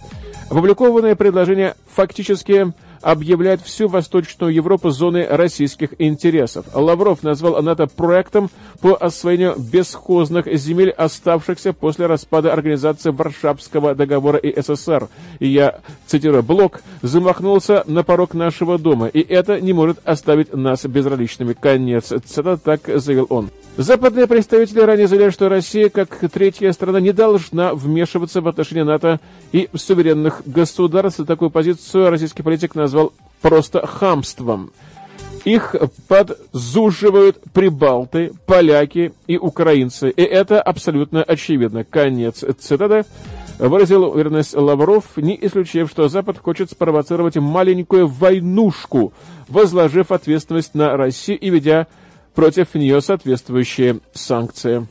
Опубликованное 0.50 1.16
предложение 1.16 1.76
фактически 1.94 2.74
объявляет 3.02 3.62
всю 3.62 3.88
Восточную 3.88 4.54
Европу 4.54 4.90
зоной 4.90 5.28
российских 5.28 5.90
интересов. 6.00 6.66
Лавров 6.74 7.24
назвал 7.24 7.62
НАТО 7.62 7.88
проектом 7.88 8.50
по 8.80 8.96
освоению 8.96 9.56
бесхозных 9.58 10.48
земель, 10.58 10.92
оставшихся 10.92 11.74
после 11.74 12.06
распада 12.06 12.54
организации 12.54 13.12
Варшавского 13.12 13.96
договора 13.96 14.38
и 14.38 14.60
СССР. 14.60 15.08
И 15.40 15.48
я 15.48 15.80
цитирую, 16.08 16.44
«Блок 16.44 16.82
замахнулся 17.02 17.84
на 17.88 18.04
порог 18.04 18.34
нашего 18.34 18.78
дома, 18.78 19.08
и 19.08 19.22
это 19.22 19.60
не 19.60 19.74
может 19.74 20.00
оставить 20.06 20.54
нас 20.54 20.86
безразличными». 20.86 21.54
Конец 21.54 22.14
цитата, 22.26 22.58
так 22.58 22.82
заявил 23.00 23.28
он. 23.30 23.50
Западные 23.78 24.28
представители 24.28 24.82
ранее 24.82 25.08
заявляли, 25.08 25.32
что 25.32 25.48
Россия, 25.48 25.90
как 25.90 26.20
третья 26.34 26.74
страна, 26.74 27.00
не 27.00 27.14
должна 27.14 27.74
вмешиваться 27.74 28.42
в 28.42 28.48
отношения 28.50 28.84
НАТО 28.84 29.22
и 29.54 29.70
суверенных 29.74 30.42
государств. 30.46 31.26
Такую 31.26 31.52
позицию 31.52 32.10
российский 32.10 32.44
политик 32.44 32.76
назвал 32.76 32.91
просто 33.42 33.86
хамством. 33.86 34.72
Их 35.44 35.76
подзуживают 36.08 37.42
прибалты, 37.52 38.32
поляки 38.46 39.14
и 39.26 39.38
украинцы. 39.38 40.10
И 40.10 40.22
это 40.22 40.62
абсолютно 40.62 41.24
очевидно. 41.24 41.84
Конец 41.84 42.44
цитаты. 42.60 43.06
Выразил 43.58 44.06
уверенность 44.06 44.56
Лавров, 44.56 45.18
не 45.18 45.38
исключив, 45.40 45.90
что 45.92 46.10
Запад 46.10 46.40
хочет 46.40 46.72
спровоцировать 46.72 47.36
маленькую 47.36 48.08
войнушку, 48.08 49.14
возложив 49.48 50.12
ответственность 50.12 50.74
на 50.74 50.98
Россию 50.98 51.40
и 51.40 51.50
ведя 51.52 51.86
против 52.34 52.74
нее 52.74 53.02
соответствующие 53.02 54.00
санкции. 54.14 54.88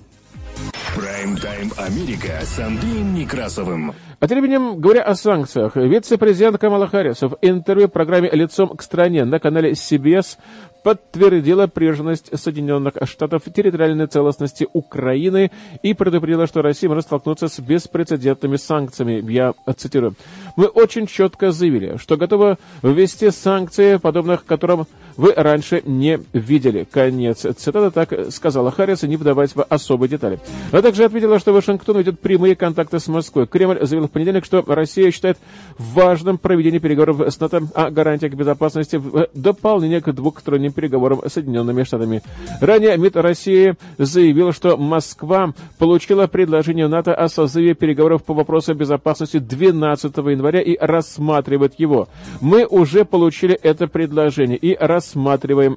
Прайм-тайм 1.20 1.70
Америка 1.76 2.40
с 2.42 2.58
Андреем 2.58 3.12
Некрасовым. 3.12 3.92
А 4.20 4.26
тем 4.26 4.40
временем, 4.40 4.80
говоря 4.80 5.02
о 5.02 5.14
санкциях, 5.14 5.76
вице-президент 5.76 6.56
Камала 6.56 6.86
Харрис 6.86 7.20
в 7.20 7.36
интервью 7.42 7.88
программе 7.88 8.30
«Лицом 8.30 8.74
к 8.74 8.82
стране» 8.82 9.26
на 9.26 9.38
канале 9.38 9.72
CBS 9.72 10.38
подтвердила 10.82 11.66
приверженность 11.66 12.30
Соединенных 12.38 12.94
Штатов 13.04 13.42
территориальной 13.54 14.06
целостности 14.06 14.66
Украины 14.72 15.50
и 15.82 15.92
предупредила, 15.92 16.46
что 16.46 16.62
Россия 16.62 16.88
может 16.88 17.04
столкнуться 17.04 17.48
с 17.48 17.58
беспрецедентными 17.58 18.56
санкциями. 18.56 19.22
Я 19.30 19.52
цитирую. 19.76 20.14
«Мы 20.56 20.66
очень 20.66 21.06
четко 21.06 21.52
заявили, 21.52 21.98
что 21.98 22.16
готовы 22.16 22.56
ввести 22.82 23.30
санкции, 23.30 23.96
подобных 23.96 24.46
которым 24.46 24.86
вы 25.20 25.34
раньше 25.36 25.82
не 25.84 26.18
видели». 26.32 26.86
Конец 26.90 27.40
цитаты 27.40 27.90
так 27.90 28.32
сказала 28.32 28.70
Харрис, 28.70 29.02
не 29.02 29.16
вдаваясь 29.16 29.54
в 29.54 29.62
особые 29.62 30.08
детали. 30.08 30.40
Она 30.72 30.80
также 30.80 31.04
отметила, 31.04 31.38
что 31.38 31.52
Вашингтон 31.52 31.98
ведет 31.98 32.20
прямые 32.20 32.56
контакты 32.56 32.98
с 32.98 33.06
Москвой. 33.06 33.46
Кремль 33.46 33.78
заявил 33.82 34.08
в 34.08 34.10
понедельник, 34.10 34.46
что 34.46 34.64
Россия 34.66 35.10
считает 35.10 35.36
важным 35.78 36.38
проведение 36.38 36.80
переговоров 36.80 37.20
с 37.30 37.38
НАТО 37.38 37.68
о 37.74 37.90
гарантиях 37.90 38.32
безопасности 38.32 38.96
в 38.96 39.28
дополнение 39.34 40.00
к 40.00 40.10
двухсторонним 40.10 40.72
переговорам 40.72 41.20
с 41.26 41.34
Соединенными 41.34 41.82
Штатами. 41.82 42.22
Ранее 42.62 42.96
МИД 42.96 43.16
России 43.16 43.74
заявил, 43.98 44.52
что 44.52 44.78
Москва 44.78 45.52
получила 45.78 46.28
предложение 46.28 46.88
НАТО 46.88 47.14
о 47.14 47.28
созыве 47.28 47.74
переговоров 47.74 48.24
по 48.24 48.32
вопросу 48.32 48.74
безопасности 48.74 49.38
12 49.38 50.16
января 50.16 50.62
и 50.62 50.78
рассматривает 50.78 51.74
его. 51.78 52.08
Мы 52.40 52.64
уже 52.64 53.04
получили 53.04 53.54
это 53.54 53.86
предложение 53.86 54.56
и 54.56 54.74
рассматриваем 54.74 55.09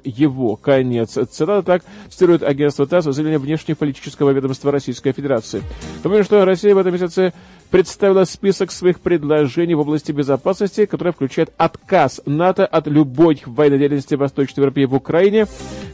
его. 0.04 0.56
Конец. 0.56 1.18
Цитата 1.30 1.62
так 1.62 1.82
цитирует 2.08 2.42
агентство 2.42 2.86
ТАСС 2.86 3.04
заявление 3.04 3.38
внешнеполитического 3.38 4.30
ведомства 4.30 4.70
Российской 4.70 5.12
Федерации. 5.12 5.62
Напомню, 6.02 6.24
что 6.24 6.44
Россия 6.44 6.74
в 6.74 6.78
этом 6.78 6.92
месяце 6.92 7.32
представила 7.74 8.22
список 8.22 8.70
своих 8.70 9.00
предложений 9.00 9.74
в 9.74 9.80
области 9.80 10.12
безопасности, 10.12 10.86
который 10.86 11.12
включает 11.12 11.52
отказ 11.56 12.20
НАТО 12.24 12.64
от 12.64 12.86
любой 12.86 13.42
военной 13.46 13.78
деятельности 13.78 14.14
в 14.14 14.18
Восточной 14.18 14.60
Европе 14.60 14.82
и 14.82 14.86
в 14.86 14.94
Украине. 14.94 15.48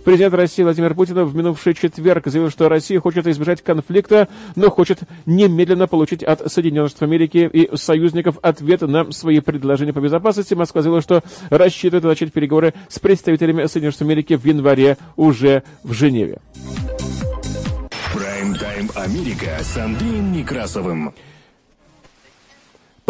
Президент 0.05 0.35
России 0.35 0.63
Владимир 0.63 0.93
Путин 0.95 1.25
в 1.25 1.35
минувший 1.35 1.73
четверг 1.73 2.27
заявил, 2.27 2.51
что 2.51 2.69
Россия 2.69 3.01
хочет 3.01 3.27
избежать 3.27 3.63
конфликта, 3.63 4.29
но 4.57 4.69
хочет 4.69 4.99
немедленно 5.25 5.87
получить 5.87 6.23
от 6.23 6.53
Соединенных 6.53 6.91
Штатов 6.91 7.09
Америки 7.09 7.49
и 7.51 7.75
союзников 7.75 8.37
ответ 8.43 8.83
на 8.83 9.11
свои 9.11 9.41
предложения 9.41 9.95
по 9.95 10.01
безопасности. 10.01 10.53
Москва 10.53 10.83
заявила, 10.83 11.01
что 11.01 11.23
рассчитывает 11.49 12.05
начать 12.05 12.31
переговоры 12.31 12.75
с 12.91 12.99
представителями 12.99 13.65
Соединенных 13.65 13.95
Штатов 13.95 14.09
Америки 14.09 14.35
в 14.35 14.45
январе 14.45 14.99
уже 15.17 15.63
в 15.83 15.95
Женеве. 15.95 16.43
Прайм-тайм 18.13 18.91
Америка 18.97 19.57
с 19.63 19.79
Андреем 19.79 20.31
Некрасовым. 20.33 21.15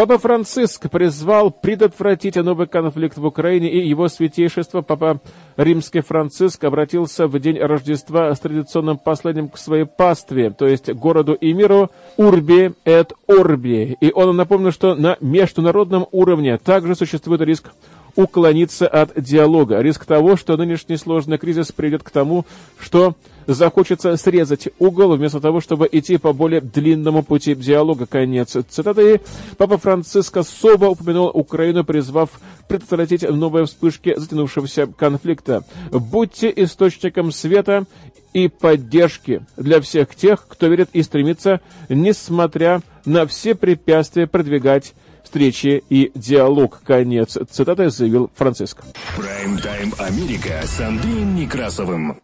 Папа 0.01 0.17
Франциск 0.17 0.89
призвал 0.89 1.51
предотвратить 1.51 2.37
новый 2.37 2.67
конфликт 2.67 3.19
в 3.19 3.27
Украине, 3.27 3.71
и 3.71 3.87
его 3.87 4.09
святейшество, 4.09 4.81
Папа 4.81 5.21
Римский 5.59 6.01
Франциск, 6.01 6.65
обратился 6.65 7.27
в 7.27 7.39
день 7.39 7.59
Рождества 7.59 8.35
с 8.35 8.41
традиционным 8.41 8.97
посланием 8.97 9.51
к 9.51 9.59
своей 9.59 9.85
пастве, 9.85 10.53
то 10.53 10.67
есть 10.67 10.91
городу 10.95 11.35
и 11.35 11.53
миру 11.53 11.91
«Урби 12.17 12.73
эт 12.87 13.13
Орби». 13.29 13.99
И 14.01 14.11
он 14.11 14.35
напомнил, 14.35 14.73
что 14.73 14.95
на 14.95 15.19
международном 15.21 16.07
уровне 16.13 16.57
также 16.57 16.95
существует 16.95 17.43
риск 17.43 17.71
уклониться 18.17 18.87
от 18.87 19.21
диалога. 19.21 19.81
Риск 19.81 20.05
того, 20.05 20.37
что 20.37 20.57
нынешний 20.57 20.97
сложный 20.97 21.39
кризис 21.39 21.73
приведет 21.73 22.03
к 22.03 22.11
тому, 22.11 22.47
что 22.79 23.15
захочется 23.47 24.17
срезать 24.17 24.69
угол, 24.79 25.17
вместо 25.17 25.41
того, 25.41 25.61
чтобы 25.61 25.89
идти 25.91 26.19
по 26.19 26.33
более 26.33 26.61
длинному 26.61 27.23
пути 27.23 27.55
диалога. 27.55 28.07
Конец 28.07 28.57
цитаты. 28.69 29.21
Папа 29.57 29.79
Франциско 29.79 30.43
Соба 30.43 30.87
упомянул 30.87 31.31
Украину, 31.33 31.85
призвав 31.85 32.31
предотвратить 32.69 33.29
новые 33.29 33.67
вспышки 33.67 34.15
затянувшегося 34.17 34.87
конфликта. 34.87 35.65
Будьте 35.91 36.53
источником 36.55 37.33
света 37.33 37.87
и 38.33 38.49
поддержки 38.49 39.45
для 39.57 39.81
всех 39.81 40.15
тех, 40.15 40.47
кто 40.47 40.69
верит 40.69 40.91
и 40.93 41.03
стремится, 41.03 41.61
несмотря 41.89 42.83
на 43.05 43.27
все 43.27 43.55
препятствия, 43.55 44.27
продвигать 44.27 44.95
встречи 45.31 45.85
и 45.89 46.11
диалог. 46.17 46.81
Конец 46.85 47.39
цитаты 47.49 47.89
заявил 47.91 48.31
Франциско. 48.35 48.83
Прайм-тайм 49.17 49.95
Америка 49.99 50.61
с 50.65 50.81
Андреем 50.81 51.37
Некрасовым. 51.37 52.21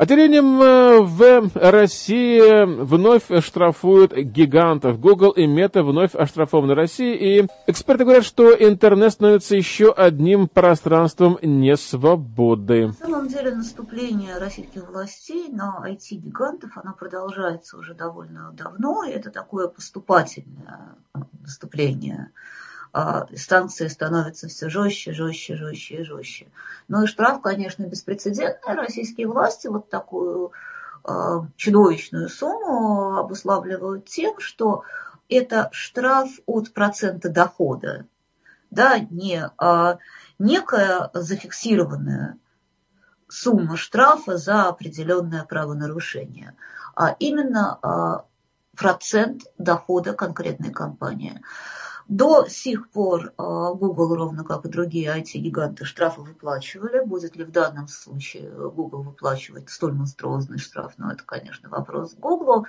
А 0.00 0.06
временем 0.06 0.62
э, 0.62 1.00
в 1.02 1.50
России 1.54 2.64
вновь 2.64 3.24
штрафуют 3.44 4.16
гигантов. 4.16 4.98
Google 4.98 5.32
и 5.32 5.44
Meta 5.44 5.82
вновь 5.82 6.14
оштрафованы 6.14 6.74
России. 6.74 7.14
И 7.14 7.46
эксперты 7.66 8.04
говорят, 8.04 8.24
что 8.24 8.54
интернет 8.54 9.12
становится 9.12 9.56
еще 9.56 9.92
одним 9.92 10.48
пространством 10.48 11.38
несвободы. 11.42 12.86
На 12.86 12.92
самом 12.94 13.28
деле 13.28 13.54
наступление 13.54 14.38
российских 14.38 14.88
властей 14.88 15.48
на 15.50 15.84
IT-гигантов, 15.86 16.78
оно 16.78 16.94
продолжается 16.94 17.76
уже 17.76 17.92
довольно 17.92 18.52
давно. 18.54 19.04
И 19.04 19.10
это 19.10 19.30
такое 19.30 19.68
поступательное 19.68 20.96
наступление 21.42 22.30
а, 22.92 23.26
станции 23.36 23.88
становятся 23.88 24.48
все 24.48 24.68
жестче, 24.68 25.12
жестче, 25.12 25.56
жестче 25.56 25.96
и 25.96 26.04
жестче. 26.04 26.48
Ну 26.88 27.04
и 27.04 27.06
штраф, 27.06 27.40
конечно, 27.40 27.84
беспрецедентный. 27.84 28.74
Российские 28.74 29.28
власти 29.28 29.68
вот 29.68 29.88
такую 29.88 30.52
а, 31.04 31.46
чудовищную 31.56 32.28
сумму 32.28 33.16
обуславливают 33.16 34.06
тем, 34.06 34.40
что 34.40 34.84
это 35.28 35.68
штраф 35.72 36.28
от 36.46 36.72
процента 36.72 37.28
дохода, 37.28 38.06
да, 38.70 38.98
не 38.98 39.48
а 39.58 39.98
некая 40.38 41.10
зафиксированная 41.14 42.38
сумма 43.28 43.76
штрафа 43.76 44.36
за 44.36 44.64
определенное 44.64 45.44
правонарушение, 45.44 46.56
а 46.96 47.14
именно 47.18 47.78
а, 47.82 48.24
процент 48.76 49.42
дохода 49.58 50.12
конкретной 50.14 50.72
компании. 50.72 51.40
До 52.10 52.44
сих 52.48 52.90
пор 52.90 53.32
а, 53.36 53.72
Google, 53.72 54.16
ровно 54.16 54.42
как 54.42 54.64
и 54.64 54.68
другие 54.68 55.16
IT-гиганты, 55.16 55.84
штрафы 55.84 56.22
выплачивали. 56.22 57.04
Будет 57.04 57.36
ли 57.36 57.44
в 57.44 57.52
данном 57.52 57.86
случае 57.86 58.50
Google 58.50 59.02
выплачивать 59.02 59.70
столь 59.70 59.92
монструозный 59.92 60.58
штраф? 60.58 60.94
Ну, 60.96 61.08
это, 61.08 61.22
конечно, 61.22 61.68
вопрос 61.68 62.16
Google. 62.16 62.66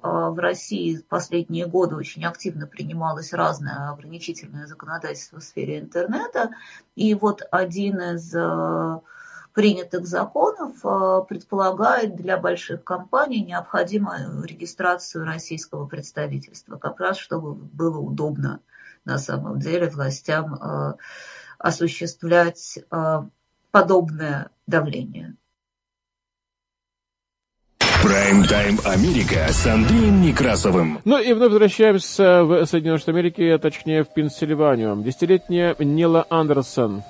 А, 0.00 0.30
в 0.30 0.38
России 0.38 0.98
в 0.98 1.06
последние 1.06 1.66
годы 1.66 1.96
очень 1.96 2.24
активно 2.24 2.68
принималось 2.68 3.32
разное 3.32 3.90
ограничительное 3.90 4.68
законодательство 4.68 5.40
в 5.40 5.42
сфере 5.42 5.80
интернета. 5.80 6.50
И 6.94 7.14
вот 7.14 7.42
один 7.50 8.00
из 8.00 8.32
а, 8.32 9.00
принятых 9.54 10.06
законов 10.06 10.82
предполагает 11.26 12.14
для 12.14 12.36
больших 12.36 12.84
компаний 12.84 13.40
необходимую 13.40 14.44
регистрацию 14.44 15.26
российского 15.26 15.84
представительства, 15.88 16.76
как 16.76 17.00
раз 17.00 17.18
чтобы 17.18 17.54
было 17.54 17.98
удобно 17.98 18.60
на 19.04 19.18
самом 19.18 19.58
деле 19.58 19.88
властям 19.88 20.54
э, 20.54 20.94
осуществлять 21.58 22.78
э, 22.90 23.22
подобное 23.70 24.50
давление. 24.66 25.36
Прайм-тайм 28.02 28.80
Америка 28.84 29.46
с 29.48 29.66
Андреем 29.66 30.20
Некрасовым. 30.20 31.00
Ну 31.06 31.18
и 31.18 31.32
вновь 31.32 31.52
возвращаемся 31.52 32.44
в 32.44 32.66
Соединенные 32.66 32.98
Штаты 32.98 33.12
Америки, 33.12 33.42
а 33.48 33.58
точнее 33.58 34.04
в 34.04 34.12
Пенсильванию. 34.12 35.02
Десятилетняя 35.02 35.74
Нила 35.78 36.26
Андерсон. 36.28 37.02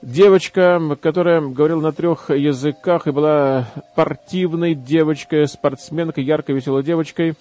Девочка, 0.00 0.80
которая 1.00 1.42
говорила 1.42 1.80
на 1.80 1.92
трех 1.92 2.30
языках 2.30 3.06
и 3.06 3.10
была 3.10 3.68
спортивной 3.92 4.74
девочкой, 4.74 5.46
спортсменкой, 5.46 6.24
яркой, 6.24 6.54
веселой 6.54 6.82
девочкой. 6.82 7.34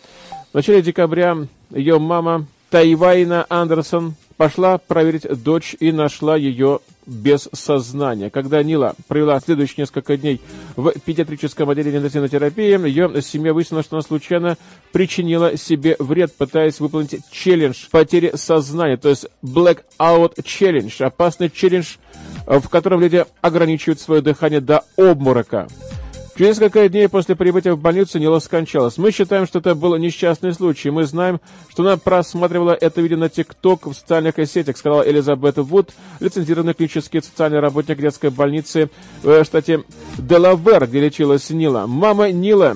В 0.51 0.55
начале 0.55 0.81
декабря 0.81 1.37
ее 1.69 1.99
мама 1.99 2.45
Тайвайна 2.71 3.45
Андерсон 3.49 4.15
пошла 4.37 4.77
проверить 4.77 5.27
дочь 5.43 5.75
и 5.81 5.91
нашла 5.91 6.37
ее 6.37 6.79
без 7.05 7.49
сознания. 7.51 8.29
Когда 8.29 8.63
Нила 8.63 8.95
провела 9.09 9.37
следующие 9.41 9.75
несколько 9.79 10.15
дней 10.15 10.39
в 10.77 10.93
педиатрическом 11.05 11.69
отделении 11.69 11.97
интенсивной 11.97 12.29
терапии, 12.29 12.87
ее 12.87 13.21
семья 13.21 13.53
выяснила, 13.53 13.83
что 13.83 13.97
она 13.97 14.03
случайно 14.03 14.57
причинила 14.93 15.57
себе 15.57 15.97
вред, 15.99 16.33
пытаясь 16.33 16.79
выполнить 16.79 17.19
челлендж 17.29 17.87
потери 17.91 18.31
сознания, 18.35 18.95
то 18.95 19.09
есть 19.09 19.27
Blackout 19.43 20.35
Challenge, 20.37 21.03
опасный 21.03 21.49
челлендж, 21.49 21.97
в 22.47 22.69
котором 22.69 23.01
люди 23.01 23.25
ограничивают 23.41 23.99
свое 23.99 24.21
дыхание 24.21 24.61
до 24.61 24.85
обморока. 24.95 25.67
Через 26.41 26.57
несколько 26.57 26.89
дней 26.89 27.07
после 27.07 27.35
прибытия 27.35 27.73
в 27.73 27.79
больницу 27.79 28.17
Нила 28.17 28.39
скончалась. 28.39 28.97
Мы 28.97 29.11
считаем, 29.11 29.45
что 29.45 29.59
это 29.59 29.75
был 29.75 29.95
несчастный 29.97 30.55
случай. 30.55 30.89
Мы 30.89 31.03
знаем, 31.03 31.39
что 31.69 31.83
она 31.83 31.97
просматривала 31.97 32.71
это 32.71 32.99
видео 32.99 33.17
на 33.17 33.29
ТикТок 33.29 33.85
в 33.85 33.93
социальных 33.93 34.37
сетях, 34.49 34.75
сказала 34.75 35.07
Элизабет 35.07 35.57
Вуд, 35.57 35.91
лицензированный 36.19 36.73
клинический 36.73 37.21
социальный 37.21 37.59
работник 37.59 37.99
детской 37.99 38.31
больницы 38.31 38.89
в 39.21 39.43
штате 39.43 39.83
Делавер, 40.17 40.87
где 40.87 41.01
лечилась 41.01 41.47
Нила. 41.51 41.85
Мама 41.85 42.31
Нила 42.31 42.75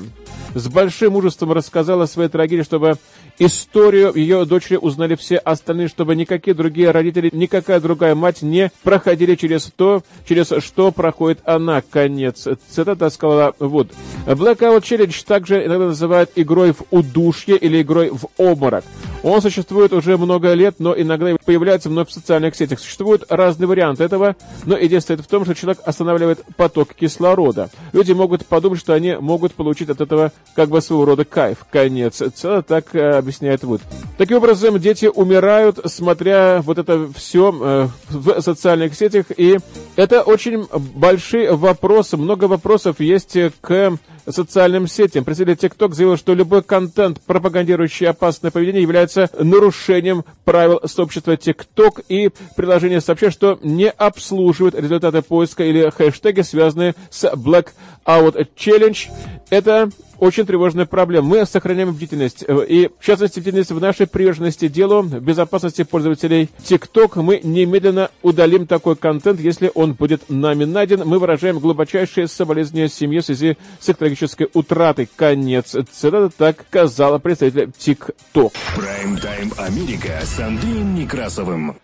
с 0.53 0.67
большим 0.67 1.13
мужеством 1.13 1.51
рассказала 1.51 2.05
своей 2.05 2.29
трагедии, 2.29 2.61
чтобы 2.61 2.99
историю 3.39 4.13
ее 4.15 4.45
дочери 4.45 4.77
узнали 4.77 5.15
все 5.15 5.37
остальные, 5.37 5.87
чтобы 5.87 6.15
никакие 6.15 6.53
другие 6.53 6.91
родители, 6.91 7.29
никакая 7.33 7.79
другая 7.79 8.15
мать 8.15 8.41
не 8.41 8.71
проходили 8.83 9.35
через 9.35 9.71
то, 9.75 10.03
через 10.27 10.51
что 10.63 10.91
проходит 10.91 11.39
она. 11.45 11.81
Конец. 11.81 12.47
Цитата 12.69 13.09
сказала 13.09 13.53
Вуд. 13.59 13.91
Blackout 14.25 14.81
Challenge 14.81 15.25
также 15.25 15.65
иногда 15.65 15.85
называют 15.87 16.31
игрой 16.35 16.73
в 16.73 16.83
удушье 16.91 17.57
или 17.57 17.81
игрой 17.81 18.09
в 18.09 18.27
обморок. 18.37 18.83
Он 19.23 19.41
существует 19.41 19.91
уже 19.91 20.17
много 20.17 20.53
лет, 20.53 20.75
но 20.77 20.93
иногда 20.95 21.35
появляется 21.43 21.89
вновь 21.89 22.09
в 22.09 22.13
социальных 22.13 22.55
сетях. 22.55 22.79
Существуют 22.79 23.25
разные 23.29 23.67
варианты 23.67 24.03
этого, 24.03 24.35
но 24.65 24.77
идея 24.79 24.99
стоит 24.99 25.21
в 25.21 25.27
том, 25.27 25.45
что 25.45 25.55
человек 25.55 25.81
останавливает 25.83 26.43
поток 26.57 26.93
кислорода. 26.93 27.71
Люди 27.91 28.11
могут 28.11 28.45
подумать, 28.45 28.79
что 28.79 28.93
они 28.93 29.15
могут 29.15 29.53
получить 29.53 29.89
от 29.89 29.99
этого 29.99 30.31
как 30.55 30.69
бы 30.69 30.79
своего 30.79 31.05
рода 31.05 31.25
кайф. 31.25 31.65
Конец. 31.71 32.17
Цитата 32.17 32.61
так 32.61 32.93
э, 32.93 33.21
объясняет 33.25 33.63
Вуд. 33.63 33.81
Таким 34.17 34.37
образом, 34.37 34.79
дети 34.79 35.07
умирают, 35.07 35.79
смотря 35.85 36.61
вот 36.61 36.77
это 36.77 37.09
все 37.13 37.51
э, 37.51 37.87
в 38.09 38.41
социальных 38.41 38.95
сетях, 38.95 39.25
и 39.35 39.57
это 39.95 40.21
очень 40.21 40.67
большой 40.71 41.51
вопрос, 41.51 42.13
много 42.13 42.45
вопросов 42.45 42.99
есть 42.99 43.35
к 43.61 43.97
социальным 44.27 44.87
сетям. 44.87 45.23
Представитель 45.23 45.67
TikTok 45.67 45.93
заявил, 45.93 46.17
что 46.17 46.33
любой 46.33 46.63
контент, 46.63 47.21
пропагандирующий 47.21 48.07
опасное 48.07 48.51
поведение, 48.51 48.81
является 48.81 49.29
нарушением 49.37 50.23
правил 50.43 50.81
сообщества 50.85 51.33
TikTok, 51.33 52.03
и 52.07 52.29
приложение 52.55 53.01
сообщает, 53.01 53.33
что 53.33 53.59
не 53.61 53.89
обслуживает 53.89 54.75
результаты 54.75 55.21
поиска 55.21 55.63
или 55.63 55.89
хэштеги, 55.89 56.41
связанные 56.41 56.95
с 57.09 57.31
Blackout 57.33 58.47
Challenge. 58.55 59.09
Это 59.49 59.89
очень 60.19 60.45
тревожная 60.45 60.85
проблема. 60.85 61.27
Мы 61.27 61.45
сохраняем 61.45 61.93
бдительность. 61.93 62.45
Э, 62.47 62.65
и, 62.67 62.89
в 62.99 63.05
частности, 63.05 63.39
бдительность 63.39 63.71
в 63.71 63.81
нашей 63.81 64.07
приверженности 64.07 64.67
делу 64.67 65.03
безопасности 65.03 65.83
пользователей 65.83 66.49
TikTok. 66.59 67.21
Мы 67.21 67.41
немедленно 67.43 68.09
удалим 68.21 68.65
такой 68.67 68.95
контент, 68.95 69.39
если 69.39 69.71
он 69.73 69.93
будет 69.93 70.29
нами 70.29 70.63
найден. 70.65 71.03
Мы 71.05 71.19
выражаем 71.19 71.59
глубочайшие 71.59 72.27
соболезнования 72.27 72.87
семье 72.87 73.21
в 73.21 73.25
связи 73.25 73.57
с 73.79 73.89
экологической 74.15 74.49
утратой. 74.53 75.09
Конец 75.15 75.75
цитаты 75.91 76.33
так 76.35 76.65
сказала 76.67 77.19
представитель 77.19 77.71
TikTok. 77.77 78.53
Прайм-тайм 78.75 79.51
Америка 79.57 80.19
с 80.23 80.39
Андреем 80.39 80.95
Некрасовым. 80.95 81.75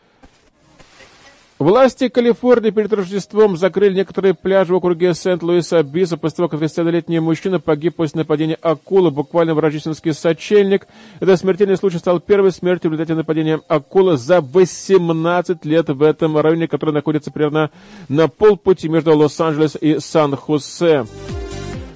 Власти 1.59 2.07
Калифорнии 2.07 2.71
перед 2.71 2.91
Рождеством 2.91 3.55
закрыли 3.55 3.93
некоторые 3.93 4.33
пляжи 4.33 4.73
в 4.73 4.77
округе 4.77 5.13
Сент-Луис-Абиса 5.13 6.17
после 6.17 6.37
того, 6.37 6.49
как 6.49 6.59
30-летний 6.59 7.19
мужчина 7.19 7.59
погиб 7.59 7.97
после 7.97 8.21
нападения 8.21 8.57
акулы 8.59 9.11
буквально 9.11 9.53
в 9.53 9.59
рождественский 9.59 10.13
сочельник. 10.13 10.87
Этот 11.19 11.39
смертельный 11.39 11.77
случай 11.77 11.99
стал 11.99 12.19
первой 12.19 12.51
смертью 12.51 12.89
в 12.89 12.93
результате 12.93 13.13
нападения 13.13 13.61
акулы 13.67 14.17
за 14.17 14.41
18 14.41 15.63
лет 15.65 15.89
в 15.89 16.01
этом 16.01 16.35
районе, 16.35 16.67
который 16.67 16.95
находится 16.95 17.29
примерно 17.29 17.69
на 18.09 18.27
полпути 18.27 18.89
между 18.89 19.15
Лос-Анджелес 19.15 19.77
и 19.79 19.99
Сан-Хосе. 19.99 21.05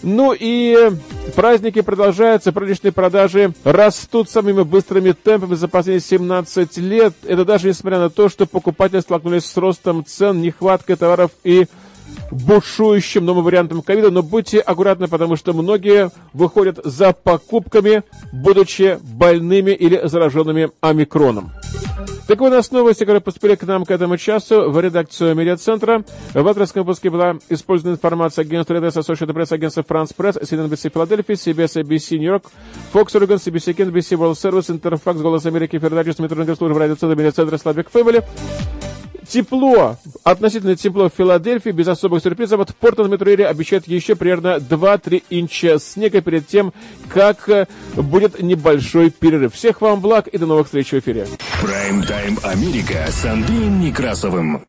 Ну 0.05 0.35
и 0.37 0.91
Праздники 1.35 1.81
продолжаются, 1.81 2.53
праздничные 2.53 2.93
продажи 2.93 3.53
растут 3.65 4.29
самыми 4.29 4.63
быстрыми 4.63 5.11
темпами 5.11 5.55
за 5.55 5.67
последние 5.67 5.99
17 5.99 6.77
лет. 6.77 7.13
Это 7.25 7.43
даже 7.43 7.67
несмотря 7.67 7.99
на 7.99 8.09
то, 8.09 8.29
что 8.29 8.45
покупатели 8.45 9.01
столкнулись 9.01 9.45
с 9.45 9.57
ростом 9.57 10.05
цен, 10.05 10.41
нехваткой 10.41 10.95
товаров 10.95 11.31
и 11.43 11.65
бушующим 12.31 13.25
новым 13.25 13.43
вариантом 13.43 13.81
ковида, 13.81 14.11
но 14.11 14.23
будьте 14.23 14.59
аккуратны, 14.59 15.07
потому 15.07 15.35
что 15.35 15.53
многие 15.53 16.11
выходят 16.33 16.79
за 16.83 17.13
покупками, 17.13 18.03
будучи 18.31 18.99
больными 19.01 19.71
или 19.71 20.07
зараженными 20.07 20.71
омикроном. 20.81 21.51
Так 22.27 22.39
вот, 22.39 22.47
у 22.47 22.55
нас 22.55 22.71
новости, 22.71 23.01
которые 23.01 23.21
поступили 23.21 23.53
к 23.53 23.63
нам 23.63 23.85
к 23.85 23.91
этому 23.91 24.17
часу 24.17 24.71
в 24.71 24.79
редакцию 24.79 25.35
медиацентра. 25.35 26.03
В 26.33 26.47
авторском 26.47 26.81
выпуске 26.81 27.11
была 27.11 27.37
использована 27.49 27.95
информация 27.95 28.43
агентства 28.43 28.73
Redes, 28.73 28.95
Associated 28.95 29.33
Press, 29.33 29.53
агентства 29.53 29.85
France 29.87 30.11
Press, 30.17 30.41
CNBC 30.41 30.91
Филадельфия, 30.91 31.35
CBS, 31.35 31.83
ABC 31.83 32.17
Нью-Йорк, 32.17 32.45
Fox 32.91 33.13
Oregon, 33.13 33.35
CBC 33.35 33.75
Kent, 33.75 33.91
NBC 33.91 34.17
World 34.17 34.33
Service, 34.33 34.71
Интерфакс, 34.71 35.19
Голос 35.19 35.45
Америки, 35.45 35.77
Федеральность, 35.77 36.17
Метрология 36.17 36.55
служба 36.55 36.79
радиоцентра, 36.79 37.15
медиацентра, 37.15 37.57
Славик 37.59 37.91
Фэмили. 37.91 38.23
Тепло, 39.27 39.97
относительно 40.23 40.75
тепло 40.75 41.09
в 41.09 41.13
Филадельфии, 41.13 41.69
без 41.69 41.87
особых 41.87 42.21
сюрпризов. 42.21 42.59
Вот 42.59 42.69
в 42.69 42.75
Портленд 42.75 43.11
Метроэре 43.11 43.47
обещают 43.47 43.87
еще 43.87 44.15
примерно 44.15 44.57
2-3 44.57 45.23
инча 45.29 45.79
снега 45.79 46.21
перед 46.21 46.47
тем, 46.47 46.73
как 47.09 47.49
э, 47.49 47.67
будет 47.95 48.41
небольшой 48.41 49.09
перерыв. 49.09 49.53
Всех 49.53 49.81
вам 49.81 50.01
благ 50.01 50.27
и 50.27 50.37
до 50.37 50.45
новых 50.45 50.67
встреч 50.67 50.91
в 50.91 50.99
эфире. 50.99 51.27
Прайм-тайм 51.61 52.39
Америка 52.43 53.05
с 53.09 53.25
Андреем 53.25 53.79
Некрасовым. 53.79 54.65